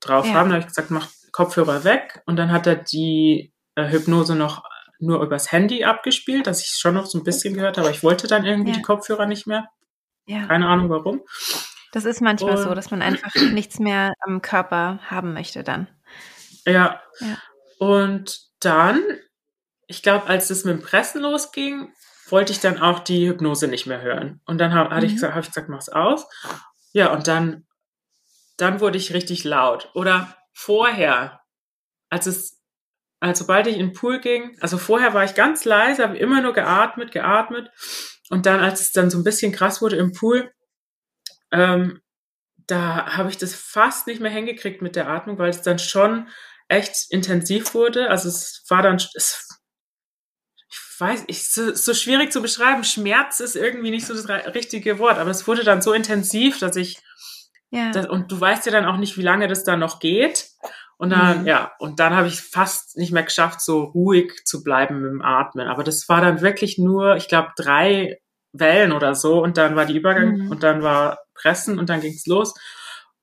drauf 0.00 0.26
ja. 0.26 0.34
haben. 0.34 0.50
Da 0.50 0.56
habe 0.56 0.60
ich 0.60 0.68
gesagt, 0.68 0.90
mach 0.90 1.08
Kopfhörer 1.32 1.84
weg. 1.84 2.22
Und 2.26 2.36
dann 2.36 2.52
hat 2.52 2.66
er 2.66 2.76
die 2.76 3.54
äh, 3.76 3.88
Hypnose 3.88 4.36
noch 4.36 4.62
nur 4.98 5.22
übers 5.22 5.50
Handy 5.50 5.84
abgespielt, 5.84 6.46
dass 6.46 6.60
ich 6.60 6.68
schon 6.78 6.94
noch 6.94 7.06
so 7.06 7.18
ein 7.18 7.24
bisschen 7.24 7.54
gehört 7.54 7.78
habe, 7.78 7.88
aber 7.88 7.96
ich 7.96 8.02
wollte 8.02 8.28
dann 8.28 8.44
irgendwie 8.44 8.72
ja. 8.72 8.76
die 8.76 8.82
Kopfhörer 8.82 9.26
nicht 9.26 9.46
mehr. 9.46 9.68
Ja. 10.26 10.46
Keine 10.46 10.68
Ahnung 10.68 10.90
warum. 10.90 11.22
Das 11.94 12.06
ist 12.06 12.20
manchmal 12.20 12.56
und, 12.56 12.62
so, 12.64 12.74
dass 12.74 12.90
man 12.90 13.02
einfach 13.02 13.32
nichts 13.52 13.78
mehr 13.78 14.14
am 14.18 14.42
Körper 14.42 14.98
haben 15.04 15.32
möchte 15.32 15.62
dann. 15.62 15.86
Ja. 16.66 17.00
ja. 17.20 17.38
Und 17.78 18.40
dann, 18.58 19.00
ich 19.86 20.02
glaube, 20.02 20.26
als 20.26 20.48
das 20.48 20.64
mit 20.64 20.76
dem 20.76 20.82
Pressen 20.82 21.22
losging, 21.22 21.92
wollte 22.30 22.50
ich 22.50 22.58
dann 22.58 22.80
auch 22.80 22.98
die 22.98 23.28
Hypnose 23.28 23.68
nicht 23.68 23.86
mehr 23.86 24.02
hören. 24.02 24.40
Und 24.44 24.58
dann 24.58 24.74
habe 24.74 24.92
mhm. 24.96 25.04
ich, 25.04 25.12
gesagt, 25.12 25.36
hab 25.36 25.42
ich 25.42 25.50
gesagt, 25.50 25.68
mach's 25.68 25.88
aus. 25.88 26.26
Ja, 26.92 27.12
und 27.12 27.28
dann, 27.28 27.64
dann 28.56 28.80
wurde 28.80 28.98
ich 28.98 29.14
richtig 29.14 29.44
laut. 29.44 29.92
Oder 29.94 30.36
vorher, 30.52 31.42
als 32.10 32.26
es 32.26 32.60
also 33.20 33.44
sobald 33.44 33.68
ich 33.68 33.78
in 33.78 33.86
den 33.86 33.92
Pool 33.92 34.18
ging, 34.20 34.58
also 34.60 34.78
vorher 34.78 35.14
war 35.14 35.24
ich 35.24 35.36
ganz 35.36 35.64
leise, 35.64 36.02
habe 36.02 36.18
immer 36.18 36.40
nur 36.42 36.54
geatmet, 36.54 37.12
geatmet. 37.12 37.70
Und 38.30 38.46
dann, 38.46 38.58
als 38.58 38.80
es 38.80 38.90
dann 38.90 39.10
so 39.10 39.16
ein 39.16 39.24
bisschen 39.24 39.52
krass 39.52 39.80
wurde 39.80 39.96
im 39.96 40.12
Pool, 40.12 40.50
ähm, 41.54 42.00
da 42.66 43.16
habe 43.16 43.30
ich 43.30 43.38
das 43.38 43.54
fast 43.54 44.06
nicht 44.06 44.20
mehr 44.20 44.30
hingekriegt 44.30 44.82
mit 44.82 44.96
der 44.96 45.08
Atmung, 45.08 45.38
weil 45.38 45.50
es 45.50 45.62
dann 45.62 45.78
schon 45.78 46.28
echt 46.68 47.10
intensiv 47.10 47.74
wurde. 47.74 48.10
Also 48.10 48.28
es 48.28 48.64
war 48.68 48.82
dann, 48.82 48.96
es, 48.96 49.48
ich 50.70 51.00
weiß, 51.00 51.24
ich, 51.26 51.50
so, 51.50 51.74
so 51.74 51.94
schwierig 51.94 52.32
zu 52.32 52.40
beschreiben. 52.40 52.84
Schmerz 52.84 53.40
ist 53.40 53.56
irgendwie 53.56 53.90
nicht 53.90 54.06
so 54.06 54.14
das 54.14 54.28
richtige 54.54 54.98
Wort, 54.98 55.18
aber 55.18 55.30
es 55.30 55.46
wurde 55.46 55.64
dann 55.64 55.82
so 55.82 55.92
intensiv, 55.92 56.58
dass 56.58 56.76
ich, 56.76 56.98
ja. 57.70 57.90
Das, 57.90 58.06
und 58.06 58.30
du 58.30 58.40
weißt 58.40 58.66
ja 58.66 58.72
dann 58.72 58.86
auch 58.86 58.96
nicht, 58.96 59.18
wie 59.18 59.22
lange 59.22 59.48
das 59.48 59.64
dann 59.64 59.80
noch 59.80 59.98
geht. 59.98 60.48
Und 60.96 61.10
dann, 61.10 61.40
mhm. 61.40 61.46
ja, 61.46 61.72
und 61.80 61.98
dann 61.98 62.14
habe 62.14 62.28
ich 62.28 62.40
fast 62.40 62.96
nicht 62.96 63.12
mehr 63.12 63.24
geschafft, 63.24 63.60
so 63.60 63.82
ruhig 63.82 64.44
zu 64.44 64.62
bleiben 64.62 65.00
mit 65.00 65.10
dem 65.10 65.22
Atmen. 65.22 65.66
Aber 65.66 65.82
das 65.82 66.08
war 66.08 66.20
dann 66.20 66.40
wirklich 66.40 66.78
nur, 66.78 67.16
ich 67.16 67.26
glaube, 67.26 67.48
drei 67.56 68.20
Wellen 68.52 68.92
oder 68.92 69.16
so 69.16 69.42
und 69.42 69.56
dann 69.56 69.74
war 69.74 69.84
die 69.84 69.96
Übergang 69.96 70.36
mhm. 70.36 70.50
und 70.50 70.62
dann 70.62 70.82
war 70.82 71.18
pressen 71.44 71.78
und 71.78 71.90
dann 71.90 72.00
ging's 72.00 72.26
los. 72.26 72.54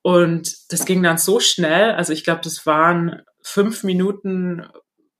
Und 0.03 0.71
das 0.71 0.85
ging 0.85 1.03
dann 1.03 1.17
so 1.17 1.39
schnell, 1.39 1.91
also 1.91 2.13
ich 2.13 2.23
glaube, 2.23 2.41
das 2.43 2.65
waren 2.65 3.21
fünf 3.43 3.83
Minuten 3.83 4.65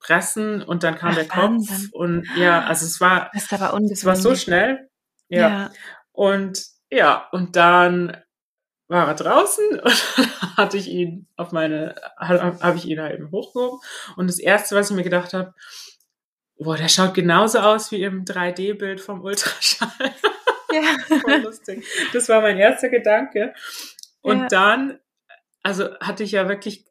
pressen 0.00 0.62
und 0.62 0.82
dann 0.82 0.96
kam 0.96 1.10
Ach, 1.10 1.14
der 1.14 1.28
Kopf 1.28 1.42
Wahnsinn. 1.42 1.90
und 1.92 2.28
ja, 2.36 2.64
also 2.64 2.86
es 2.86 3.00
war, 3.00 3.30
das 3.32 3.44
es 3.90 4.04
war 4.04 4.16
so 4.16 4.34
schnell. 4.34 4.88
Ja. 5.28 5.48
ja. 5.48 5.72
Und 6.12 6.64
ja, 6.90 7.28
und 7.32 7.56
dann 7.56 8.16
war 8.88 9.08
er 9.08 9.14
draußen 9.14 9.80
und 9.80 10.56
hatte 10.56 10.76
ich 10.76 10.88
ihn 10.88 11.26
auf 11.36 11.52
meine, 11.52 11.94
habe 12.18 12.76
ich 12.76 12.86
ihn 12.86 12.98
da 12.98 13.10
eben 13.10 13.30
hochgehoben. 13.30 13.80
Und 14.16 14.28
das 14.28 14.38
erste, 14.38 14.76
was 14.76 14.90
ich 14.90 14.96
mir 14.96 15.04
gedacht 15.04 15.32
habe, 15.32 15.54
boah, 16.58 16.76
der 16.76 16.88
schaut 16.88 17.14
genauso 17.14 17.60
aus 17.60 17.90
wie 17.92 18.02
im 18.02 18.24
3D-Bild 18.24 19.00
vom 19.00 19.22
Ultraschall. 19.22 19.88
Ja. 20.72 21.18
Voll 21.20 21.42
lustig. 21.42 21.86
Das 22.12 22.28
war 22.28 22.40
mein 22.40 22.58
erster 22.58 22.88
Gedanke. 22.88 23.54
Und 24.20 24.40
ja. 24.40 24.48
dann, 24.48 24.98
also 25.62 25.98
hatte 26.00 26.22
ich 26.22 26.32
ja 26.32 26.48
wirklich, 26.48 26.84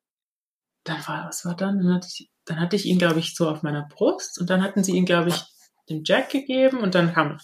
dann 0.84 1.06
war, 1.08 1.28
was 1.28 1.46
war 1.46 1.56
dann? 1.56 1.80
Dann 1.80 1.96
hatte 1.96 2.08
ich, 2.10 2.32
dann 2.46 2.60
hatte 2.60 2.76
ich 2.76 2.86
ihn, 2.86 2.98
glaube 2.98 3.20
ich, 3.20 3.36
so 3.36 3.50
auf 3.50 3.64
meiner 3.64 3.88
Brust 3.88 4.40
und 4.40 4.50
dann 4.50 4.64
hatten 4.64 4.84
sie 4.84 4.94
ihn, 4.94 5.06
glaube 5.06 5.30
ich, 5.30 5.44
dem 5.90 6.04
Jack 6.06 6.30
gegeben 6.30 6.80
und 6.80 6.96
dann 6.96 7.14
kam, 7.14 7.40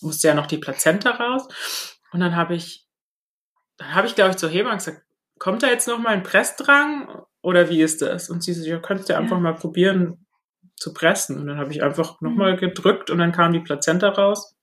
musste 0.00 0.28
ja 0.28 0.34
noch 0.34 0.46
die 0.46 0.58
Plazenta 0.58 1.10
raus. 1.10 1.48
Und 2.12 2.20
dann 2.20 2.36
habe 2.36 2.54
ich, 2.54 2.86
dann 3.76 3.94
habe 3.94 4.06
ich, 4.06 4.14
glaube 4.14 4.30
ich, 4.30 4.36
zur 4.36 4.50
Hebamme 4.50 4.76
gesagt, 4.76 5.02
kommt 5.38 5.62
da 5.62 5.68
jetzt 5.68 5.88
noch 5.88 5.98
mal 5.98 6.10
ein 6.10 6.22
Pressdrang 6.22 7.24
oder 7.42 7.68
wie 7.68 7.82
ist 7.82 8.02
das? 8.02 8.30
Und 8.30 8.42
sie 8.42 8.52
so, 8.52 8.64
ja, 8.64 8.78
könntest 8.78 9.08
du 9.08 9.14
ja. 9.14 9.18
einfach 9.18 9.38
mal 9.38 9.54
probieren 9.54 10.24
zu 10.76 10.92
pressen. 10.92 11.38
Und 11.38 11.46
dann 11.46 11.58
habe 11.58 11.72
ich 11.72 11.82
einfach 11.82 12.20
mhm. 12.20 12.28
nochmal 12.28 12.56
gedrückt 12.56 13.10
und 13.10 13.18
dann 13.18 13.32
kam 13.32 13.52
die 13.52 13.60
Plazenta 13.60 14.10
raus. 14.10 14.53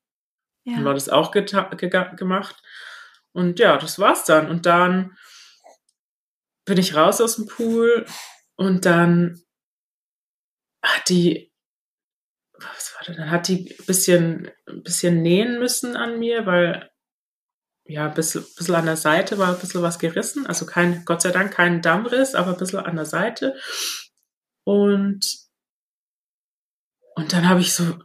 Ja. 0.64 0.76
Dann 0.76 0.86
war 0.86 0.94
das 0.94 1.10
auch 1.10 1.32
gemacht. 1.32 2.62
Und 3.34 3.60
ja, 3.60 3.78
das 3.78 4.00
war's 4.00 4.26
dann. 4.26 4.50
Und 4.50 4.66
dann 4.66 5.18
bin 6.66 6.78
ich 6.78 6.96
raus 6.96 7.22
aus 7.22 7.38
dem 7.38 7.48
Pool 7.48 8.06
und 8.56 8.86
dann 8.86 9.42
hat 10.84 11.10
die, 11.10 11.52
was 12.54 12.94
war 12.96 13.04
das? 13.06 13.16
Dann 13.18 13.32
hat 13.32 13.48
die 13.48 13.76
ein 13.80 13.86
bisschen, 13.86 14.52
ein 14.68 14.84
bisschen 14.84 15.22
nähen 15.22 15.60
müssen 15.60 15.96
an 15.96 16.20
mir, 16.20 16.46
weil 16.46 16.92
ja, 17.86 18.08
ein 18.08 18.14
bisschen, 18.14 18.46
bisschen 18.56 18.76
an 18.76 18.86
der 18.86 18.98
Seite 18.98 19.38
war 19.38 19.54
ein 19.54 19.60
bisschen 19.60 19.82
was 19.82 20.00
gerissen. 20.00 20.46
Also 20.46 20.66
kein, 20.66 21.04
Gott 21.06 21.22
sei 21.22 21.32
Dank 21.32 21.54
kein 21.54 21.82
Dammriss, 21.82 22.36
aber 22.36 22.52
ein 22.52 22.58
bisschen 22.58 22.80
an 22.80 22.96
der 22.96 23.06
Seite. 23.06 23.56
Und, 24.64 25.26
und 27.16 27.34
dann 27.34 27.50
habe 27.50 27.62
ich 27.62 27.74
so 27.74 27.98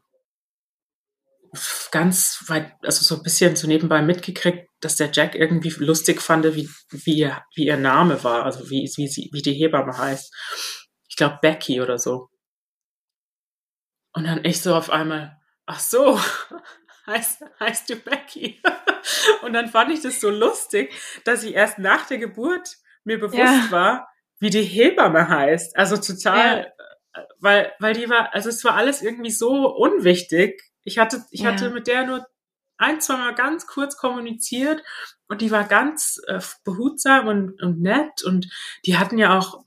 ganz 1.91 2.45
weit, 2.47 2.73
also 2.83 3.05
so 3.05 3.17
ein 3.17 3.23
bisschen 3.23 3.57
so 3.57 3.67
nebenbei 3.67 4.03
mitgekriegt, 4.03 4.69
dass 4.81 4.97
der 4.97 5.11
Jack 5.13 5.35
irgendwie 5.35 5.71
lustig 5.79 6.21
fand, 6.21 6.45
wie, 6.55 6.69
wie, 6.91 7.19
ihr, 7.19 7.43
wie 7.55 7.67
ihr 7.67 7.77
Name 7.77 8.23
war, 8.25 8.45
also 8.45 8.71
wie, 8.71 8.91
wie, 8.97 9.09
sie, 9.09 9.31
wie 9.33 9.43
die 9.43 9.55
Hebamme 9.55 9.97
heißt. 9.97 10.33
Ich 11.09 11.17
glaube 11.17 11.39
Becky 11.41 11.81
oder 11.81 11.99
so. 11.99 12.29
Und 14.13 14.25
dann 14.25 14.45
ich 14.45 14.63
so 14.63 14.75
auf 14.75 14.91
einmal, 14.91 15.37
ach 15.67 15.81
so, 15.81 16.21
heißt, 17.07 17.43
heißt 17.61 17.91
du 17.91 17.97
Becky? 17.97 18.61
Und 19.43 19.53
dann 19.53 19.69
fand 19.69 19.93
ich 19.93 20.03
das 20.03 20.21
so 20.21 20.31
lustig, 20.31 20.93
dass 21.25 21.45
ich 21.45 21.55
erst 21.55 21.79
nach 21.79 22.07
der 22.07 22.19
Geburt 22.19 22.77
mir 23.05 23.19
bewusst 23.19 23.39
ja. 23.39 23.69
war, 23.71 24.09
wie 24.41 24.51
die 24.51 24.63
Hebamme 24.63 25.29
heißt. 25.29 25.77
Also 25.77 25.97
total, 25.97 26.73
ja. 27.15 27.27
weil, 27.41 27.73
weil 27.79 27.95
die 27.95 28.09
war, 28.09 28.35
also 28.35 28.49
es 28.49 28.65
war 28.65 28.75
alles 28.75 29.03
irgendwie 29.03 29.31
so 29.31 29.69
unwichtig. 29.69 30.61
Ich 30.87 30.99
hatte, 30.99 31.25
ich 31.31 31.41
ja. 31.41 31.53
hatte 31.53 31.71
mit 31.71 31.87
der 31.87 32.07
nur 32.07 32.27
ein, 32.79 33.01
zwei 33.01 33.17
Mal 33.17 33.35
ganz 33.35 33.67
kurz 33.67 33.97
kommuniziert 33.97 34.83
und 35.29 35.41
die 35.41 35.51
war 35.51 35.65
ganz 35.65 36.21
äh, 36.27 36.41
behutsam 36.65 37.27
und, 37.27 37.63
und 37.63 37.81
nett 37.81 38.23
und 38.25 38.49
die 38.85 38.97
hatten 38.97 39.19
ja 39.19 39.39
auch, 39.39 39.65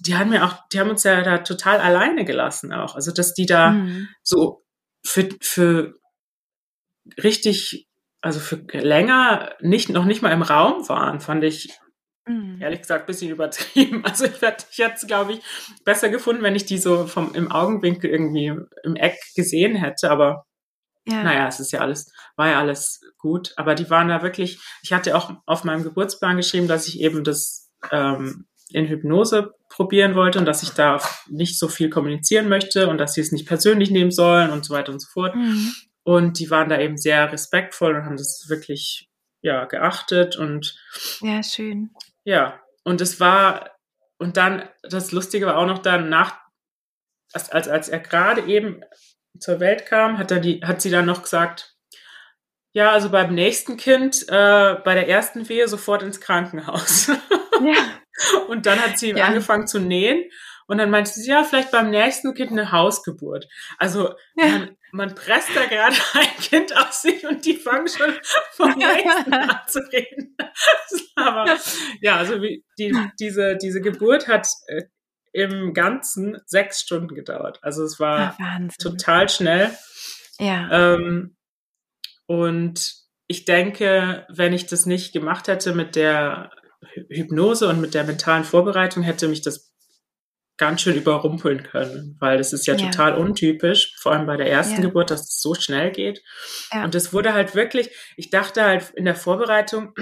die 0.00 0.16
haben 0.16 0.32
ja 0.32 0.46
auch, 0.46 0.68
die 0.72 0.80
haben 0.80 0.90
uns 0.90 1.04
ja 1.04 1.22
da 1.22 1.38
total 1.38 1.80
alleine 1.80 2.24
gelassen 2.24 2.72
auch. 2.72 2.94
Also 2.94 3.12
dass 3.12 3.34
die 3.34 3.46
da 3.46 3.72
mhm. 3.72 4.08
so 4.22 4.64
für, 5.04 5.28
für 5.40 5.98
richtig, 7.22 7.88
also 8.20 8.38
für 8.40 8.56
länger 8.72 9.54
nicht, 9.60 9.88
noch 9.88 10.04
nicht 10.04 10.22
mal 10.22 10.30
im 10.30 10.42
Raum 10.42 10.88
waren, 10.88 11.20
fand 11.20 11.42
ich 11.42 11.76
mhm. 12.26 12.62
ehrlich 12.62 12.80
gesagt 12.80 13.04
ein 13.04 13.06
bisschen 13.06 13.30
übertrieben. 13.30 14.04
Also 14.06 14.24
ich, 14.24 14.40
hätte 14.40 14.66
ich 14.70 14.78
es, 14.78 15.06
glaube 15.06 15.32
ich, 15.32 15.40
besser 15.84 16.08
gefunden, 16.08 16.42
wenn 16.42 16.54
ich 16.54 16.64
die 16.64 16.78
so 16.78 17.08
vom, 17.08 17.34
im 17.34 17.50
Augenwinkel 17.50 18.08
irgendwie 18.08 18.54
im 18.84 18.96
Eck 18.96 19.18
gesehen 19.34 19.74
hätte, 19.74 20.10
aber 20.10 20.46
ja. 21.06 21.22
Naja, 21.22 21.48
es 21.48 21.58
ist 21.58 21.72
ja 21.72 21.80
alles, 21.80 22.12
war 22.36 22.48
ja 22.48 22.60
alles 22.60 23.00
gut. 23.18 23.52
Aber 23.56 23.74
die 23.74 23.90
waren 23.90 24.08
da 24.08 24.22
wirklich, 24.22 24.60
ich 24.82 24.92
hatte 24.92 25.16
auch 25.16 25.32
auf 25.46 25.64
meinem 25.64 25.82
Geburtsplan 25.82 26.36
geschrieben, 26.36 26.68
dass 26.68 26.86
ich 26.86 27.00
eben 27.00 27.24
das 27.24 27.70
ähm, 27.90 28.46
in 28.70 28.86
Hypnose 28.86 29.54
probieren 29.68 30.14
wollte 30.14 30.38
und 30.38 30.46
dass 30.46 30.62
ich 30.62 30.70
da 30.70 31.00
nicht 31.28 31.58
so 31.58 31.68
viel 31.68 31.90
kommunizieren 31.90 32.48
möchte 32.48 32.88
und 32.88 32.98
dass 32.98 33.14
sie 33.14 33.20
es 33.20 33.32
nicht 33.32 33.46
persönlich 33.46 33.90
nehmen 33.90 34.10
sollen 34.10 34.50
und 34.50 34.64
so 34.64 34.74
weiter 34.74 34.92
und 34.92 35.00
so 35.00 35.08
fort. 35.08 35.34
Mhm. 35.34 35.72
Und 36.04 36.38
die 36.38 36.50
waren 36.50 36.68
da 36.68 36.78
eben 36.78 36.96
sehr 36.96 37.32
respektvoll 37.32 37.94
und 37.94 38.04
haben 38.04 38.16
das 38.16 38.46
wirklich 38.48 39.08
ja 39.40 39.64
geachtet 39.64 40.36
und 40.36 40.76
ja 41.20 41.42
schön. 41.42 41.90
Ja 42.24 42.60
und 42.84 43.00
es 43.00 43.20
war 43.20 43.70
und 44.18 44.36
dann 44.36 44.68
das 44.82 45.12
Lustige 45.12 45.46
war 45.46 45.58
auch 45.58 45.66
noch 45.66 45.78
dann 45.78 46.08
nach 46.08 46.38
als 47.32 47.50
als, 47.50 47.68
als 47.68 47.88
er 47.88 48.00
gerade 48.00 48.42
eben 48.42 48.82
zur 49.38 49.60
Welt 49.60 49.86
kam, 49.86 50.18
hat, 50.18 50.30
er 50.30 50.40
die, 50.40 50.60
hat 50.62 50.82
sie 50.82 50.90
dann 50.90 51.06
noch 51.06 51.22
gesagt, 51.22 51.76
ja, 52.72 52.90
also 52.92 53.10
beim 53.10 53.34
nächsten 53.34 53.76
Kind, 53.76 54.26
äh, 54.28 54.76
bei 54.84 54.94
der 54.94 55.08
ersten 55.08 55.48
Wehe 55.48 55.68
sofort 55.68 56.02
ins 56.02 56.20
Krankenhaus. 56.20 57.10
Ja. 57.64 57.74
Und 58.48 58.66
dann 58.66 58.80
hat 58.80 58.98
sie 58.98 59.10
ja. 59.10 59.24
angefangen 59.24 59.68
zu 59.68 59.78
nähen 59.78 60.24
und 60.66 60.78
dann 60.78 60.90
meinte 60.90 61.10
sie, 61.10 61.28
ja, 61.28 61.44
vielleicht 61.44 61.70
beim 61.70 61.90
nächsten 61.90 62.34
Kind 62.34 62.50
eine 62.50 62.72
Hausgeburt. 62.72 63.46
Also 63.78 64.14
ja. 64.36 64.48
man, 64.48 64.76
man 64.90 65.14
presst 65.14 65.50
da 65.54 65.66
gerade 65.66 65.96
ein 66.14 66.36
Kind 66.40 66.76
aus 66.76 67.02
sich 67.02 67.26
und 67.26 67.44
die 67.44 67.56
fangen 67.56 67.88
schon 67.88 68.14
vom 68.52 68.72
nächsten 68.72 69.32
an 69.32 69.60
zu 69.68 69.80
reden. 69.92 70.36
Aber 71.16 71.56
ja, 72.00 72.16
also 72.16 72.40
wie, 72.42 72.64
die, 72.78 72.96
diese, 73.20 73.56
diese 73.56 73.80
Geburt 73.80 74.28
hat 74.28 74.46
äh, 74.66 74.82
im 75.32 75.74
Ganzen 75.74 76.40
sechs 76.46 76.80
Stunden 76.80 77.14
gedauert. 77.14 77.58
Also 77.62 77.84
es 77.84 77.98
war 77.98 78.36
Ach, 78.38 78.68
total 78.78 79.28
schnell. 79.28 79.70
Ja. 80.38 80.94
Ähm, 80.94 81.36
und 82.26 82.94
ich 83.26 83.44
denke, 83.44 84.26
wenn 84.28 84.52
ich 84.52 84.66
das 84.66 84.86
nicht 84.86 85.12
gemacht 85.12 85.48
hätte 85.48 85.74
mit 85.74 85.96
der 85.96 86.50
Hypnose 87.08 87.68
und 87.68 87.80
mit 87.80 87.94
der 87.94 88.04
mentalen 88.04 88.44
Vorbereitung, 88.44 89.02
hätte 89.02 89.28
mich 89.28 89.42
das 89.42 89.72
ganz 90.58 90.82
schön 90.82 90.96
überrumpeln 90.96 91.62
können, 91.62 92.16
weil 92.20 92.38
das 92.38 92.52
ist 92.52 92.66
ja, 92.66 92.74
ja. 92.74 92.86
total 92.86 93.14
untypisch, 93.14 93.96
vor 93.98 94.12
allem 94.12 94.26
bei 94.26 94.36
der 94.36 94.50
ersten 94.50 94.76
ja. 94.76 94.82
Geburt, 94.82 95.10
dass 95.10 95.22
es 95.22 95.40
so 95.40 95.54
schnell 95.54 95.90
geht. 95.90 96.22
Ja. 96.72 96.84
Und 96.84 96.94
es 96.94 97.12
wurde 97.12 97.32
halt 97.32 97.54
wirklich, 97.54 97.90
ich 98.16 98.30
dachte 98.30 98.62
halt 98.62 98.90
in 98.90 99.04
der 99.04 99.16
Vorbereitung, 99.16 99.94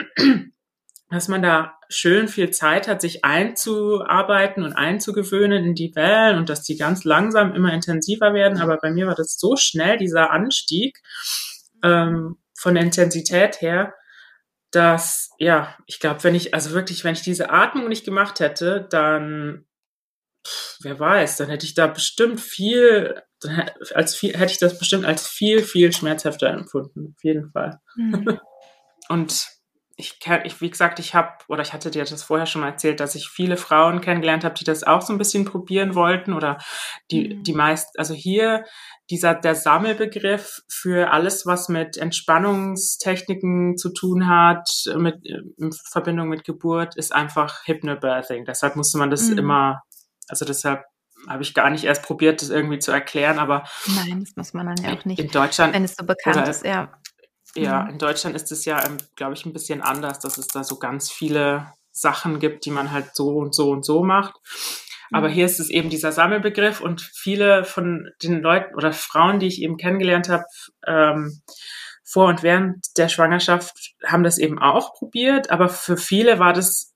dass 1.10 1.28
man 1.28 1.42
da 1.42 1.76
schön 1.88 2.28
viel 2.28 2.50
Zeit 2.50 2.86
hat, 2.86 3.00
sich 3.00 3.24
einzuarbeiten 3.24 4.62
und 4.62 4.74
einzugewöhnen 4.74 5.64
in 5.64 5.74
die 5.74 5.94
Wellen 5.96 6.38
und 6.38 6.48
dass 6.48 6.62
die 6.62 6.76
ganz 6.76 7.04
langsam 7.04 7.54
immer 7.54 7.72
intensiver 7.72 8.32
werden. 8.32 8.60
Aber 8.60 8.78
bei 8.78 8.90
mir 8.90 9.08
war 9.08 9.16
das 9.16 9.36
so 9.38 9.56
schnell, 9.56 9.98
dieser 9.98 10.30
Anstieg 10.30 11.00
ähm, 11.82 12.36
von 12.56 12.74
der 12.74 12.84
Intensität 12.84 13.60
her, 13.60 13.94
dass, 14.70 15.30
ja, 15.38 15.76
ich 15.86 15.98
glaube, 15.98 16.22
wenn 16.22 16.36
ich, 16.36 16.54
also 16.54 16.70
wirklich, 16.70 17.02
wenn 17.02 17.14
ich 17.14 17.22
diese 17.22 17.50
Atmung 17.50 17.88
nicht 17.88 18.04
gemacht 18.04 18.38
hätte, 18.38 18.86
dann, 18.88 19.66
pff, 20.46 20.78
wer 20.82 21.00
weiß, 21.00 21.38
dann 21.38 21.48
hätte 21.48 21.66
ich 21.66 21.74
da 21.74 21.88
bestimmt 21.88 22.40
viel, 22.40 23.20
als 23.94 24.14
viel, 24.14 24.34
hätte 24.34 24.52
ich 24.52 24.58
das 24.58 24.78
bestimmt 24.78 25.06
als 25.06 25.26
viel, 25.26 25.64
viel 25.64 25.92
schmerzhafter 25.92 26.50
empfunden, 26.50 27.14
auf 27.16 27.24
jeden 27.24 27.50
Fall. 27.50 27.80
Mhm. 27.96 28.38
und 29.08 29.59
ich, 30.00 30.18
ich, 30.44 30.60
wie 30.60 30.70
gesagt, 30.70 30.98
ich 30.98 31.14
habe, 31.14 31.30
oder 31.46 31.62
ich 31.62 31.72
hatte 31.72 31.90
dir 31.90 32.04
das 32.04 32.22
vorher 32.22 32.46
schon 32.46 32.62
mal 32.62 32.68
erzählt, 32.68 33.00
dass 33.00 33.14
ich 33.14 33.28
viele 33.28 33.56
Frauen 33.56 34.00
kennengelernt 34.00 34.44
habe, 34.44 34.54
die 34.54 34.64
das 34.64 34.82
auch 34.82 35.02
so 35.02 35.12
ein 35.12 35.18
bisschen 35.18 35.44
probieren 35.44 35.94
wollten 35.94 36.32
oder 36.32 36.58
die, 37.10 37.34
mhm. 37.34 37.42
die 37.44 37.52
meist, 37.52 37.98
also 37.98 38.14
hier 38.14 38.64
dieser, 39.10 39.34
der 39.34 39.54
Sammelbegriff 39.54 40.62
für 40.68 41.12
alles, 41.12 41.44
was 41.44 41.68
mit 41.68 41.96
Entspannungstechniken 41.96 43.76
zu 43.76 43.92
tun 43.92 44.28
hat, 44.28 44.68
mit, 44.96 45.16
in 45.24 45.72
Verbindung 45.72 46.28
mit 46.28 46.44
Geburt, 46.44 46.96
ist 46.96 47.12
einfach 47.14 47.66
Hypnobirthing. 47.66 48.44
Deshalb 48.44 48.76
musste 48.76 48.98
man 48.98 49.10
das 49.10 49.28
mhm. 49.28 49.38
immer, 49.38 49.82
also 50.28 50.44
deshalb 50.44 50.84
habe 51.28 51.42
ich 51.42 51.54
gar 51.54 51.70
nicht 51.70 51.84
erst 51.84 52.02
probiert, 52.02 52.40
das 52.40 52.50
irgendwie 52.50 52.78
zu 52.78 52.92
erklären, 52.92 53.38
aber. 53.38 53.64
Nein, 53.94 54.20
das 54.20 54.36
muss 54.36 54.54
man 54.54 54.66
dann 54.66 54.76
ja 54.82 54.96
auch 54.96 55.04
nicht. 55.04 55.18
In 55.18 55.28
Deutschland. 55.28 55.74
Wenn 55.74 55.84
es 55.84 55.96
so 55.96 56.06
bekannt 56.06 56.48
ist, 56.48 56.64
ja. 56.64 56.90
Ja, 57.56 57.82
mhm. 57.82 57.90
in 57.90 57.98
Deutschland 57.98 58.36
ist 58.36 58.52
es 58.52 58.64
ja, 58.64 58.84
ähm, 58.84 58.98
glaube 59.16 59.34
ich, 59.34 59.44
ein 59.44 59.52
bisschen 59.52 59.82
anders, 59.82 60.20
dass 60.20 60.38
es 60.38 60.46
da 60.46 60.64
so 60.64 60.78
ganz 60.78 61.10
viele 61.10 61.72
Sachen 61.90 62.38
gibt, 62.38 62.64
die 62.64 62.70
man 62.70 62.92
halt 62.92 63.14
so 63.14 63.36
und 63.36 63.54
so 63.54 63.70
und 63.70 63.84
so 63.84 64.02
macht. 64.02 64.34
Aber 65.12 65.28
mhm. 65.28 65.32
hier 65.32 65.46
ist 65.46 65.58
es 65.58 65.70
eben 65.70 65.90
dieser 65.90 66.12
Sammelbegriff 66.12 66.80
und 66.80 67.00
viele 67.00 67.64
von 67.64 68.10
den 68.22 68.40
Leuten 68.40 68.74
oder 68.76 68.92
Frauen, 68.92 69.40
die 69.40 69.48
ich 69.48 69.60
eben 69.60 69.76
kennengelernt 69.76 70.28
habe, 70.28 70.44
ähm, 70.86 71.42
vor 72.04 72.26
und 72.26 72.42
während 72.42 72.96
der 72.96 73.08
Schwangerschaft 73.08 73.94
haben 74.04 74.24
das 74.24 74.38
eben 74.38 74.58
auch 74.58 74.94
probiert, 74.94 75.50
aber 75.50 75.68
für 75.68 75.96
viele 75.96 76.38
war 76.38 76.52
das 76.52 76.90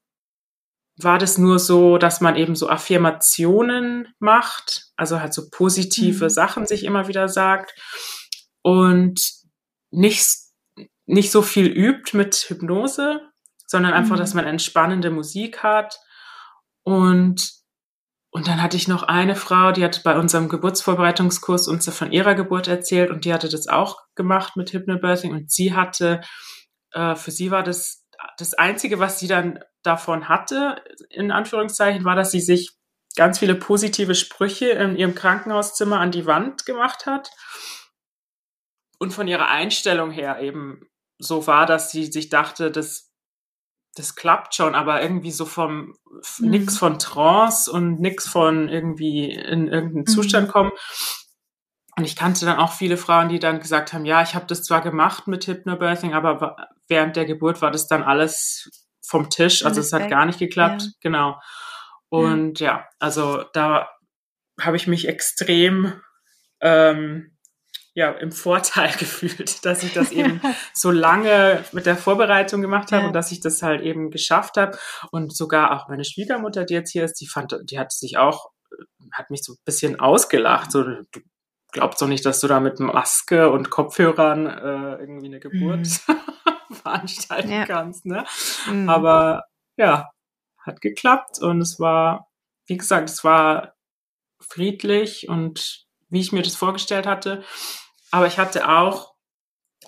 war 0.97 1.19
das 1.19 1.39
nur 1.39 1.59
so, 1.59 1.99
dass 1.99 2.21
man 2.21 2.37
eben 2.37 2.55
so 2.55 2.69
Affirmationen 2.69 4.09
macht, 4.21 4.93
also 4.97 5.21
halt 5.21 5.35
so 5.35 5.49
positive 5.51 6.25
mhm. 6.25 6.31
Sachen 6.31 6.67
sich 6.67 6.85
immer 6.85 7.09
wieder 7.09 7.29
sagt 7.29 7.75
und 8.63 9.21
nicht, 9.91 10.25
nicht 11.07 11.31
so 11.31 11.43
viel 11.43 11.67
übt 11.67 12.17
mit 12.17 12.35
Hypnose, 12.49 13.21
sondern 13.67 13.93
einfach, 13.93 14.17
mhm. 14.17 14.21
dass 14.21 14.35
man 14.35 14.47
entspannende 14.47 15.11
Musik 15.11 15.63
hat. 15.63 15.99
Und, 16.83 17.53
und 18.31 18.49
dann 18.49 18.63
hatte 18.63 18.77
ich 18.77 18.89
noch 18.89 19.03
eine 19.03 19.37
Frau, 19.37 19.73
die 19.73 19.85
hat 19.85 20.03
bei 20.03 20.19
unserem 20.19 20.49
Geburtsvorbereitungskurs 20.49 21.69
uns 21.69 21.89
von 21.95 22.13
ihrer 22.13 22.35
Geburt 22.35 22.69
erzählt 22.69 23.11
und 23.11 23.25
die 23.25 23.33
hatte 23.33 23.49
das 23.49 23.69
auch 23.69 23.99
gemacht 24.15 24.57
mit 24.57 24.73
Hypnobirthing 24.73 25.33
und 25.33 25.51
sie 25.51 25.75
hatte, 25.75 26.21
äh, 26.93 27.15
für 27.15 27.31
sie 27.31 27.51
war 27.51 27.63
das 27.63 28.05
das 28.37 28.55
Einzige, 28.55 28.99
was 28.99 29.19
sie 29.19 29.29
dann 29.29 29.61
davon 29.83 30.29
hatte, 30.29 30.83
in 31.11 31.31
Anführungszeichen, 31.31 32.05
war, 32.05 32.17
dass 32.17 32.31
sie 32.31 32.41
sich 32.41 32.73
ganz 33.17 33.39
viele 33.39 33.55
positive 33.55 34.15
Sprüche 34.15 34.71
in 34.71 34.97
ihrem 34.97 35.15
Krankenhauszimmer 35.15 36.01
an 36.01 36.11
die 36.11 36.27
Wand 36.27 36.67
gemacht 36.67 37.07
hat. 37.07 37.31
Und 38.99 39.13
von 39.13 39.29
ihrer 39.29 39.49
Einstellung 39.49 40.11
her 40.11 40.41
eben 40.41 40.89
so 41.19 41.47
war, 41.47 41.67
dass 41.67 41.91
sie 41.91 42.07
sich 42.07 42.29
dachte, 42.29 42.71
das, 42.71 43.13
das 43.95 44.15
klappt 44.15 44.55
schon, 44.55 44.75
aber 44.75 45.03
irgendwie 45.03 45.31
so 45.31 45.45
vom 45.47 45.95
mhm. 46.39 46.51
nix 46.51 46.79
von 46.79 46.99
Trance 46.99 47.71
und 47.71 48.01
nix 48.01 48.29
von 48.29 48.69
irgendwie 48.69 49.31
in 49.31 49.69
irgendeinen 49.69 49.95
mhm. 50.01 50.07
Zustand 50.07 50.49
kommen. 50.49 50.73
Und 51.97 52.05
ich 52.05 52.17
kannte 52.17 52.45
dann 52.45 52.59
auch 52.59 52.73
viele 52.73 52.97
Frauen, 52.97 53.29
die 53.29 53.39
dann 53.39 53.61
gesagt 53.61 53.93
haben, 53.93 54.05
ja, 54.05 54.21
ich 54.23 54.35
habe 54.35 54.47
das 54.47 54.65
zwar 54.65 54.81
gemacht 54.81 55.29
mit 55.29 55.47
Hypnobirthing, 55.47 56.13
aber 56.13 56.57
während 56.89 57.15
der 57.15 57.25
Geburt 57.25 57.63
war 57.63 57.71
das 57.71 57.87
dann 57.87 58.03
alles 58.03 58.69
vom 59.07 59.31
Tisch. 59.31 59.65
Also 59.65 59.81
es 59.81 59.93
hat 59.93 60.11
gar 60.11 60.27
nicht 60.27 60.41
geklappt. 60.41 60.83
Ja. 60.83 60.89
Genau. 61.01 61.41
Und 62.09 62.59
ja. 62.61 62.67
ja, 62.67 62.89
also 62.99 63.45
da 63.53 63.89
habe 64.61 64.77
ich 64.77 64.87
mich 64.87 65.09
extrem 65.09 66.01
ähm, 66.61 67.34
ja, 67.95 68.11
im 68.11 68.33
Vorteil 68.33 68.93
gefühlt, 68.99 69.65
dass 69.65 69.83
ich 69.83 69.93
das 69.93 70.11
eben 70.11 70.41
so 70.75 70.91
lange 70.91 71.65
mit 71.73 71.87
der 71.87 71.97
Vorbereitung 71.97 72.61
gemacht 72.61 72.93
habe 72.93 73.03
ja. 73.03 73.07
und 73.09 73.15
dass 73.15 73.33
ich 73.33 73.41
das 73.41 73.63
halt 73.63 73.83
eben 73.83 74.11
geschafft 74.11 74.57
habe. 74.57 74.77
Und 75.11 75.35
sogar 75.35 75.73
auch 75.73 75.89
meine 75.89 76.05
Schwiegermutter, 76.05 76.65
die 76.65 76.75
jetzt 76.75 76.91
hier 76.91 77.05
ist, 77.05 77.15
die 77.21 77.29
fand, 77.29 77.57
die 77.65 77.79
hat 77.79 77.93
sich 77.93 78.19
auch, 78.19 78.51
hat 79.13 79.31
mich 79.31 79.45
so 79.45 79.53
ein 79.53 79.59
bisschen 79.65 80.01
ausgelacht. 80.01 80.73
So, 80.73 80.83
du 80.83 81.05
glaubst 81.71 82.03
doch 82.03 82.09
nicht, 82.09 82.27
dass 82.27 82.41
du 82.41 82.49
da 82.49 82.61
mit 82.61 82.81
Maske 82.81 83.51
und 83.51 83.71
Kopfhörern 83.71 84.47
äh, 84.47 85.01
irgendwie 85.01 85.27
eine 85.27 85.41
Geburt 85.41 85.87
mhm. 86.09 86.75
veranstalten 86.75 87.53
ja. 87.53 87.65
kannst. 87.65 88.07
Ne? 88.07 88.25
Mhm. 88.69 88.89
Aber 88.89 89.45
ja, 89.77 90.11
hat 90.59 90.81
geklappt 90.81 91.41
und 91.41 91.61
es 91.61 91.79
war, 91.79 92.29
wie 92.67 92.77
gesagt, 92.77 93.09
es 93.09 93.23
war 93.23 93.75
friedlich 94.41 95.29
und 95.29 95.87
wie 96.09 96.21
ich 96.21 96.33
mir 96.33 96.43
das 96.43 96.57
vorgestellt 96.57 97.07
hatte. 97.07 97.45
Aber 98.15 98.29
ich 98.29 98.39
hatte 98.39 98.69
auch, 98.69 99.17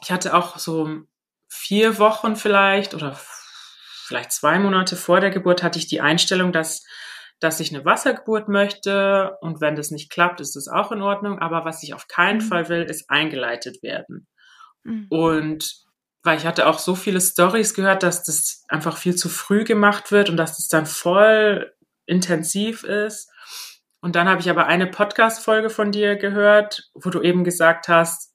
ich 0.03 0.11
hatte 0.11 0.35
auch 0.35 0.59
so 0.59 1.03
vier 1.49 2.01
Wochen 2.01 2.35
vielleicht 2.35 2.93
oder 2.93 3.17
vielleicht 4.05 4.33
zwei 4.33 4.59
Monate 4.59 4.97
vor 4.97 5.21
der 5.21 5.31
Geburt 5.31 5.63
hatte 5.63 5.79
ich 5.79 5.87
die 5.87 6.01
Einstellung, 6.01 6.51
dass 6.53 6.85
dass 7.39 7.61
ich 7.61 7.73
eine 7.73 7.85
Wassergeburt 7.85 8.49
möchte 8.49 9.37
und 9.43 9.61
wenn 9.61 9.77
das 9.77 9.93
nicht 9.93 10.11
klappt, 10.11 10.41
ist 10.41 10.57
das 10.57 10.67
auch 10.67 10.91
in 10.91 11.03
Ordnung. 11.03 11.39
Aber 11.39 11.65
was 11.65 11.85
ich 11.85 11.95
auf 11.95 12.09
keinen 12.09 12.39
mhm. 12.39 12.49
Fall 12.49 12.69
will, 12.69 12.83
ist 12.83 13.09
eingeleitet 13.11 13.81
werden. 13.85 14.27
Mhm. 14.83 15.07
Und 15.09 15.85
weil 16.25 16.39
ich 16.39 16.47
hatte 16.47 16.67
auch 16.67 16.81
so 16.81 16.97
viele 16.97 17.21
Stories 17.21 17.75
gehört, 17.75 18.03
dass 18.03 18.25
das 18.25 18.65
einfach 18.67 18.97
viel 18.97 19.15
zu 19.15 19.29
früh 19.29 19.63
gemacht 19.63 20.11
wird 20.11 20.31
und 20.31 20.37
dass 20.37 20.57
das 20.57 20.67
dann 20.67 20.87
voll 20.87 21.73
intensiv 22.07 22.83
ist. 22.83 23.31
Und 24.07 24.15
dann 24.15 24.29
habe 24.29 24.41
ich 24.41 24.49
aber 24.49 24.69
eine 24.69 24.87
Podcast-Folge 24.87 25.69
von 25.69 25.91
dir 25.91 26.15
gehört, 26.15 26.93
wo 26.95 27.11
du 27.11 27.23
eben 27.23 27.43
gesagt 27.43 27.89
hast, 27.89 28.33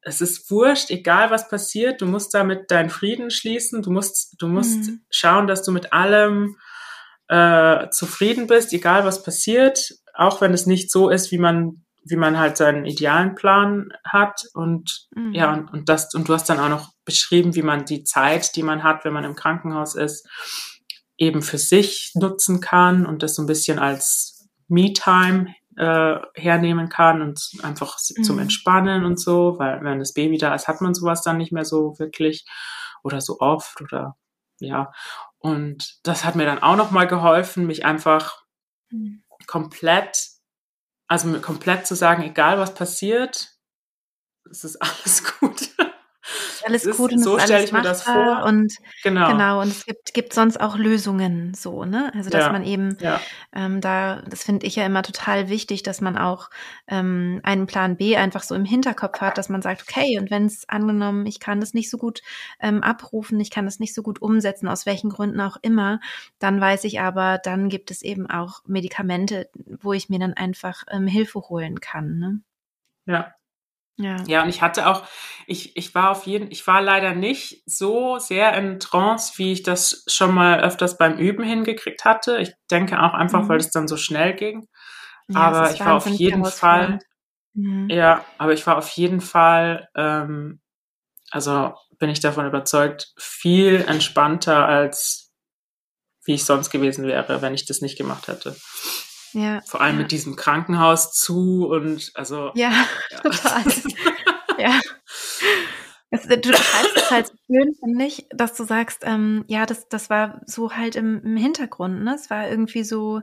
es 0.00 0.22
ist 0.22 0.50
wurscht, 0.50 0.88
egal 0.88 1.30
was 1.30 1.50
passiert, 1.50 2.00
du 2.00 2.06
musst 2.06 2.32
damit 2.32 2.70
deinen 2.70 2.88
Frieden 2.88 3.30
schließen, 3.30 3.82
du 3.82 3.90
musst, 3.90 4.34
du 4.38 4.48
musst 4.48 4.88
mhm. 4.88 5.04
schauen, 5.10 5.46
dass 5.46 5.62
du 5.62 5.72
mit 5.72 5.92
allem 5.92 6.56
äh, 7.28 7.90
zufrieden 7.90 8.46
bist, 8.46 8.72
egal 8.72 9.04
was 9.04 9.22
passiert, 9.22 9.92
auch 10.14 10.40
wenn 10.40 10.54
es 10.54 10.64
nicht 10.64 10.90
so 10.90 11.10
ist, 11.10 11.30
wie 11.32 11.38
man 11.38 11.84
wie 12.02 12.16
man 12.16 12.38
halt 12.38 12.56
seinen 12.56 12.86
idealen 12.86 13.34
Plan 13.34 13.92
hat 14.10 14.40
und 14.54 15.06
mhm. 15.14 15.34
ja 15.34 15.52
und, 15.52 15.70
und 15.70 15.90
das 15.90 16.14
und 16.14 16.30
du 16.30 16.32
hast 16.32 16.48
dann 16.48 16.58
auch 16.58 16.70
noch 16.70 16.94
beschrieben, 17.04 17.54
wie 17.54 17.62
man 17.62 17.84
die 17.84 18.04
Zeit, 18.04 18.56
die 18.56 18.62
man 18.62 18.84
hat, 18.84 19.04
wenn 19.04 19.12
man 19.12 19.24
im 19.24 19.36
Krankenhaus 19.36 19.96
ist, 19.96 20.26
eben 21.18 21.42
für 21.42 21.58
sich 21.58 22.12
nutzen 22.14 22.62
kann 22.62 23.04
und 23.04 23.22
das 23.22 23.34
so 23.34 23.42
ein 23.42 23.46
bisschen 23.46 23.78
als 23.78 24.38
Me-Time 24.72 25.54
äh, 25.76 26.16
hernehmen 26.34 26.88
kann 26.88 27.22
und 27.22 27.52
einfach 27.62 27.98
mhm. 28.16 28.24
zum 28.24 28.38
Entspannen 28.38 29.04
und 29.04 29.18
so, 29.18 29.58
weil 29.58 29.82
wenn 29.82 29.98
das 29.98 30.12
Baby 30.12 30.38
da 30.38 30.54
ist, 30.54 30.68
hat 30.68 30.80
man 30.80 30.94
sowas 30.94 31.22
dann 31.22 31.38
nicht 31.38 31.52
mehr 31.52 31.64
so 31.64 31.98
wirklich 31.98 32.46
oder 33.02 33.20
so 33.20 33.38
oft 33.40 33.80
oder 33.80 34.16
ja. 34.60 34.92
Und 35.38 35.98
das 36.04 36.24
hat 36.24 36.36
mir 36.36 36.46
dann 36.46 36.62
auch 36.62 36.76
nochmal 36.76 37.06
geholfen, 37.06 37.66
mich 37.66 37.84
einfach 37.84 38.44
mhm. 38.90 39.22
komplett, 39.46 40.16
also 41.08 41.32
komplett 41.40 41.86
zu 41.86 41.94
sagen, 41.94 42.22
egal 42.22 42.58
was 42.58 42.74
passiert, 42.74 43.50
es 44.50 44.64
ist 44.64 44.76
alles 44.80 45.38
gut 45.38 45.71
alles 46.66 46.84
gut 46.96 47.12
und 47.12 47.22
so 47.22 47.38
stelle 47.38 47.64
ich 47.64 47.72
mir 47.72 47.82
das 47.82 48.02
vor. 48.02 48.44
Und 48.44 48.74
genau. 49.02 49.30
genau, 49.30 49.60
und 49.60 49.68
es 49.68 49.84
gibt, 49.84 50.14
gibt 50.14 50.32
sonst 50.32 50.60
auch 50.60 50.76
Lösungen 50.76 51.54
so, 51.54 51.84
ne? 51.84 52.12
Also 52.14 52.30
dass 52.30 52.46
ja. 52.46 52.52
man 52.52 52.64
eben 52.64 52.96
ja. 53.00 53.20
ähm, 53.54 53.80
da, 53.80 54.22
das 54.22 54.42
finde 54.44 54.66
ich 54.66 54.76
ja 54.76 54.86
immer 54.86 55.02
total 55.02 55.48
wichtig, 55.48 55.82
dass 55.82 56.00
man 56.00 56.16
auch 56.16 56.50
ähm, 56.86 57.40
einen 57.42 57.66
Plan 57.66 57.96
B 57.96 58.16
einfach 58.16 58.42
so 58.42 58.54
im 58.54 58.64
Hinterkopf 58.64 59.20
hat, 59.20 59.38
dass 59.38 59.48
man 59.48 59.62
sagt, 59.62 59.82
okay, 59.82 60.18
und 60.18 60.30
wenn 60.30 60.46
es 60.46 60.68
angenommen, 60.68 61.26
ich 61.26 61.40
kann 61.40 61.60
das 61.60 61.74
nicht 61.74 61.90
so 61.90 61.98
gut 61.98 62.22
ähm, 62.60 62.82
abrufen, 62.82 63.40
ich 63.40 63.50
kann 63.50 63.64
das 63.64 63.80
nicht 63.80 63.94
so 63.94 64.02
gut 64.02 64.20
umsetzen, 64.22 64.68
aus 64.68 64.86
welchen 64.86 65.10
Gründen 65.10 65.40
auch 65.40 65.56
immer, 65.62 66.00
dann 66.38 66.60
weiß 66.60 66.84
ich 66.84 67.00
aber, 67.00 67.38
dann 67.38 67.68
gibt 67.68 67.90
es 67.90 68.02
eben 68.02 68.28
auch 68.28 68.60
Medikamente, 68.66 69.48
wo 69.54 69.92
ich 69.92 70.08
mir 70.08 70.18
dann 70.18 70.34
einfach 70.34 70.84
ähm, 70.90 71.06
Hilfe 71.06 71.40
holen 71.40 71.80
kann. 71.80 72.18
Ne? 72.18 72.40
Ja, 73.06 73.34
ja. 74.02 74.16
Ja, 74.26 74.42
und 74.42 74.48
ich 74.48 74.62
hatte 74.62 74.86
auch, 74.86 75.04
ich, 75.46 75.76
ich 75.76 75.94
war 75.94 76.10
auf 76.10 76.26
jeden, 76.26 76.50
ich 76.50 76.66
war 76.66 76.82
leider 76.82 77.14
nicht 77.14 77.62
so 77.66 78.18
sehr 78.18 78.54
in 78.54 78.80
Trance, 78.80 79.34
wie 79.36 79.52
ich 79.52 79.62
das 79.62 80.04
schon 80.08 80.34
mal 80.34 80.60
öfters 80.60 80.98
beim 80.98 81.18
Üben 81.18 81.44
hingekriegt 81.44 82.04
hatte. 82.04 82.38
Ich 82.38 82.52
denke 82.70 83.02
auch 83.02 83.14
einfach, 83.14 83.42
mhm. 83.42 83.48
weil 83.48 83.58
es 83.58 83.70
dann 83.70 83.88
so 83.88 83.96
schnell 83.96 84.34
ging. 84.34 84.68
Ja, 85.28 85.40
aber 85.40 85.70
ich 85.70 85.80
war 85.80 85.94
auf 85.94 86.06
jeden 86.06 86.44
Fall, 86.44 86.98
mhm. 87.54 87.88
ja, 87.88 88.24
aber 88.38 88.52
ich 88.52 88.66
war 88.66 88.76
auf 88.76 88.88
jeden 88.90 89.20
Fall, 89.20 89.88
ähm, 89.94 90.60
also 91.30 91.74
bin 91.98 92.10
ich 92.10 92.20
davon 92.20 92.46
überzeugt, 92.46 93.12
viel 93.16 93.84
entspannter 93.86 94.66
als 94.66 95.32
wie 96.24 96.34
ich 96.34 96.44
sonst 96.44 96.70
gewesen 96.70 97.06
wäre, 97.06 97.42
wenn 97.42 97.54
ich 97.54 97.66
das 97.66 97.80
nicht 97.80 97.98
gemacht 97.98 98.28
hätte. 98.28 98.56
Ja. 99.32 99.60
Vor 99.66 99.80
allem 99.80 99.96
ja. 99.96 100.02
mit 100.02 100.12
diesem 100.12 100.36
Krankenhaus 100.36 101.12
zu 101.12 101.66
und 101.66 102.10
also. 102.14 102.50
Ja, 102.54 102.72
ja. 103.10 103.18
total. 103.20 103.64
ja. 104.58 104.80
Es, 106.10 106.26
du 106.26 106.52
schreibst 106.52 106.96
es 106.96 107.10
halt 107.10 107.26
so 107.28 107.34
schön, 107.52 107.74
finde 107.74 108.04
ich, 108.06 108.26
dass 108.30 108.54
du 108.56 108.64
sagst, 108.64 109.02
ähm, 109.04 109.44
ja, 109.48 109.66
das, 109.66 109.88
das 109.88 110.10
war 110.10 110.40
so 110.46 110.72
halt 110.74 110.96
im, 110.96 111.20
im 111.24 111.36
Hintergrund, 111.36 112.02
ne? 112.04 112.14
Es 112.14 112.30
war 112.30 112.48
irgendwie 112.48 112.84
so, 112.84 113.20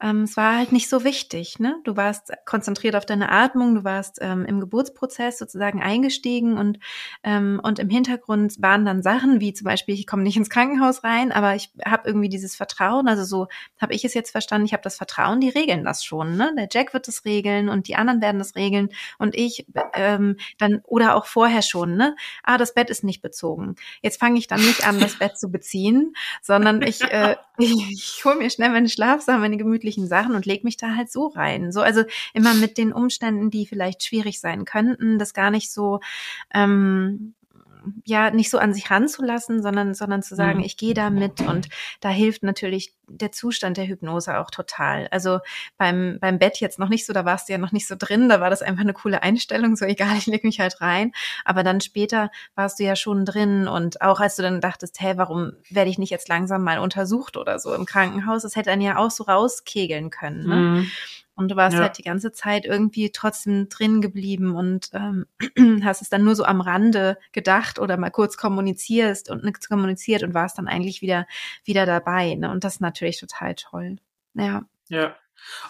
ähm, 0.00 0.22
es 0.22 0.36
war 0.36 0.56
halt 0.56 0.72
nicht 0.72 0.88
so 0.88 1.02
wichtig. 1.04 1.58
Ne? 1.58 1.76
Du 1.84 1.96
warst 1.96 2.32
konzentriert 2.46 2.94
auf 2.96 3.04
deine 3.06 3.30
Atmung, 3.30 3.74
du 3.74 3.84
warst 3.84 4.18
ähm, 4.20 4.44
im 4.44 4.60
Geburtsprozess 4.60 5.38
sozusagen 5.38 5.82
eingestiegen 5.82 6.56
und, 6.56 6.78
ähm, 7.24 7.60
und 7.62 7.78
im 7.80 7.90
Hintergrund 7.90 8.54
waren 8.62 8.84
dann 8.84 9.02
Sachen 9.02 9.40
wie 9.40 9.52
zum 9.54 9.64
Beispiel, 9.64 9.94
ich 9.94 10.06
komme 10.06 10.22
nicht 10.22 10.36
ins 10.36 10.50
Krankenhaus 10.50 11.02
rein, 11.04 11.32
aber 11.32 11.54
ich 11.56 11.70
habe 11.84 12.08
irgendwie 12.08 12.28
dieses 12.28 12.54
Vertrauen, 12.56 13.08
also 13.08 13.24
so 13.24 13.48
habe 13.80 13.94
ich 13.94 14.04
es 14.04 14.14
jetzt 14.14 14.30
verstanden, 14.30 14.66
ich 14.66 14.72
habe 14.72 14.82
das 14.84 14.96
Vertrauen, 14.96 15.40
die 15.40 15.48
regeln 15.48 15.84
das 15.84 16.04
schon. 16.04 16.36
Ne? 16.36 16.52
Der 16.56 16.68
Jack 16.70 16.94
wird 16.94 17.08
das 17.08 17.24
regeln 17.24 17.68
und 17.68 17.88
die 17.88 17.96
anderen 17.96 18.20
werden 18.20 18.38
das 18.38 18.54
regeln 18.54 18.90
und 19.18 19.34
ich 19.34 19.66
ähm, 19.94 20.36
dann 20.58 20.80
oder 20.84 21.16
auch 21.16 21.26
vorher 21.26 21.62
schon, 21.62 21.96
ne? 21.96 22.14
Ah, 22.42 22.58
das 22.58 22.74
Bett 22.74 22.90
ist 22.90 23.04
nicht 23.04 23.20
bezogen. 23.22 23.57
Jetzt 24.02 24.20
fange 24.20 24.38
ich 24.38 24.46
dann 24.46 24.60
nicht 24.60 24.86
an, 24.86 25.00
das 25.00 25.18
Bett 25.18 25.38
zu 25.38 25.50
beziehen, 25.50 26.14
sondern 26.42 26.82
ich, 26.82 27.02
äh, 27.02 27.36
ich, 27.58 27.90
ich 27.90 28.24
hole 28.24 28.36
mir 28.36 28.50
schnell 28.50 28.70
meine 28.70 28.88
Schlafsachen, 28.88 29.40
meine 29.40 29.56
gemütlichen 29.56 30.06
Sachen 30.06 30.34
und 30.34 30.46
leg 30.46 30.64
mich 30.64 30.76
da 30.76 30.94
halt 30.94 31.10
so 31.10 31.26
rein. 31.28 31.72
So, 31.72 31.80
also 31.80 32.04
immer 32.34 32.54
mit 32.54 32.78
den 32.78 32.92
Umständen, 32.92 33.50
die 33.50 33.66
vielleicht 33.66 34.02
schwierig 34.04 34.40
sein 34.40 34.64
könnten, 34.64 35.18
das 35.18 35.34
gar 35.34 35.50
nicht 35.50 35.72
so, 35.72 36.00
ähm, 36.54 37.34
ja, 38.04 38.30
nicht 38.30 38.50
so 38.50 38.58
an 38.58 38.74
sich 38.74 38.90
ranzulassen, 38.90 39.62
sondern, 39.62 39.94
sondern 39.94 40.22
zu 40.22 40.34
sagen, 40.34 40.58
mhm. 40.58 40.64
ich 40.64 40.76
gehe 40.76 40.94
da 40.94 41.10
mit 41.10 41.40
und 41.40 41.68
da 42.00 42.08
hilft 42.08 42.42
natürlich 42.42 42.94
der 43.06 43.32
Zustand 43.32 43.76
der 43.76 43.86
Hypnose 43.86 44.38
auch 44.38 44.50
total. 44.50 45.08
Also 45.10 45.40
beim, 45.76 46.18
beim 46.20 46.38
Bett 46.38 46.60
jetzt 46.60 46.78
noch 46.78 46.88
nicht 46.88 47.06
so, 47.06 47.12
da 47.12 47.24
warst 47.24 47.48
du 47.48 47.52
ja 47.52 47.58
noch 47.58 47.72
nicht 47.72 47.86
so 47.86 47.94
drin, 47.98 48.28
da 48.28 48.40
war 48.40 48.50
das 48.50 48.62
einfach 48.62 48.82
eine 48.82 48.92
coole 48.92 49.22
Einstellung, 49.22 49.76
so 49.76 49.84
egal, 49.86 50.16
ich 50.16 50.26
leg 50.26 50.44
mich 50.44 50.60
halt 50.60 50.80
rein. 50.80 51.12
Aber 51.44 51.62
dann 51.62 51.80
später 51.80 52.30
warst 52.54 52.78
du 52.78 52.84
ja 52.84 52.96
schon 52.96 53.24
drin 53.24 53.68
und 53.68 54.02
auch 54.02 54.20
als 54.20 54.36
du 54.36 54.42
dann 54.42 54.60
dachtest, 54.60 55.00
hey, 55.00 55.16
warum 55.16 55.52
werde 55.70 55.90
ich 55.90 55.98
nicht 55.98 56.10
jetzt 56.10 56.28
langsam 56.28 56.62
mal 56.62 56.78
untersucht 56.78 57.36
oder 57.36 57.58
so 57.58 57.74
im 57.74 57.86
Krankenhaus, 57.86 58.42
das 58.42 58.56
hätte 58.56 58.70
dann 58.70 58.80
ja 58.80 58.96
auch 58.96 59.10
so 59.10 59.24
rauskegeln 59.24 60.10
können. 60.10 60.46
Ne? 60.46 60.56
Mhm. 60.56 60.90
Und 61.38 61.52
du 61.52 61.56
warst 61.56 61.76
ja. 61.76 61.82
halt 61.82 61.98
die 61.98 62.02
ganze 62.02 62.32
Zeit 62.32 62.66
irgendwie 62.66 63.12
trotzdem 63.12 63.68
drin 63.68 64.00
geblieben 64.00 64.56
und 64.56 64.90
ähm, 64.92 65.24
hast 65.84 66.02
es 66.02 66.08
dann 66.08 66.24
nur 66.24 66.34
so 66.34 66.44
am 66.44 66.60
Rande 66.60 67.16
gedacht 67.30 67.78
oder 67.78 67.96
mal 67.96 68.10
kurz 68.10 68.36
kommunizierst 68.36 69.30
und 69.30 69.44
nichts 69.44 69.68
kommuniziert 69.68 70.24
und 70.24 70.34
warst 70.34 70.58
dann 70.58 70.66
eigentlich 70.66 71.00
wieder, 71.00 71.28
wieder 71.62 71.86
dabei. 71.86 72.34
Ne? 72.34 72.50
Und 72.50 72.64
das 72.64 72.74
ist 72.74 72.80
natürlich 72.80 73.20
total 73.20 73.54
toll. 73.54 73.98
Ja. 74.34 74.64
Ja. 74.88 75.14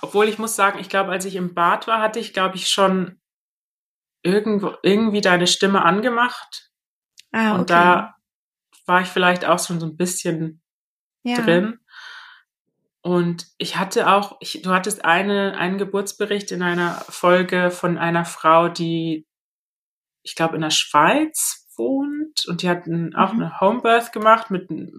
Obwohl 0.01 0.27
ich 0.29 0.39
muss 0.39 0.57
sagen, 0.57 0.79
ich 0.79 0.89
glaube, 0.89 1.11
als 1.11 1.27
ich 1.27 1.37
im 1.37 1.53
Bad 1.53 1.87
war, 1.87 2.01
hatte 2.01 2.19
ich, 2.19 2.33
glaube 2.33 2.57
ich, 2.57 2.69
schon 2.71 3.21
irgendwo, 4.23 4.73
irgendwie 4.83 5.21
deine 5.21 5.47
Stimme 5.47 5.85
angemacht. 5.85 6.71
Ah, 7.31 7.51
okay. 7.51 7.61
Und 7.61 7.69
da 7.69 8.17
war 8.87 9.03
ich 9.03 9.09
vielleicht 9.09 9.45
auch 9.45 9.59
schon 9.59 9.81
so 9.81 9.87
ein 9.87 9.99
bisschen 9.99 10.63
ja. 11.25 11.37
drin. 11.43 11.79
Und 13.09 13.47
ich 13.57 13.79
hatte 13.79 14.13
auch, 14.13 14.37
ich, 14.39 14.61
du 14.61 14.71
hattest 14.71 15.03
eine, 15.03 15.57
einen 15.57 15.79
Geburtsbericht 15.79 16.53
in 16.53 16.61
einer 16.61 16.93
Folge 17.09 17.71
von 17.71 17.97
einer 17.97 18.27
Frau, 18.27 18.69
die, 18.69 19.27
ich 20.23 20.35
glaube, 20.35 20.57
in 20.57 20.61
der 20.61 20.69
Schweiz 20.69 21.67
wohnt 21.75 22.45
und 22.47 22.61
die 22.61 22.69
hat 22.69 22.87
ein, 22.87 23.15
auch 23.15 23.33
mhm. 23.33 23.45
eine 23.45 23.61
Homebirth 23.61 24.13
gemacht 24.13 24.51
mit, 24.51 24.71
mit, 24.71 24.93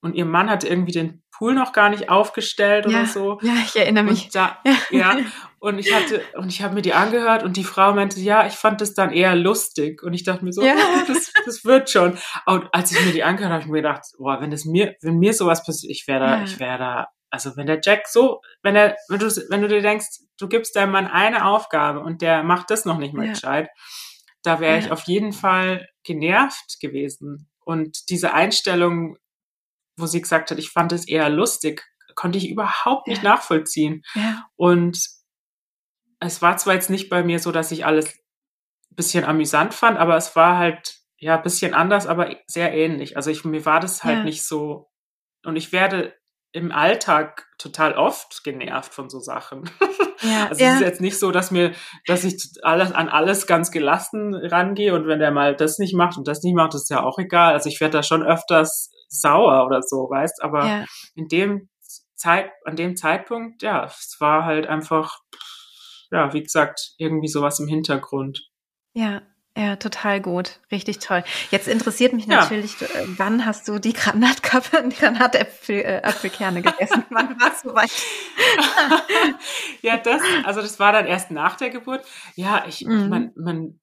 und 0.00 0.14
ihr 0.14 0.24
Mann 0.24 0.48
hat 0.48 0.64
irgendwie 0.64 0.92
den 0.92 1.22
Pool 1.30 1.52
noch 1.52 1.74
gar 1.74 1.90
nicht 1.90 2.08
aufgestellt 2.08 2.86
ja, 2.86 3.00
oder 3.00 3.06
so. 3.06 3.38
Ja, 3.42 3.52
ich 3.66 3.76
erinnere 3.76 4.04
mich. 4.04 4.24
Und 4.24 4.34
da, 4.34 4.56
ja. 4.90 5.18
Und 5.58 5.78
ich 5.78 5.94
hatte, 5.94 6.22
und 6.36 6.48
ich 6.48 6.62
habe 6.62 6.74
mir 6.74 6.80
die 6.80 6.94
angehört 6.94 7.42
und 7.42 7.58
die 7.58 7.64
Frau 7.64 7.92
meinte, 7.92 8.18
ja, 8.18 8.46
ich 8.46 8.54
fand 8.54 8.80
das 8.80 8.94
dann 8.94 9.12
eher 9.12 9.36
lustig. 9.36 10.02
Und 10.02 10.14
ich 10.14 10.24
dachte 10.24 10.42
mir 10.42 10.54
so, 10.54 10.64
ja. 10.64 10.74
oh, 10.74 11.02
das, 11.06 11.34
das 11.44 11.66
wird 11.66 11.90
schon. 11.90 12.16
Und 12.46 12.72
als 12.72 12.92
ich 12.92 13.04
mir 13.04 13.12
die 13.12 13.24
angehört 13.24 13.52
habe, 13.52 13.60
habe 13.60 13.64
ich 13.64 13.70
mir 13.70 13.82
gedacht, 13.82 14.04
boah, 14.16 14.40
wenn 14.40 14.50
das 14.50 14.64
mir, 14.64 14.96
wenn 15.02 15.18
mir 15.18 15.34
sowas 15.34 15.62
passiert, 15.66 15.90
ich 15.90 16.06
wäre 16.08 16.20
da, 16.20 16.36
ja. 16.38 16.44
ich 16.44 16.58
wäre 16.58 16.78
da 16.78 17.08
also 17.30 17.56
wenn 17.56 17.66
der 17.66 17.80
Jack 17.82 18.06
so, 18.08 18.40
wenn 18.62 18.76
er, 18.76 18.96
wenn 19.08 19.18
du, 19.18 19.26
wenn 19.50 19.62
du 19.62 19.68
dir 19.68 19.82
denkst, 19.82 20.20
du 20.38 20.48
gibst 20.48 20.76
deinem 20.76 20.92
Mann 20.92 21.06
eine 21.06 21.46
Aufgabe 21.46 22.00
und 22.00 22.22
der 22.22 22.42
macht 22.42 22.70
das 22.70 22.84
noch 22.84 22.98
nicht 22.98 23.14
mal 23.14 23.26
ja. 23.26 23.32
gescheit, 23.32 23.68
da 24.42 24.60
wäre 24.60 24.78
ja. 24.78 24.78
ich 24.78 24.90
auf 24.92 25.02
jeden 25.04 25.32
Fall 25.32 25.88
genervt 26.04 26.78
gewesen. 26.80 27.50
Und 27.64 28.10
diese 28.10 28.32
Einstellung, 28.32 29.16
wo 29.96 30.06
sie 30.06 30.20
gesagt 30.20 30.50
hat, 30.50 30.58
ich 30.58 30.70
fand 30.70 30.92
es 30.92 31.08
eher 31.08 31.28
lustig, 31.28 31.84
konnte 32.14 32.38
ich 32.38 32.48
überhaupt 32.48 33.08
nicht 33.08 33.22
ja. 33.22 33.30
nachvollziehen. 33.30 34.02
Und 34.54 34.98
es 36.20 36.42
war 36.42 36.56
zwar 36.56 36.74
jetzt 36.74 36.90
nicht 36.90 37.08
bei 37.08 37.22
mir 37.22 37.38
so, 37.38 37.52
dass 37.52 37.72
ich 37.72 37.84
alles 37.84 38.06
ein 38.90 38.96
bisschen 38.96 39.24
amüsant 39.24 39.74
fand, 39.74 39.98
aber 39.98 40.16
es 40.16 40.34
war 40.36 40.58
halt 40.58 41.00
ja 41.18 41.36
ein 41.36 41.42
bisschen 41.42 41.74
anders, 41.74 42.06
aber 42.06 42.34
sehr 42.46 42.72
ähnlich. 42.72 43.16
Also 43.16 43.30
ich, 43.30 43.44
mir 43.44 43.64
war 43.64 43.80
das 43.80 44.04
halt 44.04 44.24
nicht 44.24 44.44
so. 44.44 44.90
Und 45.44 45.56
ich 45.56 45.72
werde 45.72 46.14
im 46.56 46.72
Alltag 46.72 47.46
total 47.58 47.92
oft 47.92 48.42
genervt 48.42 48.94
von 48.94 49.10
so 49.10 49.20
Sachen. 49.20 49.70
Ja, 50.22 50.46
also 50.48 50.64
ja. 50.64 50.70
es 50.70 50.74
ist 50.76 50.80
jetzt 50.80 51.00
nicht 51.02 51.18
so, 51.18 51.30
dass 51.30 51.50
mir, 51.50 51.72
dass 52.06 52.24
ich 52.24 52.50
alles 52.62 52.92
an 52.92 53.10
alles 53.10 53.46
ganz 53.46 53.70
gelassen 53.70 54.34
rangehe 54.34 54.94
und 54.94 55.06
wenn 55.06 55.18
der 55.18 55.32
mal 55.32 55.54
das 55.54 55.78
nicht 55.78 55.94
macht 55.94 56.16
und 56.16 56.26
das 56.26 56.42
nicht 56.42 56.54
macht, 56.54 56.74
ist 56.74 56.88
ja 56.88 57.02
auch 57.02 57.18
egal. 57.18 57.52
Also 57.52 57.68
ich 57.68 57.78
werde 57.80 57.98
da 57.98 58.02
schon 58.02 58.22
öfters 58.22 58.90
sauer 59.08 59.66
oder 59.66 59.82
so, 59.82 60.08
weißt, 60.08 60.42
aber 60.42 60.66
ja. 60.66 60.84
in 61.14 61.28
dem 61.28 61.68
Zeit, 62.14 62.50
an 62.64 62.74
dem 62.74 62.96
Zeitpunkt, 62.96 63.62
ja, 63.62 63.84
es 63.84 64.16
war 64.18 64.46
halt 64.46 64.66
einfach, 64.66 65.18
ja, 66.10 66.32
wie 66.32 66.42
gesagt, 66.42 66.94
irgendwie 66.96 67.28
sowas 67.28 67.60
im 67.60 67.68
Hintergrund. 67.68 68.48
Ja, 68.94 69.20
ja, 69.56 69.76
total 69.76 70.20
gut. 70.20 70.60
Richtig 70.70 70.98
toll. 70.98 71.24
Jetzt 71.50 71.66
interessiert 71.66 72.12
mich 72.12 72.26
natürlich, 72.26 72.78
ja. 72.78 72.86
Äh, 72.88 73.06
wann 73.16 73.46
hast 73.46 73.66
du 73.68 73.78
die 73.78 73.94
Granatkappe 73.94 74.78
und 74.82 74.94
Granatapfelkerne 74.94 76.58
äh, 76.58 76.62
gegessen? 76.62 77.04
wann 77.10 77.40
warst 77.40 77.64
du 77.64 77.74
weit? 77.74 77.90
ja, 79.82 79.96
das, 79.96 80.20
also 80.44 80.60
das 80.60 80.78
war 80.78 80.92
dann 80.92 81.06
erst 81.06 81.30
nach 81.30 81.56
der 81.56 81.70
Geburt. 81.70 82.04
Ja, 82.34 82.64
ich, 82.68 82.84
mhm. 82.84 83.08
man, 83.08 83.32
man, 83.34 83.80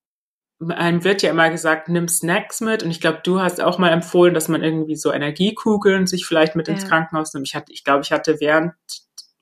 einem 0.70 1.04
wird 1.04 1.24
ja 1.24 1.32
immer 1.32 1.50
gesagt, 1.50 1.90
nimm 1.90 2.08
Snacks 2.08 2.62
mit. 2.62 2.84
Und 2.84 2.92
ich 2.92 3.02
glaube, 3.02 3.22
du 3.24 3.42
hast 3.42 3.60
auch 3.60 3.80
mal 3.80 3.90
empfohlen, 3.90 4.36
dass 4.36 4.48
man 4.48 4.62
irgendwie 4.62 4.96
so 4.96 5.12
Energiekugeln 5.12 6.06
sich 6.06 6.28
vielleicht 6.28 6.56
mit 6.56 6.68
ja. 6.68 6.76
ins 6.76 6.88
Krankenhaus 6.88 7.34
nimmt. 7.34 7.48
Ich 7.48 7.56
hatte, 7.56 7.74
ich 7.74 7.84
glaube, 7.84 8.04
ich 8.04 8.12
hatte 8.12 8.40
während 8.40 8.74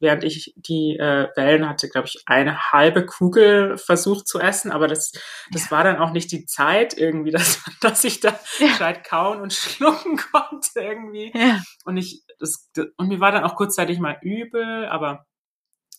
während 0.01 0.23
ich 0.23 0.53
die 0.57 0.97
äh, 0.97 1.29
Wellen 1.35 1.69
hatte, 1.69 1.87
glaube 1.87 2.07
ich, 2.07 2.23
eine 2.25 2.71
halbe 2.71 3.05
Kugel 3.05 3.77
versucht 3.77 4.27
zu 4.27 4.39
essen, 4.39 4.71
aber 4.71 4.87
das, 4.87 5.11
das 5.51 5.65
ja. 5.65 5.71
war 5.71 5.83
dann 5.83 5.97
auch 5.97 6.11
nicht 6.11 6.31
die 6.31 6.45
Zeit 6.45 6.97
irgendwie, 6.97 7.31
dass, 7.31 7.63
dass 7.79 8.03
ich 8.03 8.19
da 8.19 8.37
ja. 8.59 8.67
gescheit 8.67 9.03
kauen 9.03 9.41
und 9.41 9.53
schlucken 9.53 10.17
konnte 10.17 10.79
irgendwie. 10.79 11.31
Ja. 11.33 11.61
Und 11.85 11.97
ich, 11.97 12.23
das, 12.39 12.69
und 12.97 13.07
mir 13.07 13.19
war 13.19 13.31
dann 13.31 13.43
auch 13.43 13.55
kurzzeitig 13.55 13.99
mal 13.99 14.17
übel, 14.21 14.85
aber 14.87 15.25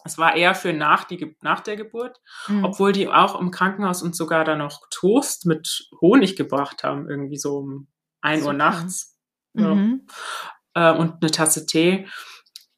es 0.05 0.19
war 0.19 0.35
eher 0.35 0.55
für 0.55 0.73
nach, 0.73 1.05
die, 1.05 1.37
nach 1.43 1.61
der 1.61 1.77
Geburt, 1.77 2.21
mhm. 2.49 2.65
obwohl 2.65 2.93
die 2.93 3.09
auch 3.09 3.41
im 3.41 3.51
Krankenhaus 3.51 4.03
uns 4.03 4.17
sogar 4.17 4.45
dann 4.45 4.59
noch 4.59 4.83
Toast 4.91 5.47
mit 5.47 5.89
Honig 6.01 6.37
gebracht 6.37 6.83
haben, 6.83 7.09
irgendwie 7.09 7.39
so 7.39 7.59
um 7.59 7.89
ein 8.21 8.41
Super. 8.41 8.49
Uhr 8.49 8.53
nachts. 8.55 9.19
Mhm. 9.53 10.07
Ja. 10.75 10.93
Äh, 10.93 10.99
und 10.99 11.23
eine 11.23 11.31
Tasse 11.31 11.67
Tee. 11.67 12.09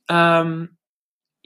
Ähm, 0.08 0.73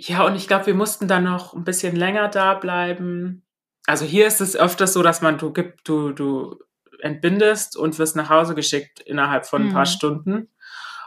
ja, 0.01 0.25
und 0.25 0.37
ich 0.37 0.47
glaube, 0.47 0.67
wir 0.67 0.75
mussten 0.75 1.09
dann 1.09 1.25
noch 1.25 1.55
ein 1.55 1.65
bisschen 1.65 1.97
länger 1.97 2.29
da 2.29 2.55
bleiben. 2.55 3.45
Also 3.87 4.05
hier 4.05 4.29
ist 4.29 4.41
es 4.41 4.55
öfters 4.55 4.93
so, 4.93 5.03
dass 5.03 5.23
man, 5.23 5.39
du 5.39 5.53
gibst, 5.53 5.89
du, 5.89 6.13
du 6.13 6.57
entbindest 7.01 7.77
und 7.77 7.99
wirst 7.99 8.15
nach 8.15 8.31
Hause 8.31 8.55
geschickt 8.55 9.01
innerhalb 9.01 9.45
von 9.47 9.63
ein 9.63 9.73
paar 9.73 9.87
mhm. 9.87 9.91
Stunden. 9.91 10.49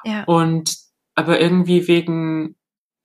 Ja. 0.04 0.24
Und 0.26 0.76
aber 1.16 1.39
irgendwie 1.39 1.88
wegen, 1.88 2.58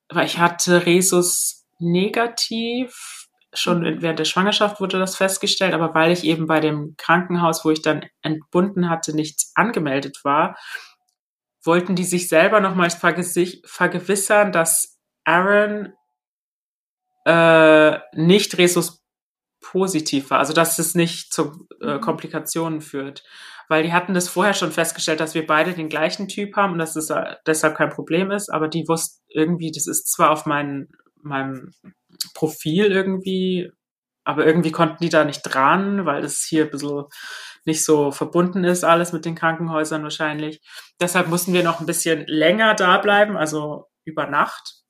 weil 0.09 0.27
ich 0.27 0.39
hatte 0.39 0.87
Resus 0.87 1.67
negativ, 1.79 3.29
schon 3.53 3.81
mhm. 3.81 4.03
während 4.03 4.19
der 4.19 4.25
Schwangerschaft 4.25 4.81
wurde 4.81 4.99
das 4.99 5.15
festgestellt, 5.15 5.73
aber 5.73 5.95
weil 5.95 6.11
ich 6.11 6.25
eben 6.25 6.47
bei 6.47 6.59
dem 6.59 6.95
Krankenhaus, 6.97 7.65
wo 7.65 7.71
ich 7.71 7.83
dann 7.83 8.05
entbunden 8.23 8.89
hatte, 8.89 9.15
nicht 9.15 9.45
angemeldet 9.55 10.21
war, 10.25 10.57
wollten 11.63 11.95
die 11.95 12.05
sich 12.05 12.29
selber 12.29 12.61
nochmals 12.61 12.95
vergewissern, 12.95 14.53
dass 14.53 14.96
Aaron 15.27 15.93
äh, 17.27 17.99
nicht 18.15 18.57
Resus 18.57 19.03
positiv 19.61 20.31
war, 20.31 20.39
also 20.39 20.53
dass 20.53 20.79
es 20.79 20.95
nicht 20.95 21.33
zu 21.33 21.67
äh, 21.81 21.95
mhm. 21.95 22.01
Komplikationen 22.01 22.81
führt. 22.81 23.25
Weil 23.69 23.83
die 23.83 23.93
hatten 23.93 24.15
das 24.15 24.29
vorher 24.29 24.55
schon 24.55 24.71
festgestellt, 24.71 25.19
dass 25.19 25.35
wir 25.35 25.45
beide 25.45 25.75
den 25.75 25.89
gleichen 25.89 26.29
Typ 26.29 26.55
haben 26.55 26.75
und 26.75 26.79
dass 26.79 26.95
es 26.95 27.11
äh, 27.11 27.35
deshalb 27.47 27.77
kein 27.77 27.91
Problem 27.91 28.31
ist, 28.31 28.49
aber 28.49 28.69
die 28.69 28.87
wussten 28.87 29.25
irgendwie, 29.29 29.73
das 29.73 29.89
ist 29.89 30.13
zwar 30.13 30.31
auf 30.31 30.47
mein, 30.47 30.89
meinem 31.21 31.73
Profil 32.35 32.93
irgendwie, 32.93 33.73
aber 34.23 34.47
irgendwie 34.47 34.71
konnten 34.71 35.03
die 35.03 35.09
da 35.09 35.25
nicht 35.25 35.43
dran, 35.43 36.07
weil 36.07 36.23
das 36.23 36.45
hier 36.49 36.65
ein 36.65 36.71
bisschen 36.71 37.07
nicht 37.65 37.85
so 37.85 38.13
verbunden 38.13 38.63
ist, 38.63 38.85
alles 38.85 39.13
mit 39.13 39.25
den 39.25 39.35
Krankenhäusern 39.35 40.05
wahrscheinlich. 40.05 40.61
Deshalb 41.01 41.27
mussten 41.27 41.53
wir 41.53 41.65
noch 41.65 41.81
ein 41.81 41.87
bisschen 41.87 42.25
länger 42.29 42.75
da 42.75 42.99
bleiben, 42.99 43.37
also 43.37 43.87
über 44.05 44.29
Nacht. 44.29 44.86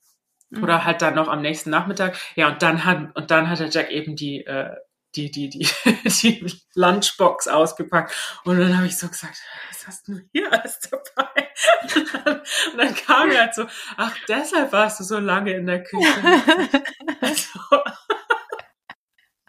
Oder 0.51 0.77
mhm. 0.77 0.85
halt 0.85 1.01
dann 1.01 1.15
noch 1.15 1.27
am 1.27 1.41
nächsten 1.41 1.69
Nachmittag. 1.69 2.17
Ja, 2.35 2.47
und 2.49 2.61
dann 2.61 2.85
hat, 2.85 3.15
und 3.15 3.31
dann 3.31 3.49
hat 3.49 3.59
der 3.59 3.69
Jack 3.69 3.91
eben 3.91 4.15
die, 4.15 4.45
äh, 4.45 4.75
die, 5.15 5.31
die, 5.31 5.49
die, 5.49 5.67
die 6.05 6.61
Lunchbox 6.75 7.47
ausgepackt. 7.47 8.13
Und 8.45 8.59
dann 8.59 8.77
habe 8.77 8.87
ich 8.87 8.97
so 8.97 9.07
gesagt, 9.07 9.37
was 9.69 9.87
hast 9.87 10.07
du 10.07 10.21
hier 10.31 10.51
alles 10.51 10.79
dabei? 10.79 11.49
Und 11.83 12.13
dann, 12.25 12.39
und 12.39 12.77
dann 12.77 12.95
kam 12.95 13.31
er 13.31 13.41
halt 13.41 13.55
so, 13.55 13.65
ach, 13.97 14.15
deshalb 14.27 14.71
warst 14.71 14.99
du 14.99 15.03
so 15.03 15.19
lange 15.19 15.53
in 15.53 15.65
der 15.65 15.83
Küche. 15.83 16.07
Also, 17.19 17.59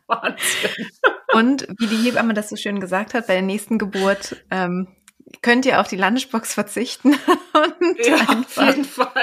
Wahnsinn. 0.06 0.90
Und 1.34 1.68
wie 1.78 1.86
die 1.86 1.96
Hebamme 1.96 2.32
das 2.32 2.48
so 2.48 2.56
schön 2.56 2.80
gesagt 2.80 3.12
hat, 3.12 3.26
bei 3.26 3.34
der 3.34 3.42
nächsten 3.42 3.78
Geburt 3.78 4.42
ähm, 4.50 4.96
könnt 5.42 5.66
ihr 5.66 5.80
auf 5.80 5.88
die 5.88 5.96
Lunchbox 5.96 6.54
verzichten 6.54 7.10
und 7.52 8.06
ja, 8.06 8.16
einfach, 8.28 9.14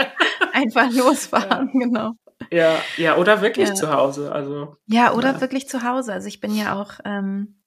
einfach 0.53 0.91
losfahren, 0.91 1.71
ja. 1.73 1.79
genau. 1.79 2.11
Ja, 2.51 2.75
ja, 2.97 3.15
oder 3.17 3.41
wirklich 3.41 3.69
ja. 3.69 3.75
zu 3.75 3.91
Hause. 3.91 4.31
Also 4.31 4.75
ja, 4.87 5.13
oder 5.13 5.33
ja. 5.33 5.41
wirklich 5.41 5.67
zu 5.67 5.83
Hause. 5.83 6.13
Also 6.13 6.27
ich 6.27 6.41
bin 6.41 6.55
ja 6.55 6.79
auch 6.79 6.99
ähm, 7.05 7.59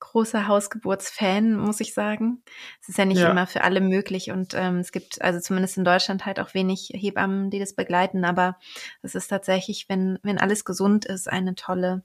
großer 0.00 0.48
Hausgeburtsfan, 0.48 1.56
muss 1.56 1.80
ich 1.80 1.94
sagen. 1.94 2.42
Es 2.80 2.88
ist 2.88 2.98
ja 2.98 3.04
nicht 3.04 3.20
immer 3.20 3.46
für 3.46 3.62
alle 3.62 3.80
möglich 3.80 4.30
und 4.30 4.54
ähm, 4.54 4.78
es 4.78 4.92
gibt 4.92 5.20
also 5.22 5.40
zumindest 5.40 5.76
in 5.76 5.84
Deutschland 5.84 6.24
halt 6.26 6.40
auch 6.40 6.54
wenig 6.54 6.90
Hebammen, 6.94 7.50
die 7.50 7.58
das 7.58 7.74
begleiten. 7.74 8.24
Aber 8.24 8.58
es 9.02 9.14
ist 9.14 9.28
tatsächlich, 9.28 9.88
wenn 9.88 10.18
wenn 10.22 10.38
alles 10.38 10.64
gesund 10.64 11.04
ist, 11.04 11.28
eine 11.28 11.54
tolle 11.54 12.02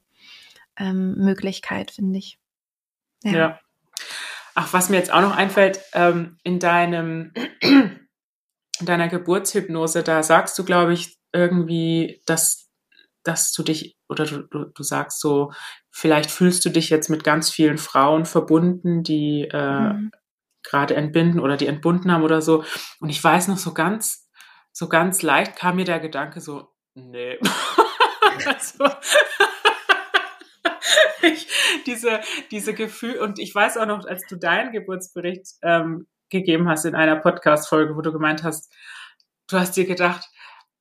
ähm, 0.77 1.15
Möglichkeit, 1.15 1.91
finde 1.91 2.19
ich. 2.19 2.37
ja. 3.23 3.59
Ach, 4.61 4.73
was 4.73 4.89
mir 4.89 4.97
jetzt 4.97 5.13
auch 5.13 5.21
noch 5.21 5.37
einfällt, 5.37 5.79
ähm, 5.93 6.37
in 6.43 6.59
deinem, 6.59 7.31
in 7.61 8.85
deiner 8.85 9.07
Geburtshypnose, 9.07 10.03
da 10.03 10.21
sagst 10.21 10.59
du, 10.59 10.65
glaube 10.65 10.91
ich, 10.91 11.17
irgendwie, 11.31 12.21
dass, 12.25 12.69
dass 13.23 13.53
du 13.53 13.63
dich, 13.63 13.95
oder 14.09 14.25
du, 14.25 14.41
du, 14.41 14.65
du 14.65 14.83
sagst 14.83 15.21
so, 15.21 15.53
vielleicht 15.91 16.29
fühlst 16.29 16.65
du 16.65 16.71
dich 16.71 16.89
jetzt 16.89 17.09
mit 17.09 17.23
ganz 17.23 17.49
vielen 17.49 17.77
Frauen 17.77 18.25
verbunden, 18.25 19.01
die 19.01 19.47
äh, 19.49 19.93
mhm. 19.93 20.11
gerade 20.61 20.93
entbinden 20.93 21.39
oder 21.39 21.55
die 21.55 21.67
entbunden 21.67 22.11
haben 22.11 22.23
oder 22.23 22.41
so. 22.41 22.65
Und 22.99 23.07
ich 23.07 23.23
weiß 23.23 23.47
noch 23.47 23.59
so 23.59 23.73
ganz, 23.73 24.29
so 24.73 24.89
ganz 24.89 25.21
leicht 25.21 25.55
kam 25.55 25.77
mir 25.77 25.85
der 25.85 26.01
Gedanke 26.01 26.41
so, 26.41 26.67
nee. 26.95 27.39
also, 28.45 28.89
ich, 31.21 31.47
diese, 31.85 32.21
diese 32.51 32.73
Gefühl, 32.73 33.17
und 33.19 33.39
ich 33.39 33.53
weiß 33.53 33.77
auch 33.77 33.85
noch, 33.85 34.05
als 34.05 34.25
du 34.27 34.35
deinen 34.35 34.71
Geburtsbericht 34.71 35.47
ähm, 35.61 36.07
gegeben 36.29 36.69
hast 36.69 36.85
in 36.85 36.95
einer 36.95 37.15
Podcast-Folge, 37.15 37.95
wo 37.95 38.01
du 38.01 38.11
gemeint 38.11 38.43
hast, 38.43 38.71
du 39.47 39.57
hast 39.57 39.75
dir 39.75 39.85
gedacht, 39.85 40.29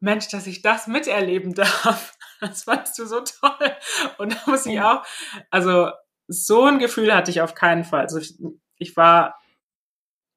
Mensch, 0.00 0.28
dass 0.28 0.46
ich 0.46 0.62
das 0.62 0.86
miterleben 0.86 1.54
darf. 1.54 2.14
Das 2.40 2.62
fandst 2.62 2.96
du 2.96 3.04
so 3.04 3.20
toll. 3.22 3.76
Und 4.18 4.32
da 4.32 4.38
muss 4.46 4.64
ich 4.64 4.80
auch, 4.80 5.02
also 5.50 5.90
so 6.28 6.66
ein 6.66 6.78
Gefühl 6.78 7.12
hatte 7.12 7.32
ich 7.32 7.40
auf 7.40 7.56
keinen 7.56 7.82
Fall. 7.82 8.02
Also 8.02 8.18
ich, 8.18 8.38
ich 8.76 8.96
war, 8.96 9.40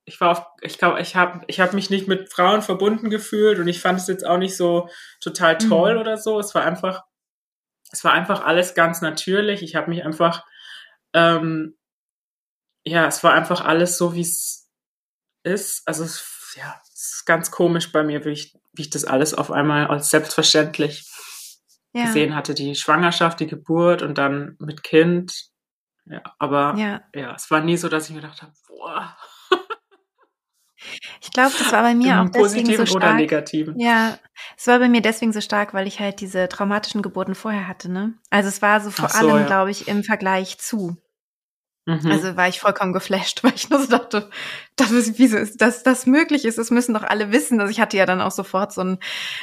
ich 0.06 0.20
war 0.20 0.32
auf, 0.32 0.44
ich 0.62 0.80
glaube, 0.80 1.00
ich 1.00 1.16
habe 1.16 1.42
ich 1.46 1.60
hab 1.60 1.74
mich 1.74 1.92
nicht 1.92 2.08
mit 2.08 2.34
Frauen 2.34 2.64
verbunden 2.64 3.12
gefühlt 3.12 3.60
und 3.60 3.68
ich 3.68 3.82
fand 3.82 4.00
es 4.00 4.08
jetzt 4.08 4.26
auch 4.26 4.40
nicht 4.40 4.58
so 4.58 4.90
total 5.20 5.60
toll 5.60 5.94
mhm. 5.94 6.00
oder 6.00 6.18
so. 6.18 6.40
Es 6.40 6.56
war 6.56 6.64
einfach, 6.64 7.04
es 7.92 8.04
war 8.04 8.14
einfach 8.14 8.46
alles 8.46 8.74
ganz 8.74 9.02
natürlich. 9.02 9.62
Ich 9.62 9.76
habe 9.76 9.90
mich 9.90 10.04
einfach, 10.04 10.46
ähm, 11.14 11.78
ja, 12.84 13.06
es 13.06 13.24
war 13.24 13.34
einfach 13.34 13.64
alles 13.64 13.98
so, 13.98 14.16
wie 14.16 14.22
es 14.22 14.70
ist. 15.44 15.88
Also 15.88 16.04
ja, 16.56 16.82
es 16.84 17.14
ist 17.14 17.26
ganz 17.26 17.52
komisch 17.52 17.92
bei 17.92 18.04
mir, 18.04 18.26
wie 18.26 18.30
ich, 18.30 18.58
wie 18.74 18.84
ich 18.84 18.90
das 18.90 19.06
alles 19.06 19.34
auf 19.34 19.52
einmal 19.52 19.88
als 19.88 20.10
selbstverständlich 20.10 21.06
ja. 21.94 22.06
gesehen 22.06 22.36
hatte. 22.36 22.54
Die 22.54 22.76
Schwangerschaft, 22.76 23.40
die 23.40 23.48
Geburt 23.48 24.02
und 24.02 24.18
dann 24.18 24.56
mit 24.60 24.84
Kind. 24.84 25.50
Ja, 26.06 26.22
aber 26.40 26.76
ja. 26.78 27.02
ja, 27.14 27.36
es 27.36 27.52
war 27.52 27.62
nie 27.62 27.78
so, 27.78 27.90
dass 27.90 28.06
ich 28.06 28.16
mir 28.16 28.22
gedacht 28.22 28.42
habe, 28.42 28.54
boah. 28.68 29.18
Ich 31.24 31.32
glaube, 31.32 31.52
das 31.58 31.72
war 31.72 31.84
bei 31.84 31.94
mir 31.94 32.20
auch 32.20 32.30
deswegen 32.30 32.66
so 32.76 32.86
stark. 32.86 32.96
oder 32.96 33.14
negativen. 33.14 33.80
Ja, 33.80 34.18
es 34.58 34.66
war 34.66 34.80
bei 34.80 34.90
mir 34.90 35.02
deswegen 35.02 35.32
so 35.34 35.40
stark, 35.40 35.74
weil 35.74 35.86
ich 35.86 36.00
halt 36.00 36.20
diese 36.20 36.50
traumatischen 36.50 37.04
Geburten 37.04 37.36
vorher 37.36 37.68
hatte, 37.68 37.92
ne? 37.92 38.16
Also 38.32 38.50
es 38.50 38.62
war 38.64 38.82
so 38.82 38.90
vor 38.90 39.10
so, 39.10 39.30
allem, 39.30 39.42
ja. 39.42 39.46
glaube 39.46 39.70
ich, 39.70 39.88
im 39.88 40.04
Vergleich 40.04 40.58
zu. 40.58 40.98
Mhm. 41.86 42.12
Also 42.12 42.36
war 42.38 42.48
ich 42.48 42.60
vollkommen 42.60 42.94
geflasht, 42.94 43.44
weil 43.44 43.54
ich 43.56 43.70
nur 43.70 43.80
so 43.82 43.88
dachte, 43.88 44.30
das 44.76 44.92
ist, 44.92 45.20
wieso 45.20 45.38
ist 45.38 45.62
das, 45.62 45.84
das 45.84 46.06
möglich 46.08 46.46
ist, 46.46 46.58
das 46.58 46.72
müssen 46.72 46.94
doch 46.94 47.04
alle 47.04 47.32
wissen. 47.32 47.60
Also 47.60 47.72
ich 47.72 47.80
hatte 47.80 47.98
ja 47.98 48.06
dann 48.06 48.22
auch 48.22 48.32
sofort 48.32 48.74
so 48.74 48.82
ein, 48.82 49.00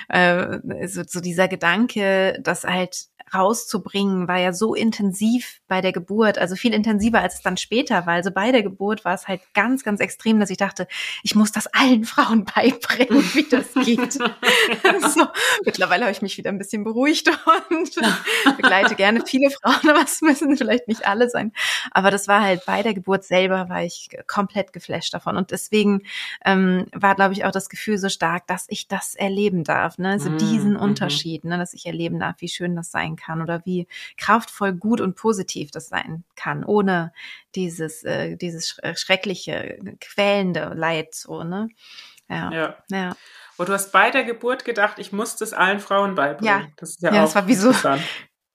äh, 0.08 0.58
so, 0.88 1.02
so 1.06 1.20
dieser 1.20 1.46
Gedanke, 1.46 2.38
dass 2.42 2.64
halt 2.64 3.06
rauszubringen, 3.34 4.28
war 4.28 4.38
ja 4.38 4.52
so 4.52 4.74
intensiv 4.74 5.60
bei 5.68 5.80
der 5.80 5.92
Geburt, 5.92 6.38
also 6.38 6.56
viel 6.56 6.74
intensiver 6.74 7.20
als 7.20 7.36
es 7.36 7.42
dann 7.42 7.56
später 7.56 8.06
war. 8.06 8.14
Also 8.14 8.30
bei 8.30 8.52
der 8.52 8.62
Geburt 8.62 9.04
war 9.04 9.14
es 9.14 9.28
halt 9.28 9.42
ganz, 9.54 9.84
ganz 9.84 10.00
extrem, 10.00 10.40
dass 10.40 10.50
ich 10.50 10.56
dachte, 10.56 10.86
ich 11.22 11.34
muss 11.34 11.52
das 11.52 11.66
allen 11.68 12.04
Frauen 12.04 12.44
beibringen, 12.44 13.22
wie 13.34 13.46
das 13.48 13.72
geht. 13.84 14.12
so, 15.14 15.26
mittlerweile 15.64 16.04
habe 16.04 16.12
ich 16.12 16.22
mich 16.22 16.36
wieder 16.38 16.50
ein 16.50 16.58
bisschen 16.58 16.84
beruhigt 16.84 17.28
und 17.70 18.56
begleite 18.56 18.94
gerne 18.94 19.22
viele 19.26 19.50
Frauen, 19.50 19.88
aber 19.88 20.02
es 20.02 20.20
müssen 20.22 20.56
vielleicht 20.56 20.88
nicht 20.88 21.06
alle 21.06 21.28
sein. 21.28 21.52
Aber 21.90 22.10
das 22.10 22.28
war 22.28 22.40
halt 22.40 22.64
bei 22.66 22.82
der 22.82 22.94
Geburt 22.94 23.24
selber, 23.24 23.68
war 23.68 23.84
ich 23.84 24.08
komplett 24.26 24.72
geflasht 24.72 25.12
davon. 25.14 25.36
Und 25.36 25.50
deswegen 25.50 26.02
ähm, 26.44 26.86
war, 26.92 27.14
glaube 27.14 27.34
ich, 27.34 27.44
auch 27.44 27.50
das 27.50 27.68
Gefühl 27.68 27.98
so 27.98 28.08
stark, 28.08 28.46
dass 28.46 28.66
ich 28.68 28.88
das 28.88 29.14
erleben 29.14 29.64
darf. 29.64 29.98
Ne? 29.98 30.10
Also 30.10 30.30
mm, 30.30 30.38
diesen 30.38 30.72
mhm. 30.72 30.80
Unterschied, 30.80 31.44
ne? 31.44 31.58
dass 31.58 31.74
ich 31.74 31.86
erleben 31.86 32.18
darf, 32.18 32.36
wie 32.38 32.48
schön 32.48 32.76
das 32.76 32.90
sein 32.90 33.16
kann 33.18 33.42
oder 33.42 33.62
wie 33.64 33.86
kraftvoll, 34.16 34.72
gut 34.72 35.00
und 35.00 35.16
positiv 35.16 35.70
das 35.70 35.88
sein 35.88 36.24
kann, 36.36 36.64
ohne 36.64 37.12
dieses, 37.54 38.04
äh, 38.04 38.36
dieses 38.36 38.78
schreckliche, 38.94 39.78
quälende 40.00 40.72
Leid, 40.74 41.14
so, 41.14 41.44
ne? 41.44 41.68
Ja. 42.28 42.52
ja. 42.52 42.76
ja. 42.90 43.16
Und 43.56 43.68
du 43.68 43.72
hast 43.72 43.90
bei 43.90 44.10
der 44.10 44.24
Geburt 44.24 44.64
gedacht, 44.64 44.98
ich 44.98 45.12
muss 45.12 45.36
das 45.36 45.52
allen 45.52 45.80
Frauen 45.80 46.14
beibringen. 46.14 46.60
Ja, 46.60 46.68
das 46.76 46.90
ist 46.90 47.02
ja, 47.02 47.12
ja 47.12 47.20
auch 47.20 47.26
das 47.26 47.34
war 47.34 47.48
wie 47.48 47.54
so, 47.54 47.72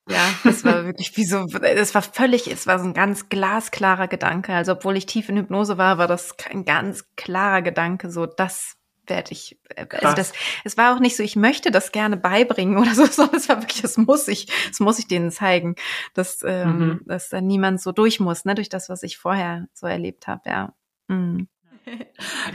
ja, 0.10 0.30
das 0.44 0.64
war 0.66 0.86
wirklich 0.86 1.16
wie 1.18 1.26
so, 1.26 1.46
es 1.62 1.96
war 1.96 2.02
völlig, 2.02 2.48
es 2.48 2.68
war 2.68 2.80
so 2.80 2.86
ein 2.86 2.94
ganz 2.94 3.30
glasklarer 3.30 4.08
Gedanke. 4.08 4.54
Also 4.54 4.74
obwohl 4.74 4.98
ich 4.98 5.06
tief 5.06 5.30
in 5.30 5.38
Hypnose 5.38 5.78
war, 5.78 5.98
war 5.98 6.08
das 6.08 6.36
ein 6.50 6.66
ganz 6.66 7.06
klarer 7.16 7.62
Gedanke, 7.62 8.12
so 8.12 8.26
das 8.26 8.76
werde 9.08 9.32
ich, 9.32 9.58
äh, 9.76 9.86
also 10.02 10.16
das, 10.16 10.34
es 10.64 10.78
war 10.78 10.96
auch 10.96 11.00
nicht 11.00 11.16
so, 11.16 11.24
ich 11.24 11.36
möchte 11.36 11.72
das 11.72 11.92
gerne 11.92 12.18
beibringen 12.18 12.78
oder 12.82 12.94
so, 12.96 13.06
sondern 13.06 13.38
es 13.38 13.50
war 13.50 13.62
wirklich, 13.62 13.82
das 13.82 13.98
muss 13.98 14.28
ich, 14.28 14.48
das 14.70 14.80
muss 14.80 15.00
ich 15.00 15.08
denen 15.08 15.32
zeigen, 15.32 15.76
dass, 16.14 16.44
ähm, 16.46 16.78
mhm. 16.78 17.02
dass 17.06 17.30
da 17.30 17.42
niemand 17.42 17.82
so 17.82 17.92
durch 17.92 18.20
muss, 18.20 18.46
ne, 18.46 18.56
durch 18.56 18.70
das, 18.70 18.90
was 18.90 19.04
ich 19.04 19.18
vorher 19.18 19.68
so 19.74 19.88
erlebt 19.88 20.28
habe, 20.28 20.42
ja. 20.50 20.74
Mhm. 21.08 21.48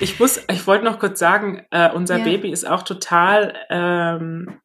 Ich 0.01 0.19
muss, 0.19 0.41
ich 0.51 0.67
wollte 0.67 0.87
noch 0.87 0.99
kurz 0.99 1.19
sagen, 1.19 1.63
äh, 1.71 1.91
unser 1.91 2.17
ja. 2.19 2.25
Baby 2.25 2.51
ist 2.51 2.67
auch 2.67 2.83
total 2.83 3.55
ähm, 3.69 4.61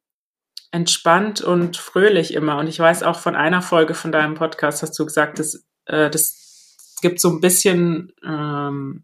entspannt 0.71 1.41
und 1.41 1.77
fröhlich 1.77 2.34
immer. 2.34 2.57
Und 2.57 2.67
ich 2.67 2.79
weiß 2.79 3.03
auch 3.03 3.19
von 3.19 3.36
einer 3.36 3.61
Folge 3.61 3.93
von 3.93 4.11
deinem 4.11 4.36
Podcast 4.36 4.81
hast 4.81 4.97
du 4.97 5.05
gesagt, 5.05 5.39
dass 5.39 5.65
äh, 5.86 6.09
das 6.09 6.97
gibt 7.01 7.19
so 7.19 7.29
ein 7.29 7.41
bisschen 7.41 8.13
ähm, 8.25 9.03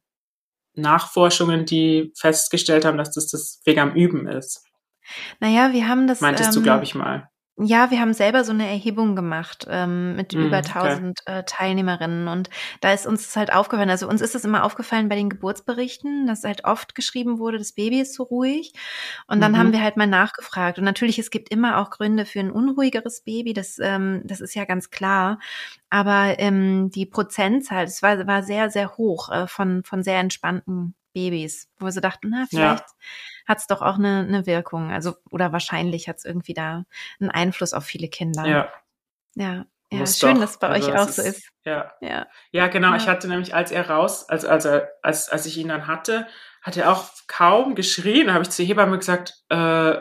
Nachforschungen, 0.81 1.65
die 1.65 2.11
festgestellt 2.17 2.85
haben, 2.85 2.97
dass 2.97 3.11
das 3.11 3.27
das 3.27 3.61
Weg 3.65 3.77
am 3.77 3.95
Üben 3.95 4.27
ist. 4.27 4.63
Naja, 5.39 5.73
wir 5.73 5.87
haben 5.87 6.07
das. 6.07 6.21
Meintest 6.21 6.49
ähm, 6.49 6.55
du, 6.55 6.61
glaube 6.63 6.83
ich, 6.83 6.95
mal. 6.95 7.29
Ja, 7.61 7.91
wir 7.91 7.99
haben 7.99 8.13
selber 8.13 8.45
so 8.45 8.53
eine 8.53 8.67
Erhebung 8.67 9.17
gemacht 9.17 9.67
ähm, 9.69 10.15
mit 10.15 10.33
mm, 10.33 10.39
über 10.39 10.57
1000 10.57 11.19
okay. 11.21 11.39
äh, 11.39 11.43
Teilnehmerinnen 11.43 12.29
und 12.29 12.49
da 12.79 12.93
ist 12.93 13.05
uns 13.05 13.25
das 13.25 13.35
halt 13.35 13.51
aufgefallen. 13.51 13.89
Also 13.89 14.07
uns 14.07 14.21
ist 14.21 14.33
es 14.33 14.45
immer 14.45 14.63
aufgefallen 14.63 15.09
bei 15.09 15.15
den 15.15 15.29
Geburtsberichten, 15.29 16.25
dass 16.25 16.45
halt 16.45 16.63
oft 16.63 16.95
geschrieben 16.95 17.37
wurde, 17.37 17.57
das 17.57 17.73
Baby 17.73 17.99
ist 17.99 18.13
so 18.13 18.23
ruhig. 18.23 18.71
Und 19.27 19.41
dann 19.41 19.51
mhm. 19.51 19.57
haben 19.57 19.71
wir 19.73 19.83
halt 19.83 19.97
mal 19.97 20.07
nachgefragt. 20.07 20.77
Und 20.77 20.85
natürlich, 20.85 21.19
es 21.19 21.31
gibt 21.31 21.49
immer 21.49 21.79
auch 21.79 21.89
Gründe 21.89 22.25
für 22.25 22.39
ein 22.39 22.51
unruhigeres 22.51 23.21
Baby, 23.21 23.51
das, 23.53 23.77
ähm, 23.79 24.21
das 24.23 24.39
ist 24.39 24.55
ja 24.55 24.63
ganz 24.63 24.89
klar. 24.89 25.37
Aber 25.89 26.39
ähm, 26.39 26.91
die 26.91 27.05
Prozentzahl, 27.05 27.83
es 27.83 28.01
war, 28.01 28.25
war 28.25 28.41
sehr, 28.41 28.69
sehr 28.69 28.95
hoch 28.95 29.29
äh, 29.29 29.47
von, 29.47 29.83
von 29.83 30.01
sehr 30.01 30.19
entspannten 30.19 30.95
Babys, 31.13 31.67
wo 31.77 31.85
wir 31.85 31.91
so 31.91 31.99
dachten, 31.99 32.29
na, 32.29 32.45
vielleicht 32.49 32.85
ja. 32.85 32.95
Hat 33.49 33.57
es 33.57 33.67
doch 33.67 33.81
auch 33.81 33.95
eine, 33.95 34.19
eine 34.19 34.45
Wirkung. 34.45 34.91
Also, 34.91 35.15
oder 35.31 35.51
wahrscheinlich 35.51 36.07
hat 36.07 36.17
es 36.17 36.25
irgendwie 36.25 36.53
da 36.53 36.85
einen 37.19 37.31
Einfluss 37.31 37.73
auf 37.73 37.83
viele 37.83 38.07
Kinder. 38.07 38.45
Ja. 38.45 38.71
Ja. 39.35 39.65
Ja, 39.91 39.99
Muss 39.99 40.19
schön, 40.19 40.35
doch. 40.35 40.41
dass 40.41 40.59
bei 40.59 40.67
also 40.67 40.91
euch 40.91 40.99
auch 40.99 41.07
ist, 41.07 41.15
so 41.15 41.21
ist. 41.23 41.49
Ja. 41.65 41.91
Ja, 41.99 42.27
ja 42.51 42.67
genau. 42.67 42.91
Ja. 42.91 42.97
Ich 42.97 43.07
hatte 43.07 43.27
nämlich, 43.27 43.55
als 43.55 43.71
er 43.71 43.89
raus, 43.89 44.29
als, 44.29 44.45
als, 44.45 44.65
er, 44.65 44.87
als, 45.01 45.29
als 45.29 45.47
ich 45.47 45.57
ihn 45.57 45.69
dann 45.69 45.87
hatte, 45.87 46.27
hat 46.61 46.77
er 46.77 46.91
auch 46.91 47.09
kaum 47.25 47.73
geschrien. 47.73 48.27
Da 48.27 48.33
habe 48.33 48.43
ich 48.43 48.51
zur 48.51 48.65
Hebamme 48.65 48.99
gesagt, 48.99 49.33
äh, 49.49 49.95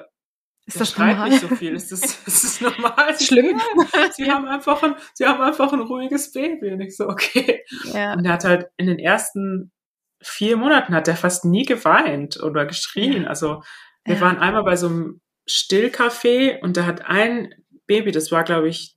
ist 0.66 0.78
das 0.78 0.90
schreit 0.90 1.16
normal? 1.16 1.30
nicht 1.30 1.40
so 1.40 1.48
viel. 1.48 1.74
Ist 1.74 1.90
das, 1.90 2.02
ist 2.26 2.44
das 2.44 2.60
normal? 2.60 3.18
Schlimm. 3.18 3.58
Sie 4.12 4.30
haben 4.30 4.46
einfach 4.46 4.82
ein, 4.82 4.94
sie 5.14 5.24
haben 5.24 5.40
einfach 5.40 5.72
ein 5.72 5.80
ruhiges 5.80 6.32
Baby. 6.32 6.70
Und 6.70 6.82
ich 6.82 6.94
so, 6.94 7.08
okay. 7.08 7.64
Ja. 7.94 8.12
Und 8.12 8.26
er 8.26 8.34
hat 8.34 8.44
halt 8.44 8.66
in 8.76 8.88
den 8.88 8.98
ersten 8.98 9.72
vier 10.20 10.56
Monaten 10.56 10.94
hat 10.94 11.08
er 11.08 11.16
fast 11.16 11.44
nie 11.44 11.64
geweint 11.64 12.42
oder 12.42 12.66
geschrien. 12.66 13.22
Ja. 13.22 13.28
Also 13.28 13.62
wir 14.04 14.16
ja. 14.16 14.20
waren 14.20 14.38
einmal 14.38 14.64
bei 14.64 14.76
so 14.76 14.88
einem 14.88 15.20
Stillcafé 15.48 16.60
und 16.60 16.76
da 16.76 16.84
hat 16.86 17.06
ein 17.06 17.54
Baby, 17.86 18.12
das 18.12 18.30
war 18.30 18.44
glaube 18.44 18.68
ich 18.68 18.96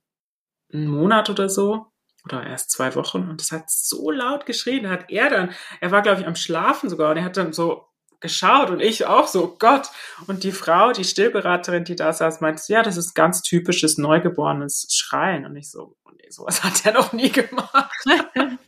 ein 0.72 0.86
Monat 0.86 1.30
oder 1.30 1.48
so 1.48 1.86
oder 2.24 2.46
erst 2.46 2.70
zwei 2.70 2.94
Wochen 2.94 3.28
und 3.28 3.40
das 3.40 3.52
hat 3.52 3.70
so 3.70 4.10
laut 4.10 4.46
geschrien. 4.46 4.84
Da 4.84 4.90
hat 4.90 5.10
er 5.10 5.30
dann, 5.30 5.52
er 5.80 5.90
war 5.90 6.02
glaube 6.02 6.20
ich 6.20 6.26
am 6.26 6.36
Schlafen 6.36 6.88
sogar 6.88 7.10
und 7.10 7.16
er 7.18 7.24
hat 7.24 7.36
dann 7.36 7.52
so 7.52 7.86
geschaut 8.22 8.70
und 8.70 8.80
ich 8.80 9.04
auch 9.04 9.26
so, 9.26 9.44
oh 9.44 9.56
Gott. 9.58 9.88
Und 10.26 10.44
die 10.44 10.52
Frau, 10.52 10.92
die 10.92 11.04
Stillberaterin, 11.04 11.84
die 11.84 11.96
da 11.96 12.12
saß, 12.12 12.40
meinte, 12.40 12.62
ja, 12.68 12.82
das 12.82 12.96
ist 12.96 13.14
ganz 13.14 13.42
typisches 13.42 13.98
neugeborenes 13.98 14.86
Schreien. 14.90 15.44
Und 15.44 15.56
ich 15.56 15.70
so, 15.70 15.96
nee, 16.14 16.30
sowas 16.30 16.62
hat 16.64 16.86
er 16.86 16.92
noch 16.92 17.12
nie 17.12 17.30
gemacht. 17.30 17.90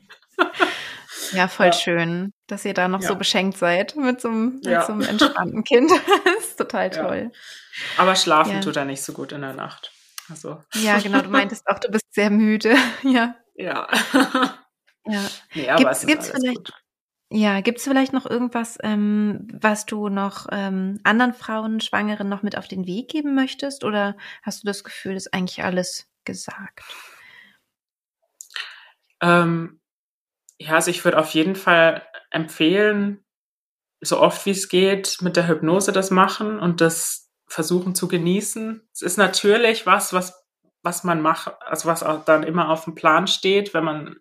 Ja, 1.34 1.48
voll 1.48 1.66
ja. 1.66 1.72
schön, 1.72 2.32
dass 2.46 2.64
ihr 2.64 2.74
da 2.74 2.88
noch 2.88 3.02
ja. 3.02 3.08
so 3.08 3.16
beschenkt 3.16 3.58
seid 3.58 3.96
mit 3.96 4.20
so 4.20 4.28
einem, 4.28 4.60
mit 4.64 4.84
so 4.84 4.92
einem 4.92 5.02
entspannten 5.02 5.64
Kind. 5.64 5.90
das 6.24 6.48
ist 6.48 6.58
total 6.58 6.90
toll. 6.90 7.32
Aber 7.96 8.16
schlafen 8.16 8.60
tut 8.60 8.76
er 8.76 8.84
nicht 8.84 9.02
so 9.02 9.12
gut 9.12 9.32
in 9.32 9.40
der 9.40 9.54
Nacht. 9.54 9.92
Also. 10.30 10.62
Ja, 10.74 10.98
genau, 10.98 11.20
du 11.20 11.28
meintest 11.28 11.66
auch, 11.66 11.78
du 11.78 11.90
bist 11.90 12.06
sehr 12.12 12.30
müde. 12.30 12.76
ja. 13.02 13.36
Ja. 13.54 13.88
ja. 15.06 15.20
Nee, 15.54 15.68
aber 15.68 15.78
gibt's, 15.78 16.00
es 16.00 16.06
gibt's 16.06 16.30
vielleicht, 16.30 16.56
gut. 16.56 16.72
Ja, 17.30 17.60
gibt's 17.60 17.84
vielleicht 17.84 18.12
noch 18.12 18.26
irgendwas, 18.26 18.78
ähm, 18.82 19.48
was 19.52 19.86
du 19.86 20.08
noch 20.08 20.46
ähm, 20.52 21.00
anderen 21.04 21.34
Frauen, 21.34 21.80
Schwangeren 21.80 22.28
noch 22.28 22.42
mit 22.42 22.56
auf 22.56 22.68
den 22.68 22.86
Weg 22.86 23.08
geben 23.08 23.34
möchtest? 23.34 23.84
Oder 23.84 24.16
hast 24.42 24.62
du 24.62 24.66
das 24.66 24.84
Gefühl, 24.84 25.16
ist 25.16 25.34
eigentlich 25.34 25.62
alles 25.62 26.06
gesagt? 26.24 26.84
Ähm, 29.20 29.80
ja, 30.58 30.74
also 30.74 30.90
ich 30.90 31.04
würde 31.04 31.18
auf 31.18 31.30
jeden 31.30 31.56
Fall 31.56 32.06
empfehlen, 32.30 33.24
so 34.00 34.20
oft 34.20 34.44
wie 34.46 34.50
es 34.50 34.68
geht 34.68 35.18
mit 35.22 35.36
der 35.36 35.48
Hypnose 35.48 35.92
das 35.92 36.10
machen 36.10 36.58
und 36.58 36.80
das 36.80 37.30
versuchen 37.46 37.94
zu 37.94 38.08
genießen. 38.08 38.86
Es 38.92 39.02
ist 39.02 39.16
natürlich 39.16 39.86
was, 39.86 40.12
was, 40.12 40.44
was 40.82 41.04
man 41.04 41.20
macht, 41.20 41.52
also 41.60 41.88
was 41.88 42.02
auch 42.02 42.24
dann 42.24 42.42
immer 42.42 42.70
auf 42.70 42.84
dem 42.84 42.94
Plan 42.94 43.26
steht, 43.26 43.74
wenn 43.74 43.84
man 43.84 44.16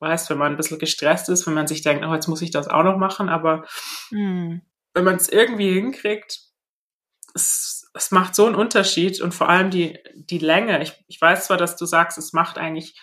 weiß, 0.00 0.28
wenn 0.30 0.38
man 0.38 0.52
ein 0.52 0.56
bisschen 0.56 0.78
gestresst 0.78 1.28
ist, 1.28 1.46
wenn 1.46 1.54
man 1.54 1.66
sich 1.66 1.82
denkt, 1.82 2.04
oh, 2.04 2.14
jetzt 2.14 2.28
muss 2.28 2.42
ich 2.42 2.50
das 2.50 2.68
auch 2.68 2.82
noch 2.82 2.98
machen, 2.98 3.28
aber 3.28 3.66
mhm. 4.10 4.62
wenn 4.92 5.04
man 5.04 5.16
es 5.16 5.28
irgendwie 5.28 5.72
hinkriegt, 5.72 6.40
es, 7.34 7.90
es 7.94 8.10
macht 8.10 8.34
so 8.34 8.46
einen 8.46 8.54
Unterschied 8.54 9.20
und 9.20 9.34
vor 9.34 9.48
allem 9.48 9.70
die, 9.70 9.98
die 10.14 10.38
Länge. 10.38 10.82
Ich, 10.82 10.92
ich 11.08 11.20
weiß 11.20 11.46
zwar, 11.46 11.56
dass 11.56 11.76
du 11.76 11.86
sagst, 11.86 12.18
es 12.18 12.32
macht 12.32 12.58
eigentlich 12.58 13.00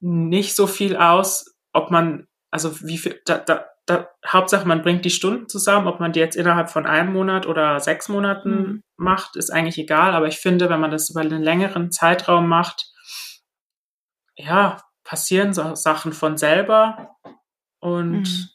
nicht 0.00 0.54
so 0.54 0.66
viel 0.66 0.96
aus, 0.96 1.57
ob 1.78 1.90
man, 1.90 2.26
also 2.50 2.80
wie 2.82 2.98
viel, 2.98 3.20
da, 3.24 3.38
da, 3.38 3.66
da, 3.86 4.08
Hauptsache 4.26 4.66
man 4.66 4.82
bringt 4.82 5.04
die 5.04 5.10
Stunden 5.10 5.48
zusammen, 5.48 5.86
ob 5.86 6.00
man 6.00 6.12
die 6.12 6.20
jetzt 6.20 6.36
innerhalb 6.36 6.70
von 6.70 6.86
einem 6.86 7.12
Monat 7.12 7.46
oder 7.46 7.80
sechs 7.80 8.08
Monaten 8.08 8.50
mhm. 8.50 8.82
macht, 8.96 9.36
ist 9.36 9.50
eigentlich 9.50 9.78
egal. 9.78 10.12
Aber 10.14 10.26
ich 10.26 10.38
finde, 10.38 10.68
wenn 10.68 10.80
man 10.80 10.90
das 10.90 11.08
über 11.10 11.20
einen 11.20 11.42
längeren 11.42 11.90
Zeitraum 11.90 12.48
macht, 12.48 12.86
ja, 14.36 14.82
passieren 15.04 15.54
so 15.54 15.74
Sachen 15.74 16.12
von 16.12 16.36
selber. 16.36 17.16
Und 17.80 18.22
mhm. 18.22 18.48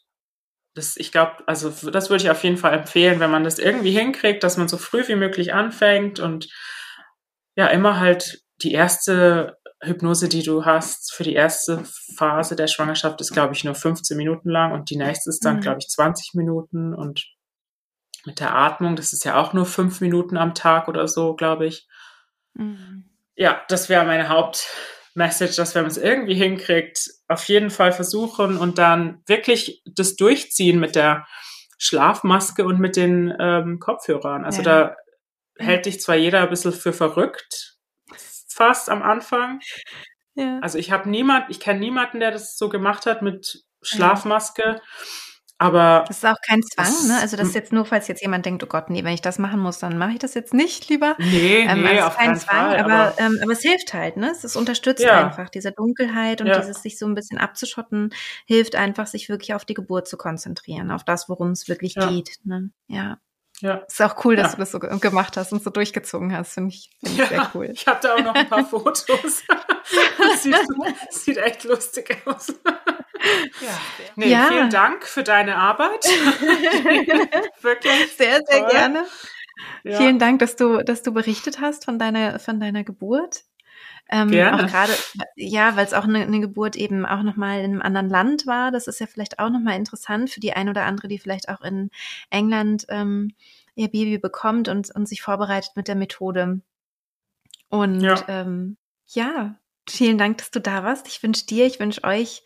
das, 0.74 0.96
ich 0.96 1.10
glaube, 1.10 1.42
also 1.46 1.70
das 1.90 2.10
würde 2.10 2.24
ich 2.24 2.30
auf 2.30 2.44
jeden 2.44 2.58
Fall 2.58 2.74
empfehlen, 2.74 3.20
wenn 3.20 3.30
man 3.30 3.44
das 3.44 3.58
irgendwie 3.58 3.90
hinkriegt, 3.90 4.44
dass 4.44 4.56
man 4.56 4.68
so 4.68 4.76
früh 4.76 5.06
wie 5.08 5.16
möglich 5.16 5.52
anfängt 5.52 6.20
und 6.20 6.48
ja, 7.56 7.66
immer 7.68 7.98
halt 7.98 8.43
die 8.62 8.72
erste 8.72 9.58
Hypnose, 9.80 10.28
die 10.28 10.42
du 10.42 10.64
hast 10.64 11.12
für 11.12 11.24
die 11.24 11.34
erste 11.34 11.84
Phase 12.16 12.56
der 12.56 12.66
Schwangerschaft, 12.66 13.20
ist, 13.20 13.32
glaube 13.32 13.54
ich, 13.54 13.64
nur 13.64 13.74
15 13.74 14.16
Minuten 14.16 14.48
lang 14.48 14.72
und 14.72 14.90
die 14.90 14.96
nächste 14.96 15.30
ist 15.30 15.44
dann, 15.44 15.56
mhm. 15.56 15.60
glaube 15.60 15.78
ich, 15.80 15.88
20 15.88 16.34
Minuten 16.34 16.94
und 16.94 17.24
mit 18.24 18.40
der 18.40 18.54
Atmung, 18.54 18.96
das 18.96 19.12
ist 19.12 19.24
ja 19.24 19.36
auch 19.36 19.52
nur 19.52 19.66
fünf 19.66 20.00
Minuten 20.00 20.36
am 20.36 20.54
Tag 20.54 20.88
oder 20.88 21.06
so, 21.08 21.34
glaube 21.34 21.66
ich. 21.66 21.86
Mhm. 22.54 23.10
Ja, 23.34 23.62
das 23.68 23.88
wäre 23.88 24.06
meine 24.06 24.28
Hauptmessage, 24.28 25.56
dass 25.56 25.74
wenn 25.74 25.82
man 25.82 25.90
es 25.90 25.98
irgendwie 25.98 26.34
hinkriegt, 26.34 27.10
auf 27.28 27.44
jeden 27.44 27.70
Fall 27.70 27.92
versuchen 27.92 28.56
und 28.56 28.78
dann 28.78 29.22
wirklich 29.26 29.82
das 29.84 30.16
durchziehen 30.16 30.80
mit 30.80 30.94
der 30.94 31.26
Schlafmaske 31.76 32.64
und 32.64 32.80
mit 32.80 32.96
den 32.96 33.34
ähm, 33.38 33.78
Kopfhörern. 33.78 34.44
Also 34.44 34.62
ja. 34.62 34.64
da 34.64 34.96
hält 35.58 35.86
dich 35.86 36.00
zwar 36.00 36.14
jeder 36.14 36.42
ein 36.42 36.50
bisschen 36.50 36.72
für 36.72 36.92
verrückt, 36.92 37.73
fast 38.54 38.88
am 38.88 39.02
Anfang. 39.02 39.60
Ja. 40.34 40.58
Also 40.60 40.78
ich 40.78 40.90
habe 40.90 41.08
niemand, 41.08 41.46
ich 41.48 41.60
kenne 41.60 41.80
niemanden, 41.80 42.20
der 42.20 42.30
das 42.30 42.56
so 42.56 42.68
gemacht 42.68 43.06
hat 43.06 43.22
mit 43.22 43.64
Schlafmaske. 43.82 44.80
Aber 45.56 46.04
das 46.08 46.18
ist 46.18 46.26
auch 46.26 46.40
kein 46.44 46.62
Zwang, 46.62 47.06
ne? 47.06 47.18
Also 47.20 47.36
das 47.36 47.48
ist 47.48 47.54
jetzt 47.54 47.72
nur, 47.72 47.84
falls 47.84 48.08
jetzt 48.08 48.20
jemand 48.20 48.44
denkt, 48.44 48.64
oh 48.64 48.66
Gott, 48.66 48.90
nee, 48.90 49.04
wenn 49.04 49.14
ich 49.14 49.22
das 49.22 49.38
machen 49.38 49.60
muss, 49.60 49.78
dann 49.78 49.96
mache 49.98 50.12
ich 50.12 50.18
das 50.18 50.34
jetzt 50.34 50.52
nicht 50.52 50.88
lieber. 50.88 51.14
Nee, 51.18 51.60
ähm, 51.60 51.82
nee, 51.82 51.90
also 51.90 52.06
auf 52.06 52.16
kein 52.16 52.36
Zwang, 52.36 52.70
Fall, 52.70 52.76
aber, 52.80 52.92
aber, 52.92 53.20
ähm, 53.20 53.38
aber 53.40 53.52
es 53.52 53.62
hilft 53.62 53.94
halt, 53.94 54.16
ne? 54.16 54.32
Es 54.32 54.56
unterstützt 54.56 55.04
ja. 55.04 55.24
einfach 55.24 55.48
diese 55.50 55.70
Dunkelheit 55.70 56.40
und 56.40 56.48
ja. 56.48 56.58
dieses 56.58 56.82
sich 56.82 56.98
so 56.98 57.06
ein 57.06 57.14
bisschen 57.14 57.38
abzuschotten, 57.38 58.10
hilft 58.46 58.74
einfach, 58.74 59.06
sich 59.06 59.28
wirklich 59.28 59.54
auf 59.54 59.64
die 59.64 59.74
Geburt 59.74 60.08
zu 60.08 60.16
konzentrieren, 60.16 60.90
auf 60.90 61.04
das, 61.04 61.28
worum 61.28 61.50
es 61.52 61.68
wirklich 61.68 61.94
ja. 61.94 62.08
geht. 62.08 62.30
Ne? 62.42 62.70
Ja. 62.88 63.18
Ja. 63.60 63.76
Ist 63.86 64.02
auch 64.02 64.24
cool, 64.24 64.36
dass 64.36 64.52
ja. 64.52 64.56
du 64.56 64.58
das 64.58 64.72
so 64.72 64.78
gemacht 64.80 65.36
hast 65.36 65.52
und 65.52 65.62
so 65.62 65.70
durchgezogen 65.70 66.36
hast. 66.36 66.54
Finde 66.54 66.70
ich, 66.70 66.90
find 67.00 67.12
ich 67.12 67.18
ja, 67.18 67.26
sehr 67.26 67.50
cool. 67.54 67.70
Ich 67.72 67.86
habe 67.86 68.00
da 68.02 68.14
auch 68.14 68.22
noch 68.22 68.34
ein 68.34 68.48
paar 68.48 68.64
Fotos. 68.68 69.44
das 70.18 70.42
sieht, 70.42 70.56
sieht, 71.10 71.36
echt 71.38 71.64
lustig 71.64 72.16
aus. 72.26 72.48
Ja. 73.60 73.80
Nee, 74.16 74.30
ja. 74.30 74.48
Vielen 74.48 74.70
Dank 74.70 75.04
für 75.06 75.22
deine 75.22 75.56
Arbeit. 75.56 76.04
Wirklich. 77.62 78.12
Sehr, 78.16 78.40
sehr 78.44 78.60
toll. 78.60 78.70
gerne. 78.70 79.06
Ja. 79.84 79.98
Vielen 79.98 80.18
Dank, 80.18 80.40
dass 80.40 80.56
du, 80.56 80.82
dass 80.82 81.02
du 81.02 81.12
berichtet 81.12 81.60
hast 81.60 81.84
von 81.84 81.98
deiner, 81.98 82.38
von 82.40 82.58
deiner 82.58 82.84
Geburt. 82.84 83.44
Ähm, 84.10 84.30
Gerne. 84.30 84.64
Auch 84.64 84.68
gerade, 84.68 84.92
ja, 85.36 85.76
weil 85.76 85.86
es 85.86 85.94
auch 85.94 86.04
eine, 86.04 86.20
eine 86.20 86.40
Geburt 86.40 86.76
eben 86.76 87.06
auch 87.06 87.22
nochmal 87.22 87.60
in 87.60 87.72
einem 87.72 87.82
anderen 87.82 88.08
Land 88.10 88.46
war. 88.46 88.70
Das 88.70 88.86
ist 88.86 89.00
ja 89.00 89.06
vielleicht 89.06 89.38
auch 89.38 89.50
nochmal 89.50 89.76
interessant 89.76 90.30
für 90.30 90.40
die 90.40 90.52
ein 90.52 90.68
oder 90.68 90.84
andere, 90.84 91.08
die 91.08 91.18
vielleicht 91.18 91.48
auch 91.48 91.62
in 91.62 91.90
England 92.30 92.86
ähm, 92.90 93.32
ihr 93.74 93.88
Baby 93.88 94.18
bekommt 94.18 94.68
und, 94.68 94.94
und 94.94 95.08
sich 95.08 95.22
vorbereitet 95.22 95.72
mit 95.74 95.88
der 95.88 95.96
Methode. 95.96 96.60
Und 97.68 98.00
ja. 98.00 98.22
Ähm, 98.28 98.76
ja, 99.06 99.56
vielen 99.88 100.18
Dank, 100.18 100.38
dass 100.38 100.50
du 100.50 100.60
da 100.60 100.84
warst. 100.84 101.08
Ich 101.08 101.22
wünsche 101.22 101.46
dir, 101.46 101.66
ich 101.66 101.80
wünsche 101.80 102.04
euch 102.04 102.44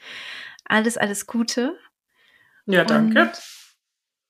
alles, 0.65 0.97
alles 0.97 1.27
Gute. 1.27 1.77
Ja, 2.67 2.85
danke. 2.85 3.23
Und, 3.23 3.43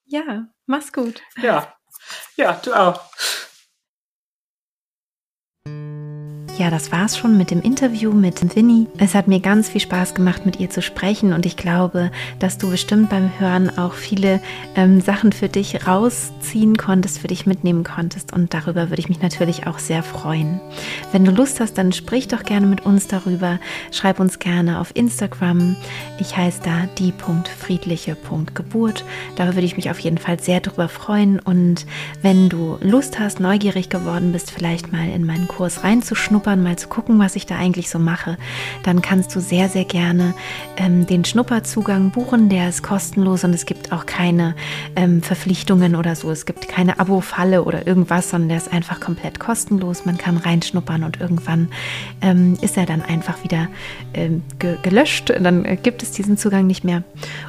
ja, 0.07 0.49
mach's 0.66 0.93
gut. 0.93 1.22
Ja, 1.41 1.74
ja, 2.37 2.55
du 2.64 2.72
auch. 2.72 3.03
Ja, 6.59 6.70
das 6.70 6.90
war's 6.90 7.16
schon 7.16 7.38
mit 7.38 7.52
dem 7.52 7.62
Interview 7.62 8.12
mit 8.12 8.56
Winnie. 8.56 8.88
Es 8.98 9.14
hat 9.14 9.28
mir 9.28 9.38
ganz 9.38 9.68
viel 9.68 9.80
Spaß 9.80 10.14
gemacht, 10.14 10.44
mit 10.44 10.59
ihr 10.59 10.68
zu 10.68 10.82
sprechen 10.82 11.32
und 11.32 11.46
ich 11.46 11.56
glaube, 11.56 12.11
dass 12.40 12.59
du 12.59 12.68
bestimmt 12.68 13.11
beim 13.11 13.30
Hören 13.38 13.78
auch 13.78 13.92
viele 13.92 14.40
ähm, 14.74 15.00
Sachen 15.00 15.30
für 15.30 15.48
dich 15.48 15.86
rausziehen 15.86 16.76
konntest, 16.76 17.20
für 17.20 17.28
dich 17.28 17.46
mitnehmen 17.46 17.84
konntest 17.84 18.32
und 18.32 18.52
darüber 18.54 18.90
würde 18.90 18.98
ich 18.98 19.09
mich 19.09 19.22
natürlich 19.22 19.68
auch 19.68 19.78
sehr 19.78 20.02
freuen. 20.02 20.61
Wenn 21.12 21.24
du 21.24 21.30
Lust 21.30 21.61
hast, 21.61 21.78
dann 21.78 21.92
sprich 21.92 22.26
doch 22.26 22.42
gerne 22.42 22.66
mit 22.66 22.84
uns 22.84 23.06
darüber. 23.06 23.61
Schreib 23.92 24.18
uns 24.18 24.40
gerne 24.40 24.80
auf 24.80 24.90
Instagram. 24.96 25.76
Ich 26.18 26.36
heiße 26.36 26.62
da 26.64 26.88
die.friedliche.geburt. 26.98 29.04
Da 29.36 29.46
würde 29.46 29.61
ich 29.61 29.76
mich 29.76 29.90
auf 29.90 30.00
jeden 30.00 30.18
Fall 30.18 30.40
sehr 30.40 30.59
darüber 30.59 30.88
freuen 30.88 31.38
und 31.38 31.86
wenn 32.20 32.48
du 32.48 32.78
Lust 32.80 33.20
hast, 33.20 33.38
neugierig 33.38 33.90
geworden 33.90 34.32
bist, 34.32 34.50
vielleicht 34.50 34.90
mal 34.90 35.09
in 35.09 35.24
meinen 35.24 35.46
Kurs 35.46 35.84
reinzuschnuppern, 35.84 36.47
reinzuschnuppern, 36.49 36.62
mal 36.62 36.76
zu 36.76 36.88
gucken, 36.88 37.18
was 37.18 37.36
ich 37.36 37.46
da 37.46 37.57
eigentlich 37.57 37.90
so 37.90 37.99
mache, 37.99 38.36
dann 38.82 39.03
kannst 39.03 39.34
du 39.34 39.40
sehr, 39.40 39.68
sehr 39.68 39.84
gerne 39.84 40.34
ähm, 40.76 41.07
den 41.07 41.24
Schnupperzugang 41.24 42.11
buchen. 42.11 42.49
Der 42.49 42.68
ist 42.68 42.82
kostenlos 42.82 43.44
und 43.44 43.55
es 43.55 43.66
gibt 43.66 43.92
auch 43.92 44.07
keine 44.07 44.55
ähm, 44.96 45.22
Verpflichtungen 45.22 45.94
oder 45.94 46.14
so. 46.16 46.30
Es 46.30 46.46
gibt 46.46 46.68
keine 46.68 46.99
Abo-Falle 46.99 47.64
oder 47.64 47.86
irgendwas, 47.86 48.30
sondern 48.30 48.49
der 48.49 48.59
ist 48.59 48.72
einfach 48.72 49.01
komplett 49.01 49.38
kostenlos. 49.38 50.05
Man 50.05 50.18
kann 50.18 50.36
reinschnuppern 50.36 51.05
und 51.05 51.20
irgendwann 51.20 51.68
ähm, 52.22 52.57
ist 52.61 52.76
er 52.76 52.86
dann 52.86 53.03
einfach 53.03 53.44
wieder 53.44 53.68
ähm, 54.14 54.42
ge 54.59 54.76
gelöscht. 54.82 55.30
Dann 55.30 55.64
äh, 55.64 55.76
gibt 55.76 56.03
es 56.03 56.12
diesen 56.12 56.36
Zugang 56.36 56.66
nicht 56.66 56.84
mehr 56.84 57.03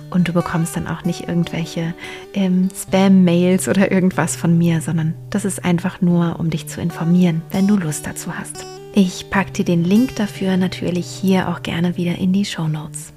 und 0.09 0.27
du 0.27 0.33
bekommst 0.33 0.75
dann 0.75 0.87
auch 0.87 1.03
nicht 1.03 1.27
irgendwelche 1.27 1.93
ähm, 2.33 2.69
Spam-Mails 2.75 3.67
oder 3.67 3.91
irgendwas 3.91 4.35
von 4.35 4.57
mir, 4.57 4.81
sondern 4.81 5.13
das 5.29 5.45
ist 5.45 5.63
einfach 5.63 6.01
nur, 6.01 6.39
um 6.39 6.49
dich 6.49 6.67
zu 6.67 6.81
informieren, 6.81 7.41
wenn 7.51 7.67
du 7.67 7.77
Lust 7.77 8.05
dazu 8.05 8.37
hast. 8.37 8.65
Ich 8.93 9.29
packe 9.29 9.51
dir 9.51 9.65
den 9.65 9.83
Link 9.83 10.15
dafür 10.15 10.57
natürlich 10.57 11.05
hier 11.07 11.49
auch 11.49 11.61
gerne 11.61 11.95
wieder 11.95 12.17
in 12.17 12.33
die 12.33 12.45
Show 12.45 12.67
Notes. 12.67 13.13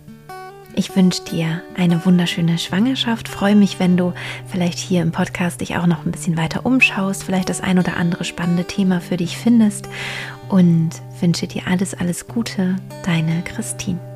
Ich 0.75 0.97
wünsche 0.97 1.23
dir 1.25 1.63
eine 1.77 2.05
wunderschöne 2.07 2.57
Schwangerschaft. 2.57 3.29
Freue 3.29 3.55
mich, 3.55 3.79
wenn 3.79 3.97
du 3.97 4.15
vielleicht 4.47 4.79
hier 4.79 5.03
im 5.03 5.13
Podcast 5.13 5.61
dich 5.61 5.77
auch 5.77 5.87
noch 5.87 6.07
ein 6.07 6.13
bisschen 6.13 6.39
weiter 6.39 6.65
umschaust, 6.65 7.25
vielleicht 7.25 7.51
das 7.51 7.61
ein 7.61 7.79
oder 7.79 7.97
andere 7.97 8.25
spannende 8.25 8.65
Thema 8.65 9.01
für 9.01 9.19
dich 9.19 9.37
findest 9.37 9.89
und 10.49 10.91
wünsche 11.21 11.47
dir 11.47 11.63
alles, 11.67 11.95
alles 11.95 12.27
Gute. 12.27 12.77
Deine 13.05 13.43
Christine. 13.43 14.12